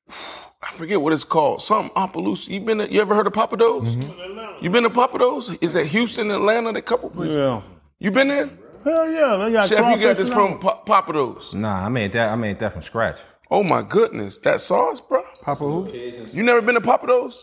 I 0.09 0.71
forget 0.73 1.01
what 1.01 1.13
it's 1.13 1.25
called. 1.25 1.63
Something 1.63 1.95
Appaloosa. 1.95 2.49
You 2.49 2.61
been 2.61 2.79
to, 2.79 2.91
you 2.93 3.01
ever 3.01 3.15
heard 3.15 3.27
of 3.27 3.33
Pappadeaux? 3.33 4.63
You 4.63 4.71
been 4.71 4.83
to 4.85 4.91
Pappadeaux? 4.91 5.59
Is 5.63 5.73
that 5.75 5.87
Houston, 5.87 6.31
Atlanta, 6.31 6.71
a 6.71 6.83
couple 6.83 7.11
places? 7.11 7.37
Yeah. 7.37 7.63
You 7.99 8.11
been 8.11 8.29
there? 8.29 8.51
Hell 8.85 9.11
yeah. 9.11 9.37
They 9.37 9.53
got 9.53 9.67
Chef, 9.69 9.79
you 9.97 10.03
got 10.07 10.17
this 10.17 10.29
from 10.33 10.53
all. 10.53 10.59
pa- 10.59 10.83
Pappadeaux. 11.03 11.55
Nah, 11.55 11.87
I 11.87 11.89
made 11.89 12.13
that. 12.13 12.31
I 12.31 12.37
made 12.37 12.59
that 12.61 12.73
from 12.73 12.83
scratch. 12.83 13.19
Oh 13.51 13.63
my 13.63 13.83
goodness, 13.83 14.39
that 14.41 14.61
sauce, 14.61 15.01
bro. 15.01 15.23
Papa 15.43 15.65
who? 15.65 15.89
You 16.33 16.43
never 16.43 16.61
been 16.63 16.75
to 16.75 16.81
Pappadeaux? 16.81 17.43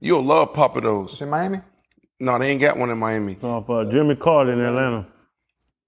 You'll 0.00 0.22
love 0.24 0.52
Pappadeaux. 0.52 1.20
in 1.20 1.28
Miami? 1.28 1.60
No, 2.20 2.38
they 2.38 2.50
ain't 2.50 2.60
got 2.60 2.76
one 2.78 2.90
in 2.90 2.98
Miami. 2.98 3.36
Off 3.42 3.68
uh, 3.68 3.84
Jimmy 3.84 4.14
Carter 4.16 4.52
in 4.52 4.60
Atlanta. 4.60 5.06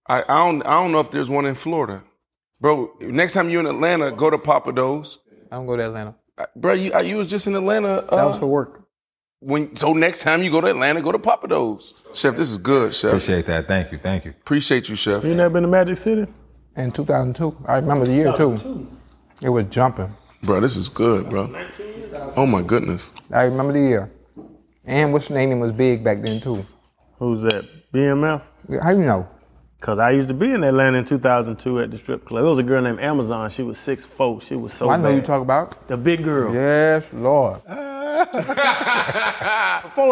I, 0.08 0.22
I 0.28 0.46
don't 0.46 0.62
I 0.66 0.82
don't 0.82 0.92
know 0.92 1.00
if 1.00 1.10
there's 1.10 1.30
one 1.30 1.46
in 1.46 1.54
Florida. 1.54 2.02
Bro, 2.60 2.90
next 3.00 3.34
time 3.34 3.48
you're 3.48 3.60
in 3.60 3.66
Atlanta, 3.66 4.10
go 4.10 4.30
to 4.30 4.38
Pappadeaux. 4.38 5.18
I 5.50 5.56
don't 5.56 5.66
go 5.66 5.76
to 5.76 5.84
Atlanta. 5.86 6.14
Uh, 6.38 6.46
Bro, 6.56 6.74
you, 6.74 6.92
uh, 6.92 7.00
you 7.00 7.16
was 7.16 7.26
just 7.26 7.46
in 7.46 7.54
Atlanta. 7.54 8.04
That 8.10 8.24
was 8.24 8.36
Uh, 8.36 8.40
for 8.40 8.46
work. 8.46 8.82
when 9.40 9.74
so 9.76 9.92
next 9.92 10.22
time 10.22 10.42
you 10.42 10.50
go 10.50 10.60
to 10.60 10.66
Atlanta, 10.68 11.00
go 11.00 11.12
to 11.12 11.18
Pappadeaux. 11.18 11.80
Chef, 12.14 12.36
this 12.36 12.50
is 12.50 12.58
good, 12.58 12.94
Chef. 12.94 13.10
Appreciate 13.12 13.46
that. 13.46 13.66
Thank 13.68 13.92
you. 13.92 13.98
Thank 13.98 14.24
you. 14.24 14.30
Appreciate 14.32 14.88
you, 14.88 14.96
Chef. 14.96 15.24
You 15.24 15.34
never 15.34 15.50
been 15.54 15.62
to 15.62 15.68
Magic 15.68 15.98
City? 15.98 16.26
In 16.76 16.90
2002. 16.90 17.56
I 17.66 17.76
remember 17.76 18.04
the 18.06 18.12
year 18.12 18.32
too. 18.34 18.86
It 19.40 19.48
was 19.48 19.66
jumping. 19.70 20.12
Bro, 20.42 20.60
this 20.60 20.76
is 20.76 20.88
good, 20.88 21.28
bro. 21.30 21.48
Oh 22.36 22.44
my 22.46 22.62
goodness. 22.62 23.12
I 23.32 23.42
remember 23.44 23.72
the 23.72 23.80
year. 23.80 24.10
And 24.84 25.12
what's 25.12 25.28
the 25.28 25.34
name 25.34 25.58
was 25.58 25.72
big 25.72 26.04
back 26.04 26.20
then 26.22 26.40
too. 26.40 26.64
Who's 27.18 27.42
that? 27.42 27.64
BMF? 27.92 28.42
How 28.82 28.90
you 28.90 29.04
know? 29.04 29.26
Cause 29.80 29.98
I 29.98 30.10
used 30.12 30.28
to 30.28 30.34
be 30.34 30.50
in 30.50 30.64
Atlanta 30.64 30.96
in 30.98 31.04
2002 31.04 31.80
at 31.80 31.90
the 31.90 31.98
strip 31.98 32.24
club. 32.24 32.44
It 32.44 32.48
was 32.48 32.58
a 32.58 32.62
girl 32.62 32.80
named 32.82 32.98
Amazon. 32.98 33.50
She 33.50 33.62
was 33.62 33.78
six 33.78 34.04
foot. 34.04 34.42
She 34.42 34.56
was 34.56 34.72
so 34.72 34.88
I 34.88 34.96
know 34.96 35.10
bad. 35.10 35.16
you 35.16 35.20
talk 35.22 35.42
about. 35.42 35.86
the 35.86 35.96
big 35.98 36.24
girl. 36.24 36.52
Yes, 36.52 37.12
Lord. 37.12 37.62
Before 37.66 37.76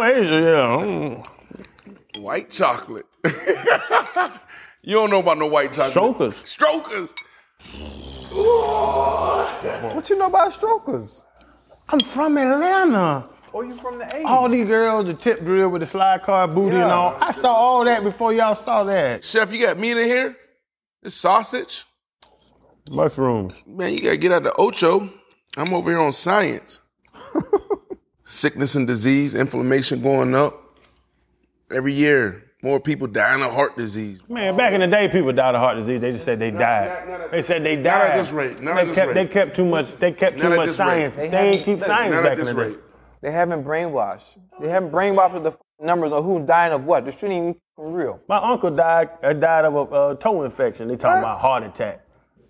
Asia, 0.07 0.41
yeah. 0.41 0.85
Mm. 0.85 1.27
White 2.21 2.51
chocolate. 2.51 3.07
you 4.83 4.95
don't 4.95 5.11
know 5.11 5.21
about 5.21 5.39
no 5.39 5.47
white 5.47 5.73
chocolate. 5.73 5.93
Strokers. 5.93 6.37
Strokers. 6.45 7.15
What 9.95 10.11
you 10.11 10.19
know 10.19 10.27
about 10.27 10.53
strokers? 10.53 11.23
I'm 11.89 12.01
from 12.01 12.37
Atlanta. 12.37 13.27
Oh, 13.57 13.61
you 13.63 13.77
from 13.77 13.99
the 13.99 14.05
80s? 14.05 14.25
All 14.25 14.49
these 14.49 14.67
girls, 14.67 15.07
the 15.07 15.15
tip 15.15 15.39
drill 15.45 15.69
with 15.69 15.81
the 15.81 15.87
slide 15.87 16.23
car 16.25 16.49
booty 16.49 16.75
and 16.75 16.91
all. 16.91 17.17
I 17.21 17.31
saw 17.31 17.53
all 17.53 17.85
that 17.85 18.03
before 18.03 18.33
y'all 18.33 18.57
saw 18.57 18.83
that. 18.85 19.25
Chef, 19.25 19.53
you 19.53 19.65
got 19.65 19.79
meat 19.79 19.93
in 19.93 19.99
here? 20.09 20.37
This 21.03 21.15
sausage? 21.15 21.85
Mushrooms. 22.91 23.63
Man, 23.67 23.93
you 23.93 24.01
gotta 24.01 24.17
get 24.17 24.33
out 24.33 24.43
the 24.43 24.53
ocho. 24.59 25.09
I'm 25.57 25.73
over 25.73 25.91
here 25.91 26.01
on 26.01 26.11
science. 26.13 26.81
Sickness 28.25 28.75
and 28.75 28.87
disease, 28.87 29.35
inflammation 29.35 30.03
going 30.03 30.35
up. 30.35 30.61
Every 31.71 31.93
year, 31.93 32.43
more 32.63 32.81
people 32.81 33.07
dying 33.07 33.43
of 33.43 33.53
heart 33.53 33.77
disease. 33.77 34.23
Man, 34.29 34.57
back 34.57 34.73
in 34.73 34.81
the 34.81 34.87
day, 34.87 35.09
people 35.09 35.33
died 35.33 35.55
of 35.55 35.61
heart 35.61 35.79
disease. 35.79 36.01
They 36.01 36.11
just 36.13 36.25
said 36.25 36.41
they 36.41 36.51
died. 36.51 36.89
not- 37.09 37.21
not 37.21 37.31
they 37.31 37.43
said 37.43 37.63
they 37.65 37.77
not 37.77 37.85
died. 37.85 38.11
at 38.11 38.17
this 38.19 38.33
rate, 38.33 38.61
not 38.61 38.75
they 38.75 38.81
at 38.81 38.87
this 38.89 38.95
kept, 38.97 39.09
rate. 39.09 39.15
They 39.15 39.27
kept 39.27 39.57
too 39.57 39.65
much. 39.65 39.93
They 39.97 40.13
kept 40.13 40.39
too 40.41 40.47
at 40.47 40.57
much 40.57 40.67
this 40.67 40.69
rate. 40.71 40.75
science. 40.87 41.17
They 41.17 41.29
They, 41.29 41.37
ain't 41.39 41.59
haven't- 41.61 41.65
keep 41.79 41.85
science 41.87 42.15
Not 42.15 42.23
back 42.25 42.33
at 42.33 42.39
this 42.39 42.49
in 42.51 42.57
the 42.57 42.65
day. 42.71 42.77
Rate. 43.25 43.31
They 43.31 43.37
haven't 43.37 43.65
brainwashed. 43.65 44.39
They 44.61 44.69
haven't 44.69 44.93
brainwashed 44.93 45.33
with 45.35 45.45
the 45.45 45.57
numbers 45.85 46.13
of 46.13 46.25
who 46.25 46.45
dying 46.45 46.73
of 46.73 46.85
what. 46.85 47.05
This 47.05 47.15
shit 47.19 47.31
ain't 47.31 47.33
even 47.33 47.53
be 47.53 47.61
real. 47.79 48.21
My 48.29 48.39
uncle 48.39 48.71
died 48.71 49.11
uh, 49.23 49.33
died 49.33 49.65
of 49.65 49.75
a 49.75 49.95
uh, 49.95 50.15
toe 50.15 50.43
infection. 50.45 50.89
They 50.89 50.97
talking 50.97 51.19
about 51.19 51.41
heart 51.41 51.63
attack. 51.63 52.01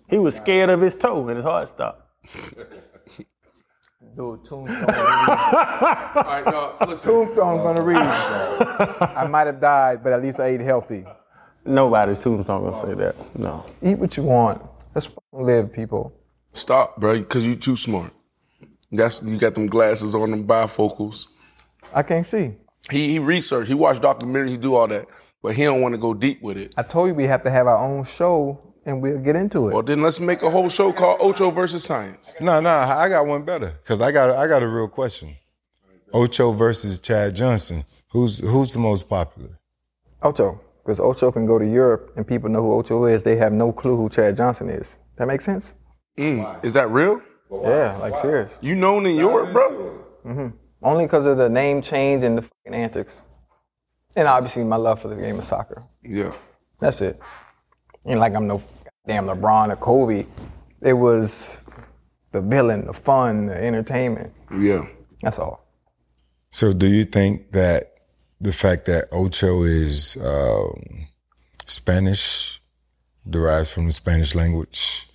He 0.09 0.17
was 0.19 0.35
scared 0.35 0.69
of 0.69 0.81
his 0.81 0.95
toe 0.95 1.27
and 1.27 1.37
his 1.37 1.45
heart 1.45 1.69
stopped. 1.69 2.03
Dude, 4.15 4.45
Tombstone. 4.45 4.89
All 4.89 4.95
right, 4.95 6.43
no, 6.45 6.75
listen. 6.87 7.11
Tombstone 7.11 7.57
gonna 7.57 7.81
read. 7.81 7.97
I 7.97 9.27
might 9.29 9.47
have 9.47 9.59
died, 9.59 10.01
but 10.03 10.13
at 10.13 10.23
least 10.23 10.39
I 10.39 10.47
ate 10.47 10.61
healthy. 10.61 11.05
Nobody's 11.65 12.23
tombstone 12.23 12.61
gonna 12.61 12.75
say 12.75 12.93
that. 12.93 13.15
No. 13.39 13.65
Eat 13.81 13.97
what 13.97 14.15
you 14.15 14.23
want. 14.23 14.61
Let's 14.93 15.07
fucking 15.07 15.45
live, 15.45 15.73
people. 15.73 16.13
Stop, 16.53 16.95
bro, 16.97 17.17
because 17.19 17.45
you 17.45 17.55
too 17.55 17.75
smart. 17.75 18.13
That's 18.95 19.21
you 19.23 19.37
got 19.37 19.55
them 19.55 19.67
glasses 19.67 20.15
on, 20.15 20.31
them 20.31 20.47
bifocals. 20.47 21.27
I 21.93 22.03
can't 22.03 22.25
see. 22.25 22.53
He 22.91 23.13
he 23.13 23.19
researched, 23.19 23.67
he 23.67 23.73
watched 23.73 24.01
documentaries, 24.01 24.49
he 24.49 24.57
do 24.57 24.75
all 24.75 24.87
that, 24.87 25.07
but 25.41 25.55
he 25.55 25.63
don't 25.63 25.81
want 25.81 25.95
to 25.95 26.01
go 26.01 26.13
deep 26.13 26.41
with 26.41 26.57
it. 26.57 26.73
I 26.77 26.83
told 26.83 27.07
you 27.07 27.13
we 27.13 27.25
have 27.25 27.43
to 27.43 27.49
have 27.49 27.67
our 27.67 27.77
own 27.77 28.03
show 28.03 28.61
and 28.85 29.01
we'll 29.01 29.19
get 29.19 29.35
into 29.35 29.67
it. 29.67 29.73
Well, 29.73 29.83
then 29.83 30.01
let's 30.01 30.19
make 30.19 30.43
a 30.43 30.49
whole 30.49 30.69
show 30.69 30.91
called 30.93 31.17
Ocho 31.21 31.49
versus 31.49 31.83
Science. 31.83 32.35
No, 32.39 32.59
no, 32.59 32.69
I 32.69 33.09
got 33.09 33.25
one 33.25 33.43
better 33.43 33.73
because 33.81 34.01
I 34.01 34.11
got 34.11 34.29
I 34.29 34.47
got 34.47 34.61
a 34.61 34.67
real 34.67 34.87
question. 34.87 35.35
Ocho 36.13 36.51
versus 36.51 36.99
Chad 36.99 37.35
Johnson. 37.35 37.83
Who's 38.11 38.39
who's 38.39 38.73
the 38.73 38.79
most 38.79 39.09
popular? 39.09 39.49
Ocho. 40.21 40.61
Because 40.83 40.99
Ocho 40.99 41.31
can 41.31 41.47
go 41.47 41.57
to 41.57 41.67
Europe 41.67 42.13
and 42.15 42.27
people 42.27 42.47
know 42.47 42.61
who 42.61 42.73
Ocho 42.73 43.05
is. 43.05 43.23
They 43.23 43.35
have 43.37 43.51
no 43.51 43.71
clue 43.71 43.97
who 43.97 44.07
Chad 44.07 44.37
Johnson 44.37 44.69
is. 44.69 44.97
That 45.17 45.27
makes 45.27 45.43
sense? 45.43 45.73
Mm, 46.17 46.63
is 46.63 46.73
that 46.73 46.89
real? 46.91 47.21
Yeah, 47.51 47.97
like 47.97 48.21
serious. 48.21 48.51
You 48.61 48.75
known 48.75 49.05
in 49.05 49.15
Europe, 49.15 49.53
bro? 49.53 49.99
Mm-hmm. 50.25 50.47
Only 50.81 51.05
because 51.05 51.25
of 51.25 51.37
the 51.37 51.49
name 51.49 51.81
change 51.81 52.23
and 52.23 52.37
the 52.37 52.41
fucking 52.41 52.73
antics. 52.73 53.21
And 54.15 54.27
obviously 54.27 54.63
my 54.63 54.75
love 54.75 55.01
for 55.01 55.07
the 55.07 55.15
game 55.15 55.37
of 55.37 55.43
soccer. 55.43 55.83
Yeah. 56.03 56.33
That's 56.79 57.01
it. 57.01 57.19
Ain't 58.05 58.19
like 58.19 58.35
I'm 58.35 58.47
no 58.47 58.61
damn 59.07 59.25
LeBron 59.25 59.71
or 59.71 59.75
Kobe. 59.75 60.25
It 60.81 60.93
was 60.93 61.65
the 62.31 62.41
villain, 62.41 62.85
the 62.85 62.93
fun, 62.93 63.47
the 63.47 63.55
entertainment. 63.55 64.31
Yeah. 64.55 64.83
That's 65.21 65.39
all. 65.39 65.65
So, 66.51 66.71
do 66.71 66.87
you 66.87 67.03
think 67.03 67.51
that 67.51 67.91
the 68.39 68.53
fact 68.53 68.85
that 68.85 69.07
Ocho 69.11 69.63
is 69.63 70.17
um, 70.23 71.07
Spanish 71.65 72.61
derives 73.29 73.73
from 73.73 73.87
the 73.87 73.91
Spanish 73.91 74.35
language? 74.35 75.07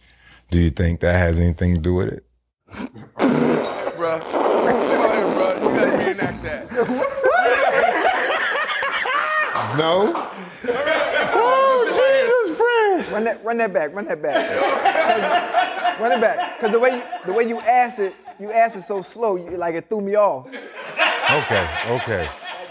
Do 0.50 0.58
you 0.60 0.70
think 0.70 1.00
that 1.00 1.14
has 1.16 1.38
anything 1.40 1.74
to 1.76 1.80
do 1.80 1.94
with 1.94 2.12
it? 2.12 2.24
Bruh. 3.96 4.20
Come 4.20 5.02
on 5.02 5.10
here, 5.16 5.26
bruh. 5.36 5.54
You 5.62 5.68
gotta 5.78 5.96
reenact 6.06 6.42
that. 6.42 6.66
No. 9.78 10.12
Oh, 11.32 11.84
Jesus, 11.86 12.56
Fred! 12.58 13.12
Run 13.14 13.24
that, 13.24 13.44
run 13.44 13.56
that 13.58 13.72
back, 13.72 13.94
run 13.94 14.04
that 14.06 14.20
back. 14.22 14.34
'Cause- 14.48 16.00
run 16.00 16.12
it 16.12 16.20
back. 16.20 16.56
Because 16.58 16.72
the 16.72 16.78
way 16.80 16.96
you, 16.96 17.02
the 17.26 17.32
way 17.32 17.44
you 17.44 17.60
ask 17.60 17.98
it, 18.00 18.14
you 18.40 18.50
ask 18.52 18.76
it 18.76 18.82
so 18.84 19.02
slow, 19.02 19.36
you, 19.36 19.50
like 19.56 19.74
it 19.76 19.88
threw 19.88 20.00
me 20.00 20.16
off. 20.16 20.48
Okay. 21.30 21.66
Okay. 21.88 22.28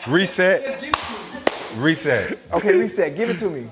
Reset. 0.07 0.61
Reset. 1.77 2.37
Okay, 2.53 2.75
reset. 2.75 3.15
Give 3.15 3.29
it 3.29 3.37
to 3.39 3.49
me. 3.49 3.69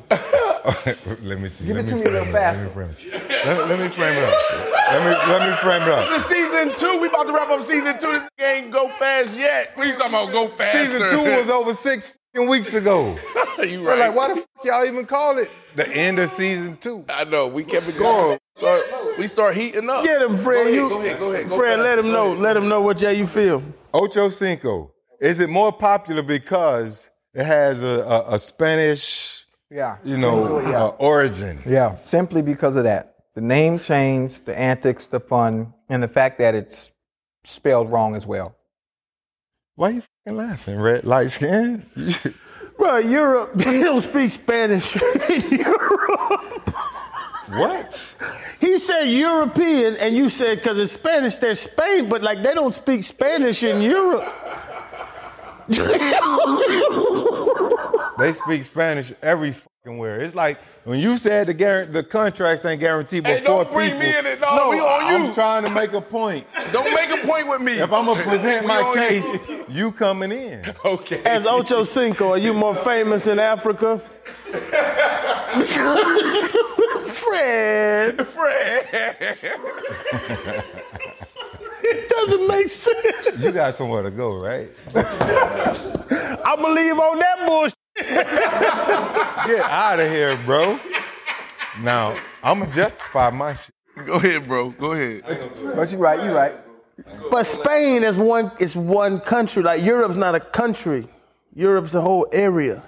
let 1.23 1.39
me 1.39 1.47
see. 1.47 1.65
Give 1.65 1.75
let 1.77 1.85
it 1.89 1.95
me 1.95 2.03
to 2.03 2.09
me 2.11 2.17
a 2.17 2.25
frame 2.25 2.25
little 2.25 2.27
it. 2.27 2.33
Let 2.33 2.63
me 2.63 2.69
frame 2.69 2.89
it. 2.89 3.45
Let, 3.45 3.67
let 3.69 3.79
me 3.79 3.87
frame 3.89 4.17
it 4.17 4.23
up. 4.23 4.67
Let 4.91 5.03
me 5.03 5.31
let 5.33 5.49
me 5.49 5.55
frame 5.57 5.81
it 5.81 5.87
up. 5.87 6.07
This 6.09 6.23
is 6.23 6.25
season 6.25 6.75
two. 6.75 7.01
We 7.01 7.07
about 7.07 7.27
to 7.27 7.33
wrap 7.33 7.49
up 7.49 7.63
season 7.65 7.97
two. 7.99 8.11
This 8.11 8.23
nigga 8.39 8.55
ain't 8.57 8.71
go 8.71 8.89
fast 8.89 9.37
yet. 9.37 9.71
What 9.75 9.87
are 9.87 9.89
you 9.89 9.97
talking 9.97 10.13
about? 10.13 10.31
Go 10.31 10.47
faster. 10.47 10.85
Season 10.85 11.09
two 11.09 11.21
was 11.23 11.49
over 11.49 11.73
six 11.73 12.17
weeks 12.37 12.73
ago. 12.73 13.17
you 13.59 13.79
So 13.79 13.89
right. 13.89 13.99
like, 13.99 14.15
why 14.15 14.27
the 14.29 14.35
fuck 14.35 14.65
y'all 14.65 14.85
even 14.85 15.05
call 15.05 15.37
it 15.37 15.49
the 15.75 15.87
end 15.95 16.19
of 16.19 16.29
season 16.29 16.77
two? 16.77 17.05
I 17.09 17.23
know. 17.23 17.47
We 17.47 17.63
kept 17.63 17.87
it 17.87 17.97
going. 17.97 18.37
So 18.55 18.83
we 19.17 19.27
start 19.27 19.55
heating 19.55 19.89
up. 19.89 20.03
Get 20.03 20.21
him, 20.21 20.35
Fred. 20.35 20.55
Go 20.55 20.61
ahead, 20.63 20.73
you, 20.73 20.89
go 20.89 20.99
ahead, 21.01 21.19
go 21.19 21.31
ahead. 21.31 21.49
Go 21.49 21.57
Fred, 21.57 21.77
fast. 21.77 21.83
let 21.83 21.99
him 21.99 22.05
Go 22.05 22.11
know. 22.13 22.27
ahead. 22.31 22.39
Let 22.39 22.57
him 22.57 22.67
know 22.67 22.81
what 22.81 23.01
yeah 23.01 23.11
you 23.11 23.25
feel. 23.27 23.63
Ocho 23.93 24.27
Cinco. 24.29 24.91
Is 25.21 25.39
it 25.39 25.49
more 25.49 25.71
popular 25.71 26.21
because 26.23 27.09
it 27.33 27.45
has 27.45 27.81
a, 27.83 28.01
a, 28.03 28.33
a 28.35 28.39
Spanish, 28.39 29.46
Yeah. 29.69 29.97
you 30.03 30.17
know, 30.17 30.59
Yeah. 30.61 30.85
uh, 30.85 30.87
origin? 30.99 31.59
Yeah, 31.65 31.95
simply 31.97 32.41
because 32.41 32.75
of 32.75 32.83
that. 32.85 33.15
The 33.35 33.41
name 33.41 33.79
change, 33.79 34.43
the 34.45 34.57
antics, 34.57 35.05
the 35.05 35.19
fun, 35.19 35.73
and 35.89 36.01
the 36.01 36.07
fact 36.07 36.39
that 36.39 36.55
it's 36.55 36.91
spelled 37.43 37.91
wrong 37.91 38.15
as 38.15 38.25
well. 38.25 38.55
Why 39.75 39.89
are 39.89 39.91
you 39.91 40.01
fucking 40.01 40.37
laughing? 40.37 40.79
Red 40.79 41.05
light 41.05 41.29
skin? 41.31 41.85
Bro, 42.77 42.97
Europe, 42.99 43.51
they 43.55 43.81
don't 43.81 44.01
speak 44.01 44.31
Spanish 44.31 44.95
in 45.29 45.41
Europe. 45.59 46.69
what? 47.49 48.15
He 48.59 48.77
said 48.79 49.03
European, 49.05 49.95
and 49.97 50.15
you 50.15 50.29
said 50.29 50.57
because 50.59 50.79
it's 50.79 50.93
Spanish, 50.93 51.37
they're 51.37 51.55
Spain, 51.55 52.07
but 52.09 52.23
like 52.23 52.41
they 52.41 52.53
don't 52.53 52.73
speak 52.73 53.03
Spanish 53.03 53.63
in 53.63 53.81
Europe. 53.81 54.23
They 58.19 58.31
speak 58.31 58.63
Spanish 58.63 59.13
every 59.21 59.51
fucking 59.51 59.97
where. 59.97 60.19
It's 60.19 60.33
like 60.35 60.57
when 60.85 60.99
you 60.99 61.17
said 61.17 61.47
the 61.47 61.53
guar- 61.53 61.91
the 61.91 62.03
contracts 62.03 62.65
ain't 62.65 62.79
guaranteed 62.79 63.25
Hey, 63.27 63.39
before 63.39 63.63
don't 63.63 63.73
bring 63.73 63.91
people. 63.91 64.07
me 64.07 64.17
in 64.17 64.25
it. 64.25 64.39
No, 64.41 64.69
we 64.69 64.79
on 64.79 65.03
I'm 65.03 65.25
you. 65.25 65.33
trying 65.33 65.63
to 65.65 65.71
make 65.71 65.93
a 65.93 66.01
point. 66.01 66.45
Don't 66.71 66.91
make 66.95 67.11
a 67.11 67.25
point 67.27 67.47
with 67.47 67.61
me. 67.61 67.73
If 67.73 67.91
I'm 67.93 68.05
gonna 68.05 68.21
present 68.23 68.61
We 68.63 68.67
my 68.67 68.81
on 68.81 68.97
you. 68.97 69.07
case, 69.07 69.49
you 69.69 69.91
coming 69.91 70.31
in. 70.31 70.63
Okay. 70.85 71.21
As 71.23 71.45
Ocho 71.45 71.83
Cinco, 71.83 72.29
are 72.31 72.37
you 72.37 72.53
more 72.53 72.73
famous 72.75 73.27
in 73.27 73.39
Africa? 73.39 74.01
Fred, 77.07 78.25
Fred. 78.27 78.87
it 81.83 82.09
doesn't 82.09 82.47
make 82.47 82.67
sense. 82.69 83.43
You 83.43 83.51
got 83.51 83.73
somewhere 83.73 84.03
to 84.03 84.11
go, 84.11 84.37
right? 84.37 84.69
I'm 86.45 86.61
gonna 86.61 86.73
leave 86.73 86.97
on 86.97 87.19
that 87.19 87.45
bullshit. 87.45 87.73
Get 89.47 89.59
out 89.61 89.99
of 89.99 90.09
here, 90.09 90.37
bro. 90.45 90.79
Now 91.81 92.17
I'm 92.43 92.59
gonna 92.59 92.71
justify 92.71 93.29
my 93.31 93.53
shit. 93.53 93.73
Go 94.05 94.13
ahead, 94.13 94.47
bro. 94.47 94.69
Go 94.71 94.91
ahead. 94.91 95.23
But 95.75 95.91
you're 95.91 96.01
right, 96.01 96.23
you're 96.23 96.35
right. 96.35 96.55
But 97.31 97.45
Spain 97.45 98.03
is 98.03 98.17
one 98.17 98.51
is 98.59 98.75
one 98.75 99.19
country. 99.19 99.63
Like 99.63 99.83
Europe's 99.83 100.15
not 100.15 100.35
a 100.35 100.39
country. 100.39 101.07
Europe's 101.55 101.95
a 101.95 102.01
whole 102.01 102.27
area. 102.31 102.83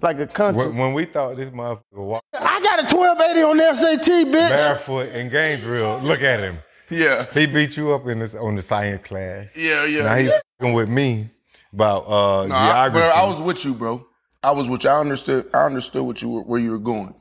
Like 0.00 0.20
a 0.20 0.26
country. 0.26 0.66
When, 0.68 0.76
when 0.76 0.92
we 0.94 1.04
thought 1.04 1.36
this 1.36 1.50
motherfucker 1.50 1.80
walked 1.92 2.26
I 2.34 2.60
got 2.60 2.80
a 2.80 2.94
1280 2.94 3.42
on 3.42 3.56
the 3.56 3.74
SAT, 3.74 4.26
bitch. 4.26 4.32
barefoot 4.32 5.08
in 5.08 5.28
Gainesville, 5.28 6.00
look 6.00 6.22
at 6.22 6.40
him. 6.40 6.58
Yeah. 6.90 7.26
He 7.32 7.46
beat 7.46 7.76
you 7.76 7.92
up 7.92 8.06
in 8.06 8.18
this 8.18 8.34
on 8.34 8.54
the 8.56 8.62
science 8.62 9.06
class. 9.06 9.56
Yeah, 9.56 9.84
yeah. 9.84 10.02
Now 10.02 10.16
he 10.16 10.30
yeah. 10.60 10.72
with 10.72 10.88
me 10.88 11.28
about 11.72 12.04
uh, 12.06 12.46
No, 12.46 12.54
I, 12.54 12.88
geography. 12.88 12.98
bro, 12.98 13.08
I 13.08 13.28
was 13.28 13.40
with 13.40 13.64
you, 13.64 13.74
bro. 13.74 14.06
I 14.42 14.50
was 14.50 14.68
with 14.68 14.84
you. 14.84 14.90
I 14.90 14.98
understood. 15.00 15.48
I 15.54 15.64
understood 15.66 16.02
what 16.04 16.20
you 16.22 16.28
were, 16.28 16.42
where 16.42 16.60
you 16.60 16.72
were 16.72 16.78
going. 16.78 17.14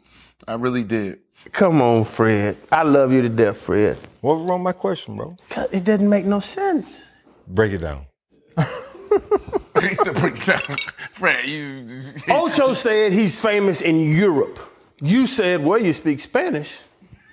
I 0.47 0.55
really 0.55 0.83
did. 0.83 1.19
Come 1.51 1.81
on, 1.81 2.03
Fred. 2.03 2.57
I 2.71 2.83
love 2.83 3.11
you 3.11 3.21
to 3.21 3.29
death, 3.29 3.57
Fred. 3.61 3.97
what 4.21 4.37
was 4.37 4.45
wrong 4.45 4.59
with 4.59 4.75
my 4.75 4.79
question, 4.79 5.15
bro? 5.17 5.35
It 5.71 5.83
doesn't 5.83 6.09
make 6.09 6.25
no 6.25 6.39
sense. 6.39 7.07
Break 7.47 7.73
it 7.73 7.79
down. 7.79 8.05
he 8.57 9.95
said, 9.95 10.15
"Break 10.15 10.37
it 10.37 10.45
down." 10.45 10.59
Fred, 11.11 11.47
you. 11.47 12.01
Ocho 12.29 12.73
said 12.73 13.13
he's 13.13 13.39
famous 13.41 13.81
in 13.81 14.11
Europe. 14.15 14.59
You 15.01 15.25
said, 15.25 15.63
well, 15.63 15.79
you 15.79 15.93
speak 15.93 16.19
Spanish. 16.19 16.79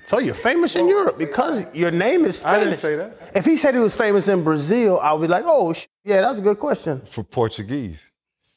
So 0.07 0.19
you're 0.19 0.33
famous 0.33 0.75
in 0.75 0.89
Europe 0.89 1.19
because 1.19 1.65
your 1.75 1.91
name 1.91 2.25
is 2.25 2.39
Spanish. 2.39 2.61
I 2.61 2.65
didn't 2.65 2.79
say 2.79 2.97
that. 2.97 3.31
If 3.35 3.45
he 3.45 3.59
said 3.59 3.75
he 3.75 3.81
was 3.81 3.95
famous 3.95 4.27
in 4.27 4.43
Brazil, 4.43 4.99
I 5.01 5.13
would 5.13 5.21
be 5.21 5.29
like, 5.29 5.45
oh, 5.47 5.75
sh- 5.75 5.87
yeah, 6.03 6.23
that's 6.23 6.39
a 6.39 6.43
good 6.43 6.59
question. 6.59 7.03
For 7.03 7.23
Portuguese. 7.23 8.11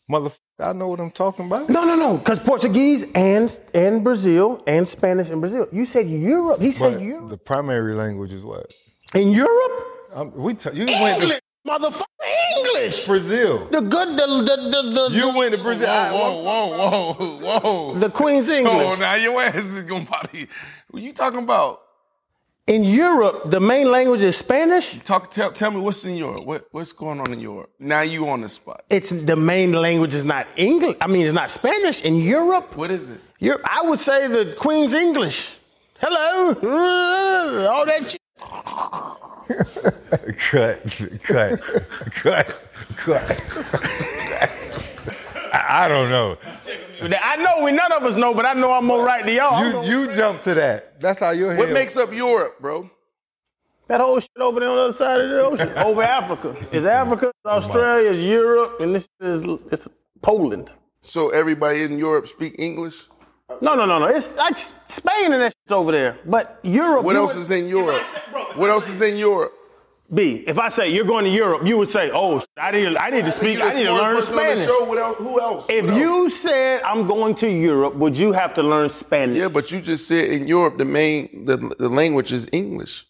Motherfucker, 0.10 0.40
I 0.62 0.74
know 0.74 0.88
what 0.90 1.00
I'm 1.00 1.12
talking 1.12 1.46
about. 1.48 1.70
No, 1.70 1.84
no, 1.86 1.96
no, 1.96 2.18
because 2.18 2.40
Portuguese 2.40 3.06
and 3.16 3.60
and 3.74 4.04
Brazil 4.04 4.64
and 4.68 4.88
Spanish 4.88 5.30
in 5.30 5.40
Brazil. 5.40 5.68
You 5.72 5.86
said 5.86 6.08
Europe. 6.08 6.60
He 6.62 6.72
said 6.72 6.94
But 6.94 7.02
Europe. 7.02 7.30
the 7.30 7.38
primary 7.38 7.94
language 7.96 8.32
is 8.34 8.46
what? 8.46 8.72
In 9.16 9.30
Europe? 9.30 9.72
Um, 10.14 10.32
we 10.36 10.54
t- 10.54 10.70
you 10.74 10.86
went 10.86 11.22
English, 11.22 11.40
to 11.66 11.72
motherfucker, 11.72 12.04
English. 12.58 13.06
Brazil. 13.06 13.66
The 13.72 13.82
good, 13.82 14.10
the, 14.18 14.28
the, 14.28 14.70
the, 14.70 15.10
the, 15.10 15.16
You 15.16 15.38
went 15.38 15.54
to 15.56 15.62
Brazil. 15.62 15.90
I- 15.90 16.12
Whoa, 16.12 16.44
whoa, 16.44 17.14
whoa, 17.14 17.60
whoa. 17.60 17.94
the 17.96 18.10
Queen's 18.10 18.50
English. 18.50 18.74
Oh, 18.76 18.96
now 19.00 19.16
your 19.16 19.42
ass 19.42 19.56
is 19.56 19.84
gonna 19.84 20.06
body. 20.06 20.48
What 20.90 21.02
you 21.04 21.14
talking 21.14 21.40
about? 21.44 21.80
In 22.68 22.84
Europe, 22.84 23.50
the 23.50 23.60
main 23.60 23.90
language 23.92 24.22
is 24.22 24.38
Spanish. 24.38 25.00
Talk. 25.04 25.32
Tell, 25.32 25.52
tell 25.52 25.72
me 25.72 25.80
what's 25.80 26.06
in 26.06 26.16
Europe. 26.16 26.46
What, 26.46 26.68
what's 26.72 26.92
going 26.92 27.20
on 27.20 27.34
in 27.34 27.40
Europe? 27.40 27.72
Now 27.80 28.02
you 28.02 28.30
on 28.30 28.42
the 28.42 28.50
spot. 28.50 28.84
It's 28.90 29.10
the 29.10 29.36
main 29.36 29.72
language 29.74 30.14
is 30.14 30.26
not 30.26 30.46
English. 30.56 30.96
I 31.02 31.08
mean, 31.08 31.26
it's 31.26 31.34
not 31.34 31.50
Spanish. 31.50 32.02
In 32.02 32.18
Europe, 32.18 32.78
What 32.78 32.92
is 32.92 33.10
it? 33.10 33.20
Europe, 33.40 33.62
I 33.66 33.82
would 33.90 34.00
say 34.00 34.28
the 34.28 34.54
Queen's 34.60 34.94
English. 34.94 35.56
Hello, 36.00 37.68
all 37.72 37.86
that 37.86 38.12
shit. 38.12 38.22
cut, 40.38 40.84
cut, 41.24 41.62
cut, 42.12 42.48
cut. 42.96 44.52
I, 45.72 45.86
I 45.86 45.88
don't 45.88 46.10
know. 46.10 46.38
I 47.22 47.36
know 47.38 47.64
we 47.64 47.72
none 47.72 47.92
of 47.94 48.04
us 48.04 48.16
know, 48.16 48.34
but 48.34 48.46
I 48.46 48.54
know 48.54 48.72
I'm 48.74 48.86
more 48.86 49.06
right 49.06 49.26
than 49.26 49.36
y'all. 49.36 49.64
You 49.64 50.04
you 50.04 50.08
jump 50.10 50.42
to 50.44 50.54
that. 50.56 51.00
That's 51.00 51.20
how 51.20 51.32
your 51.32 51.52
head. 51.52 51.60
What 51.60 51.72
makes 51.72 51.98
up 51.98 52.12
Europe, 52.12 52.60
bro? 52.60 52.90
that 53.92 54.00
whole 54.00 54.20
shit 54.20 54.30
over 54.40 54.60
there 54.60 54.70
on 54.70 54.76
the 54.76 54.82
other 54.84 54.94
side 54.94 55.20
of 55.20 55.30
the 55.30 55.42
ocean, 55.42 55.70
over 55.86 56.02
Africa. 56.02 56.56
Is 56.72 56.86
Africa, 56.86 57.32
Australia, 57.46 58.10
is 58.10 58.24
Europe, 58.24 58.80
and 58.80 58.96
this 58.96 59.08
is 59.20 59.44
it's 59.72 59.90
Poland. 60.22 60.72
So 61.02 61.30
everybody 61.30 61.84
in 61.84 61.98
Europe 61.98 62.28
speak 62.28 62.56
English. 62.58 63.10
No, 63.62 63.76
no, 63.76 63.86
no, 63.86 64.00
no. 64.00 64.06
It's 64.06 64.38
like 64.38 64.58
Spain 64.58 65.34
and 65.34 65.42
that 65.42 65.52
shit's 65.52 65.72
over 65.72 65.92
there. 65.92 66.18
But 66.26 66.60
Europe. 66.64 67.04
What 67.04 67.16
you 67.16 67.22
else 67.22 67.36
is 67.36 67.52
in 67.52 67.68
Europe? 67.68 68.02
What 68.56 68.70
else 68.70 68.88
is 68.88 69.02
in 69.02 69.18
Europe? 69.18 69.54
B, 70.14 70.44
if 70.46 70.58
I 70.60 70.68
say 70.70 70.90
you're 70.90 71.06
going 71.06 71.24
to 71.24 71.32
Europe, 71.32 71.66
you 71.66 71.78
would 71.78 71.90
say, 71.90 72.12
"Oh, 72.14 72.44
I 72.58 72.72
need, 72.72 72.98
I 72.98 73.10
need 73.12 73.24
to 73.26 73.32
speak, 73.32 73.60
I 73.62 73.70
need 73.70 73.86
to 73.86 73.94
learn 73.94 74.16
person 74.16 74.38
on 74.38 74.50
the 74.50 74.56
Spanish." 74.58 74.68
else- 74.68 75.18
Who 75.20 75.40
else? 75.40 75.70
If 75.70 75.86
else? 75.86 75.98
you 75.98 76.30
said 76.30 76.82
I'm 76.84 77.08
going 77.08 77.34
to 77.36 77.50
Europe, 77.50 77.96
would 77.96 78.18
you 78.18 78.34
have 78.34 78.54
to 78.56 78.64
learn 78.64 78.90
Spanish? 78.90 79.38
Yeah, 79.38 79.48
but 79.48 79.72
you 79.72 79.80
just 79.80 80.08
said 80.08 80.26
in 80.30 80.48
Europe 80.48 80.78
the 80.78 80.86
main 80.86 81.46
the, 81.46 81.56
the 81.80 81.88
language 81.88 82.34
is 82.34 82.50
English. 82.52 83.06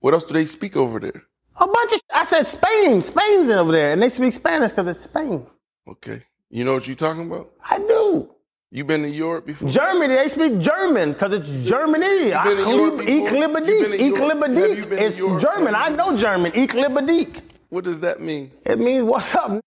What 0.00 0.14
else 0.14 0.24
do 0.24 0.34
they 0.34 0.46
speak 0.46 0.76
over 0.76 0.98
there? 0.98 1.22
A 1.60 1.66
bunch 1.66 1.92
of. 1.92 2.00
I 2.12 2.24
said 2.24 2.44
Spain. 2.48 3.00
Spain's 3.00 3.48
over 3.48 3.70
there, 3.70 3.92
and 3.92 4.02
they 4.02 4.08
speak 4.08 4.32
Spanish 4.32 4.70
because 4.72 4.88
it's 4.88 5.04
Spain. 5.04 5.46
Okay, 5.86 6.24
you 6.50 6.64
know 6.64 6.74
what 6.74 6.88
you're 6.88 6.96
talking 6.96 7.26
about? 7.26 7.52
I 7.70 7.78
do. 7.78 8.33
You 8.74 8.82
been 8.82 9.02
to 9.02 9.08
Europe 9.08 9.46
before? 9.46 9.68
Germany, 9.68 10.16
they 10.16 10.26
speak 10.26 10.58
German 10.58 11.12
because 11.12 11.32
it's 11.32 11.48
Germany. 11.48 12.30
been 12.32 12.56
to 12.56 12.70
Europe 12.70 12.98
before? 12.98 13.12
You 13.14 13.24
been 13.24 13.34
Iklibadik. 13.34 13.66
to 13.66 13.72
Europe? 13.78 13.92
Have 13.92 14.00
you 14.00 14.12
Iklibadik. 14.14 14.88
been 14.88 14.98
to 14.98 15.04
It's 15.06 15.18
Europe? 15.20 15.42
German. 15.42 15.74
I 15.76 15.88
know 15.90 16.16
German. 16.16 16.50
Iklibadik. 16.50 17.40
What 17.68 17.84
does 17.84 18.00
that 18.00 18.20
mean? 18.20 18.50
It 18.64 18.80
means 18.80 19.04
what's 19.04 19.32
up. 19.36 19.60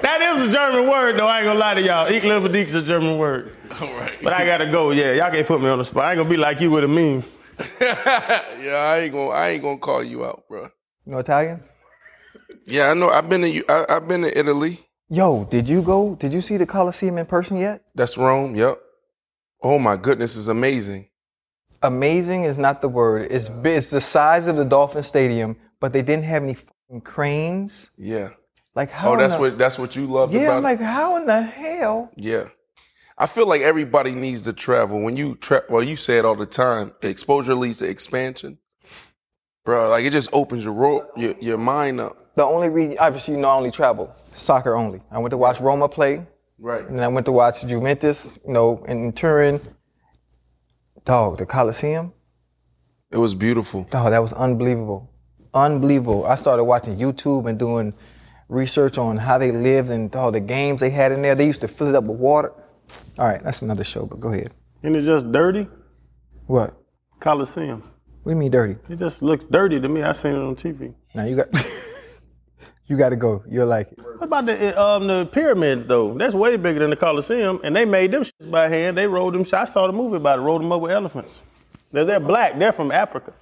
that 0.00 0.20
is 0.22 0.48
a 0.48 0.50
German 0.50 0.88
word, 0.88 1.18
though. 1.18 1.26
I 1.26 1.40
ain't 1.40 1.46
gonna 1.46 1.58
lie 1.58 1.74
to 1.74 1.82
y'all. 1.82 2.06
Ik 2.06 2.24
is 2.24 2.74
a 2.74 2.80
German 2.80 3.18
word. 3.18 3.54
All 3.78 3.88
right. 3.92 4.12
But 4.22 4.32
I 4.32 4.46
gotta 4.46 4.70
go. 4.70 4.90
Yeah, 4.92 5.12
y'all 5.12 5.30
can't 5.30 5.46
put 5.46 5.60
me 5.60 5.68
on 5.68 5.76
the 5.76 5.84
spot. 5.84 6.06
I 6.06 6.12
ain't 6.12 6.16
gonna 6.16 6.30
be 6.30 6.38
like 6.38 6.62
you 6.62 6.70
with 6.70 6.84
a 6.84 6.88
meme. 6.88 7.22
yeah, 8.62 8.76
I 8.76 9.00
ain't 9.00 9.12
gonna 9.12 9.28
I 9.28 9.50
ain't 9.50 9.62
gonna 9.62 9.76
call 9.76 10.02
you 10.02 10.24
out, 10.24 10.44
bro. 10.48 10.62
You 11.04 11.12
know 11.12 11.18
Italian? 11.18 11.62
Yeah, 12.66 12.90
I 12.90 12.94
know. 12.94 13.08
I've 13.08 13.28
been 13.28 13.42
to 13.42 13.64
I, 13.68 13.84
I've 13.88 14.08
been 14.08 14.22
to 14.22 14.38
Italy. 14.38 14.80
Yo, 15.10 15.44
did 15.44 15.68
you 15.68 15.82
go? 15.82 16.14
Did 16.16 16.32
you 16.32 16.40
see 16.40 16.56
the 16.56 16.66
Colosseum 16.66 17.18
in 17.18 17.26
person 17.26 17.56
yet? 17.56 17.82
That's 17.94 18.16
Rome. 18.16 18.54
Yep. 18.56 18.78
Oh 19.62 19.78
my 19.78 19.96
goodness, 19.96 20.36
it's 20.36 20.48
amazing. 20.48 21.08
Amazing 21.82 22.44
is 22.44 22.56
not 22.56 22.80
the 22.80 22.88
word. 22.88 23.28
It's 23.30 23.50
it's 23.64 23.90
the 23.90 24.00
size 24.00 24.46
of 24.46 24.56
the 24.56 24.64
Dolphin 24.64 25.02
Stadium, 25.02 25.56
but 25.80 25.92
they 25.92 26.02
didn't 26.02 26.24
have 26.24 26.42
any 26.42 26.54
fucking 26.54 27.02
cranes. 27.02 27.90
Yeah. 27.98 28.30
Like 28.74 28.90
how? 28.90 29.12
Oh, 29.12 29.16
that's 29.16 29.34
the- 29.34 29.40
what 29.42 29.58
that's 29.58 29.78
what 29.78 29.94
you 29.94 30.06
loved 30.06 30.32
Yeah, 30.32 30.52
I'm 30.52 30.58
it? 30.58 30.62
like, 30.62 30.80
how 30.80 31.16
in 31.16 31.26
the 31.26 31.42
hell? 31.42 32.10
Yeah. 32.16 32.44
I 33.16 33.26
feel 33.26 33.46
like 33.46 33.60
everybody 33.60 34.12
needs 34.12 34.42
to 34.42 34.52
travel. 34.52 35.00
When 35.02 35.14
you 35.14 35.36
tra- 35.36 35.62
well, 35.68 35.82
you 35.84 35.94
say 35.96 36.18
it 36.18 36.24
all 36.24 36.34
the 36.34 36.46
time. 36.46 36.92
Exposure 37.02 37.54
leads 37.54 37.78
to 37.78 37.88
expansion, 37.88 38.58
bro. 39.64 39.90
Like 39.90 40.04
it 40.04 40.10
just 40.10 40.30
opens 40.32 40.64
your 40.64 40.74
ro- 40.74 41.06
your, 41.16 41.34
your 41.40 41.58
mind 41.58 42.00
up. 42.00 42.34
The 42.34 42.44
only 42.44 42.68
reason, 42.68 42.96
obviously, 43.00 43.34
you 43.34 43.40
know, 43.40 43.48
I 43.48 43.54
only 43.56 43.70
travel 43.70 44.14
soccer 44.32 44.76
only. 44.76 45.00
I 45.10 45.18
went 45.18 45.30
to 45.30 45.36
watch 45.38 45.60
Roma 45.60 45.88
play, 45.88 46.26
Right. 46.58 46.84
and 46.84 46.98
then 46.98 47.04
I 47.04 47.08
went 47.08 47.26
to 47.26 47.32
watch 47.32 47.64
Juventus, 47.66 48.38
you 48.46 48.52
know, 48.52 48.84
in 48.84 49.12
Turin. 49.12 49.60
Dog, 51.04 51.38
the 51.38 51.46
Coliseum. 51.46 52.12
It 53.10 53.18
was 53.18 53.34
beautiful. 53.34 53.86
Oh, 53.92 54.10
that 54.10 54.18
was 54.20 54.32
unbelievable. 54.32 55.10
Unbelievable. 55.52 56.24
I 56.26 56.34
started 56.34 56.64
watching 56.64 56.96
YouTube 56.96 57.46
and 57.48 57.58
doing 57.58 57.92
research 58.48 58.96
on 58.98 59.18
how 59.18 59.36
they 59.38 59.52
lived 59.52 59.90
and 59.90 60.14
all 60.16 60.32
the 60.32 60.40
games 60.40 60.80
they 60.80 60.90
had 60.90 61.12
in 61.12 61.22
there. 61.22 61.34
They 61.34 61.46
used 61.46 61.60
to 61.60 61.68
fill 61.68 61.88
it 61.88 61.94
up 61.94 62.04
with 62.04 62.18
water. 62.18 62.52
All 63.18 63.26
right, 63.26 63.42
that's 63.42 63.62
another 63.62 63.84
show, 63.84 64.06
but 64.06 64.18
go 64.18 64.32
ahead. 64.32 64.52
Ain't 64.82 64.96
it 64.96 65.02
just 65.02 65.30
dirty? 65.30 65.68
What? 66.46 66.74
Coliseum. 67.20 67.82
What 68.24 68.30
do 68.32 68.36
you 68.36 68.36
mean 68.36 68.50
dirty? 68.50 68.76
It 68.88 68.96
just 68.96 69.22
looks 69.22 69.44
dirty 69.44 69.80
to 69.80 69.88
me. 69.88 70.02
I 70.02 70.12
seen 70.12 70.32
it 70.34 70.38
on 70.38 70.56
TV. 70.56 70.94
Now 71.14 71.24
you 71.24 71.36
got 71.36 71.48
you 72.86 72.96
got 72.96 73.10
to 73.10 73.16
go. 73.16 73.44
You'll 73.48 73.66
like 73.66 73.92
it. 73.92 73.98
What 73.98 74.22
about 74.22 74.46
the 74.46 74.80
um 74.80 75.06
the 75.06 75.26
pyramid 75.26 75.88
though? 75.88 76.14
That's 76.14 76.34
way 76.34 76.56
bigger 76.56 76.80
than 76.80 76.90
the 76.90 76.96
Coliseum, 76.96 77.60
and 77.62 77.76
they 77.76 77.84
made 77.84 78.12
them 78.12 78.24
shits 78.24 78.50
by 78.50 78.68
hand. 78.68 78.96
They 78.98 79.06
rolled 79.06 79.34
them. 79.34 79.44
sh- 79.44 79.52
I 79.52 79.64
saw 79.66 79.86
the 79.86 79.92
movie 79.92 80.16
about 80.16 80.38
it. 80.38 80.42
Rolled 80.42 80.62
them 80.62 80.72
up 80.72 80.80
with 80.80 80.92
elephants. 80.92 81.38
They're, 81.92 82.04
they're 82.06 82.18
black. 82.20 82.58
They're 82.58 82.72
from 82.72 82.90
Africa. 82.90 83.34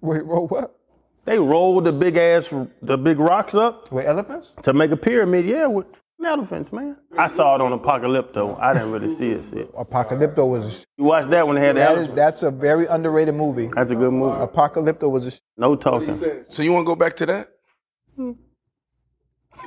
Wait, 0.00 0.24
roll 0.24 0.48
what? 0.48 0.76
They 1.24 1.38
rolled 1.38 1.84
the 1.84 1.92
big 1.92 2.16
ass, 2.16 2.52
the 2.82 2.98
big 2.98 3.18
rocks 3.20 3.54
up 3.54 3.92
With 3.92 4.06
elephants? 4.06 4.52
to 4.62 4.72
make 4.72 4.90
a 4.90 4.96
pyramid. 4.96 5.44
Yeah, 5.46 5.66
with 5.66 6.02
elephants, 6.24 6.72
man. 6.72 6.96
I 7.16 7.26
saw 7.26 7.54
it 7.54 7.60
on 7.60 7.78
Apocalypto. 7.78 8.58
I 8.60 8.72
didn't 8.74 8.92
really 8.92 9.08
see 9.08 9.30
it. 9.30 9.42
See 9.44 9.58
it. 9.60 9.74
Apocalypto 9.74 10.48
was 10.48 10.84
You 10.96 11.04
watched 11.04 11.30
that 11.30 11.46
when 11.46 11.56
they 11.56 11.66
had 11.66 11.76
the 11.76 11.80
that 11.80 11.88
elephants? 11.90 12.10
is 12.10 12.16
that's 12.16 12.42
a 12.42 12.50
very 12.50 12.86
underrated 12.86 13.34
movie. 13.34 13.68
That's 13.74 13.90
a 13.90 13.94
good 13.96 14.12
movie. 14.12 14.36
Apocalypto 14.44 15.10
was 15.10 15.26
a 15.26 15.30
sh- 15.32 15.40
No 15.56 15.76
talking. 15.76 16.12
So 16.48 16.62
you 16.62 16.72
want 16.72 16.84
to 16.84 16.86
go 16.86 16.96
back 16.96 17.14
to 17.16 17.26
that? 17.26 17.46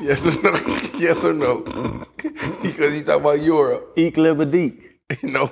Yes 0.02 0.26
or 0.26 0.42
no? 0.42 0.52
yes 1.00 1.24
or 1.26 1.34
no? 1.34 1.64
because 2.64 2.96
you 2.96 3.04
talk 3.04 3.20
about 3.22 3.40
Europe. 3.42 3.94
Eek 3.98 4.18
liver 4.18 4.46
deek. 4.46 4.90
no, 5.24 5.52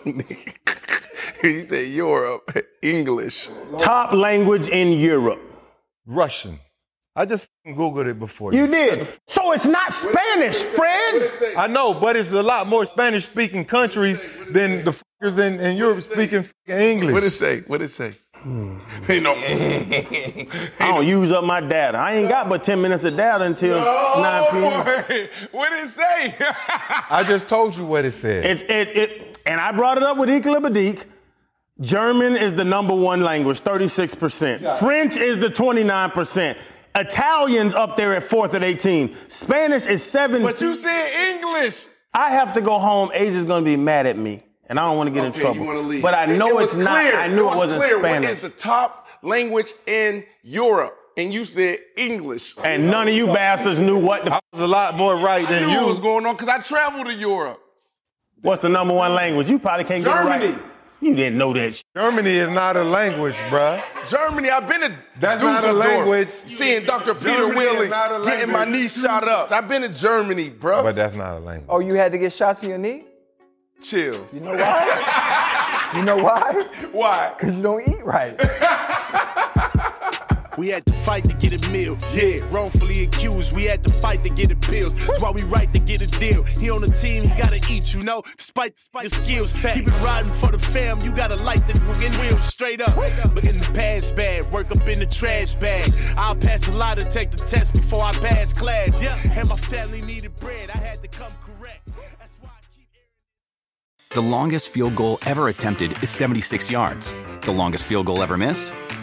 you 1.44 1.68
say 1.68 1.86
Europe, 1.88 2.58
English. 2.82 3.50
Top 3.78 4.14
language 4.14 4.68
in 4.68 4.94
Europe. 5.00 5.40
Russian. 6.08 6.60
I 7.16 7.26
just 7.26 7.50
Googled 7.68 8.10
it 8.10 8.20
before. 8.20 8.54
You 8.54 8.62
You 8.62 8.68
did. 8.68 9.08
So 9.28 9.52
it's 9.52 9.66
not 9.66 9.92
Spanish, 9.92 10.56
friend. 10.56 11.30
I 11.58 11.68
know, 11.68 11.94
but 11.94 12.16
it's 12.16 12.32
a 12.32 12.42
lot 12.42 12.68
more 12.68 12.86
Spanish 12.86 13.26
speaking 13.26 13.66
countries 13.66 14.24
than 14.50 14.86
the 14.86 14.92
fuckers 14.92 15.40
in, 15.40 15.60
in 15.60 15.78
Europe 15.78 16.02
speaking 16.02 16.46
English. 16.68 17.14
What 17.14 17.24
it 17.24 17.32
say? 17.32 17.62
What 17.62 17.82
it 17.82 17.90
say? 17.90 18.16
Hmm. 18.34 18.80
You 19.08 19.22
know, 19.22 19.36
I 19.36 20.48
don't 20.80 21.06
use 21.06 21.32
up 21.32 21.44
my 21.44 21.62
data. 21.62 21.98
I 21.98 22.14
ain't 22.14 22.30
got 22.30 22.50
but 22.50 22.64
10 22.64 22.82
minutes 22.82 23.04
of 23.04 23.16
data 23.16 23.44
until 23.44 23.78
9 23.78 24.52
p.m. 24.52 25.28
what 25.52 25.70
did 25.70 25.84
it 25.84 25.90
say? 25.90 26.36
I 27.10 27.24
just 27.28 27.48
told 27.48 27.76
you 27.76 27.86
what 27.86 28.04
it 28.06 28.14
said. 28.14 28.46
It's 28.46 28.64
it 28.64 28.88
it 28.98 29.38
and 29.46 29.62
I 29.62 29.72
brought 29.72 29.98
it 29.98 30.04
up 30.04 30.18
with 30.18 30.30
Equilibridique. 30.30 31.06
German 31.82 32.36
is 32.36 32.54
the 32.54 32.64
number 32.64 32.96
one 32.96 33.22
language, 33.22 33.62
36%. 33.62 34.80
French 34.80 35.18
is 35.18 35.40
the 35.40 35.50
29%. 35.50 36.58
Italian's 36.96 37.74
up 37.74 37.96
there 37.96 38.14
at 38.16 38.24
fourth 38.24 38.54
at 38.54 38.64
18. 38.64 39.16
Spanish 39.30 39.88
is 39.88 40.04
seven. 40.04 40.44
but 40.44 40.60
you 40.62 40.76
said 40.76 41.36
English. 41.36 41.86
I 42.14 42.32
have 42.32 42.54
to 42.54 42.62
go 42.62 42.78
home. 42.80 43.10
Asia's 43.14 43.46
gonna 43.46 43.64
be 43.66 43.78
mad 43.78 44.06
at 44.06 44.18
me. 44.18 44.44
And 44.68 44.80
I 44.80 44.88
don't 44.88 44.98
want 44.98 45.08
to 45.08 45.14
get 45.14 45.26
in 45.26 45.34
trouble. 45.34 45.66
you 45.66 45.80
leave? 45.80 46.02
But 46.02 46.14
I 46.14 46.24
It- 46.26 46.38
know 46.38 46.60
it 46.60 46.64
it's 46.64 46.76
was 46.76 46.86
not. 46.86 46.96
I 46.98 47.28
knew 47.28 47.42
it, 47.42 47.44
was 47.46 47.58
wasn't 47.58 47.82
clear. 47.82 47.96
What 48.00 48.04
Spanish. 48.10 48.30
is 48.32 48.40
the 48.40 48.50
top 48.50 49.08
language 49.22 49.74
in 49.86 50.24
Europe? 50.44 50.98
And 51.18 51.34
you 51.34 51.44
said 51.44 51.80
English. 51.98 52.56
and 52.64 52.90
none 52.90 53.08
of 53.10 53.14
you 53.14 53.28
bastards 53.28 53.80
knew 53.80 53.98
what 53.98 54.24
the 54.26 54.34
I 54.34 54.40
was 54.54 54.62
a 54.62 54.68
lot 54.68 54.96
more 54.96 55.16
right 55.18 55.46
I 55.46 55.52
than 55.60 55.70
you. 55.70 55.78
what 55.80 55.90
was 55.90 56.00
going 56.00 56.26
on 56.26 56.36
because 56.36 56.48
I 56.48 56.60
traveled 56.60 57.08
to 57.08 57.14
Europe. 57.14 57.60
what's 58.42 58.62
the 58.62 58.70
number 58.70 58.94
one 58.94 59.14
language. 59.14 59.50
You 59.50 59.60
probably 59.60 59.84
can't 59.86 60.04
get 60.04 60.10
it 60.10 60.24
Germany. 60.24 60.48
right. 60.54 60.62
You 61.02 61.16
didn't 61.16 61.40
know 61.40 61.52
that. 61.54 61.74
shit. 61.76 61.84
Germany 61.98 62.30
is 62.30 62.52
not 62.52 62.76
a 62.78 62.84
language, 62.84 63.36
bruh. 63.50 63.82
Germany, 64.08 64.52
I've 64.52 64.68
been 64.68 64.82
to 64.82 64.92
That's 65.20 65.42
not 65.42 65.64
a 65.64 65.74
language. 65.74 66.30
Seeing 66.30 66.86
Dr. 66.86 67.16
Peter 67.16 67.30
Germany 67.38 67.60
is 67.60 67.90
Wehling 67.90 68.24
getting 68.26 68.54
my 68.54 68.66
knee 68.66 68.88
shot 68.88 69.28
up. 69.28 69.52
I've 69.52 69.68
been 69.68 69.82
to 69.82 69.90
Germany, 69.90 70.52
bro. 70.52 70.84
But 70.84 70.94
that's 70.96 71.16
not 71.16 71.38
a 71.38 71.40
language. 71.40 71.68
Oh, 71.70 71.80
you 71.80 71.96
had 71.96 72.12
to 72.12 72.20
get 72.20 72.32
shots 72.32 72.62
in 72.62 72.70
your 72.70 72.78
knee? 72.78 73.06
Chill. 73.82 74.28
You 74.32 74.42
know 74.42 74.52
why? 74.56 75.92
you 75.96 76.04
know 76.04 76.18
why? 76.18 76.54
Why? 76.92 77.34
Because 77.38 77.58
you 77.58 77.64
don't 77.64 77.88
eat 77.88 78.06
right. 78.06 78.40
We 80.58 80.68
had 80.68 80.86
to 80.86 80.94
fight 80.94 81.24
to 81.26 81.34
get 81.34 81.66
a 81.66 81.70
meal. 81.70 81.98
Yeah, 82.14 82.46
wrongfully 82.50 83.06
accused. 83.06 83.56
We 83.56 83.66
had 83.66 83.84
to 83.84 83.94
fight 83.94 84.24
to 84.26 84.30
get 84.30 84.52
appeals. 84.52 84.94
That's 85.08 85.22
why 85.22 85.32
we 85.32 85.44
right 85.44 85.74
to 85.74 85.80
get 85.80 86.02
a 86.02 86.08
deal. 86.20 86.44
He 86.44 86.70
on 86.70 86.82
the 86.82 86.90
team, 86.90 87.24
he 87.24 87.30
gotta 87.38 87.62
eat, 87.70 87.94
you 87.94 88.04
know. 88.04 88.24
Despite 88.38 88.74
your 89.02 89.10
skills, 89.10 89.54
keep 89.54 89.88
it 89.88 90.02
riding 90.02 90.34
for 90.34 90.52
the 90.52 90.60
fam. 90.60 91.00
You 91.02 91.16
gotta 91.16 91.42
light 91.44 91.66
the 91.68 91.80
fucking 91.80 92.20
wheels 92.20 92.44
straight 92.44 92.82
up. 92.82 92.96
But 93.34 93.48
in 93.48 93.58
the 93.58 93.72
past 93.74 94.16
bad, 94.16 94.52
work 94.52 94.72
up 94.72 94.86
in 94.88 95.00
the 95.00 95.06
trash 95.06 95.56
bag. 95.56 95.94
I'll 96.18 96.36
pass 96.36 96.68
a 96.68 96.72
lot 96.78 96.98
to 96.98 97.06
take 97.06 97.32
the 97.32 97.38
test 97.38 97.74
before 97.74 98.04
I 98.04 98.12
pass 98.14 98.52
class. 98.52 99.02
Yeah, 99.02 99.18
and 99.40 99.48
my 99.48 99.56
family 99.56 100.02
needed 100.02 100.36
bread. 100.36 100.70
I 100.70 100.78
had 100.78 101.02
to 101.02 101.08
come 101.08 101.32
correct. 101.48 101.88
That's 102.20 102.38
why 102.42 102.50
I 102.50 102.62
keep. 102.76 102.88
The 104.14 104.22
longest 104.22 104.68
field 104.68 104.96
goal 104.98 105.18
ever 105.26 105.48
attempted 105.48 106.04
is 106.04 106.10
76 106.10 106.70
yards. 106.70 107.16
The 107.42 107.52
longest 107.52 107.86
field 107.86 108.06
goal 108.08 108.22
ever 108.22 108.38
missed? 108.38 108.74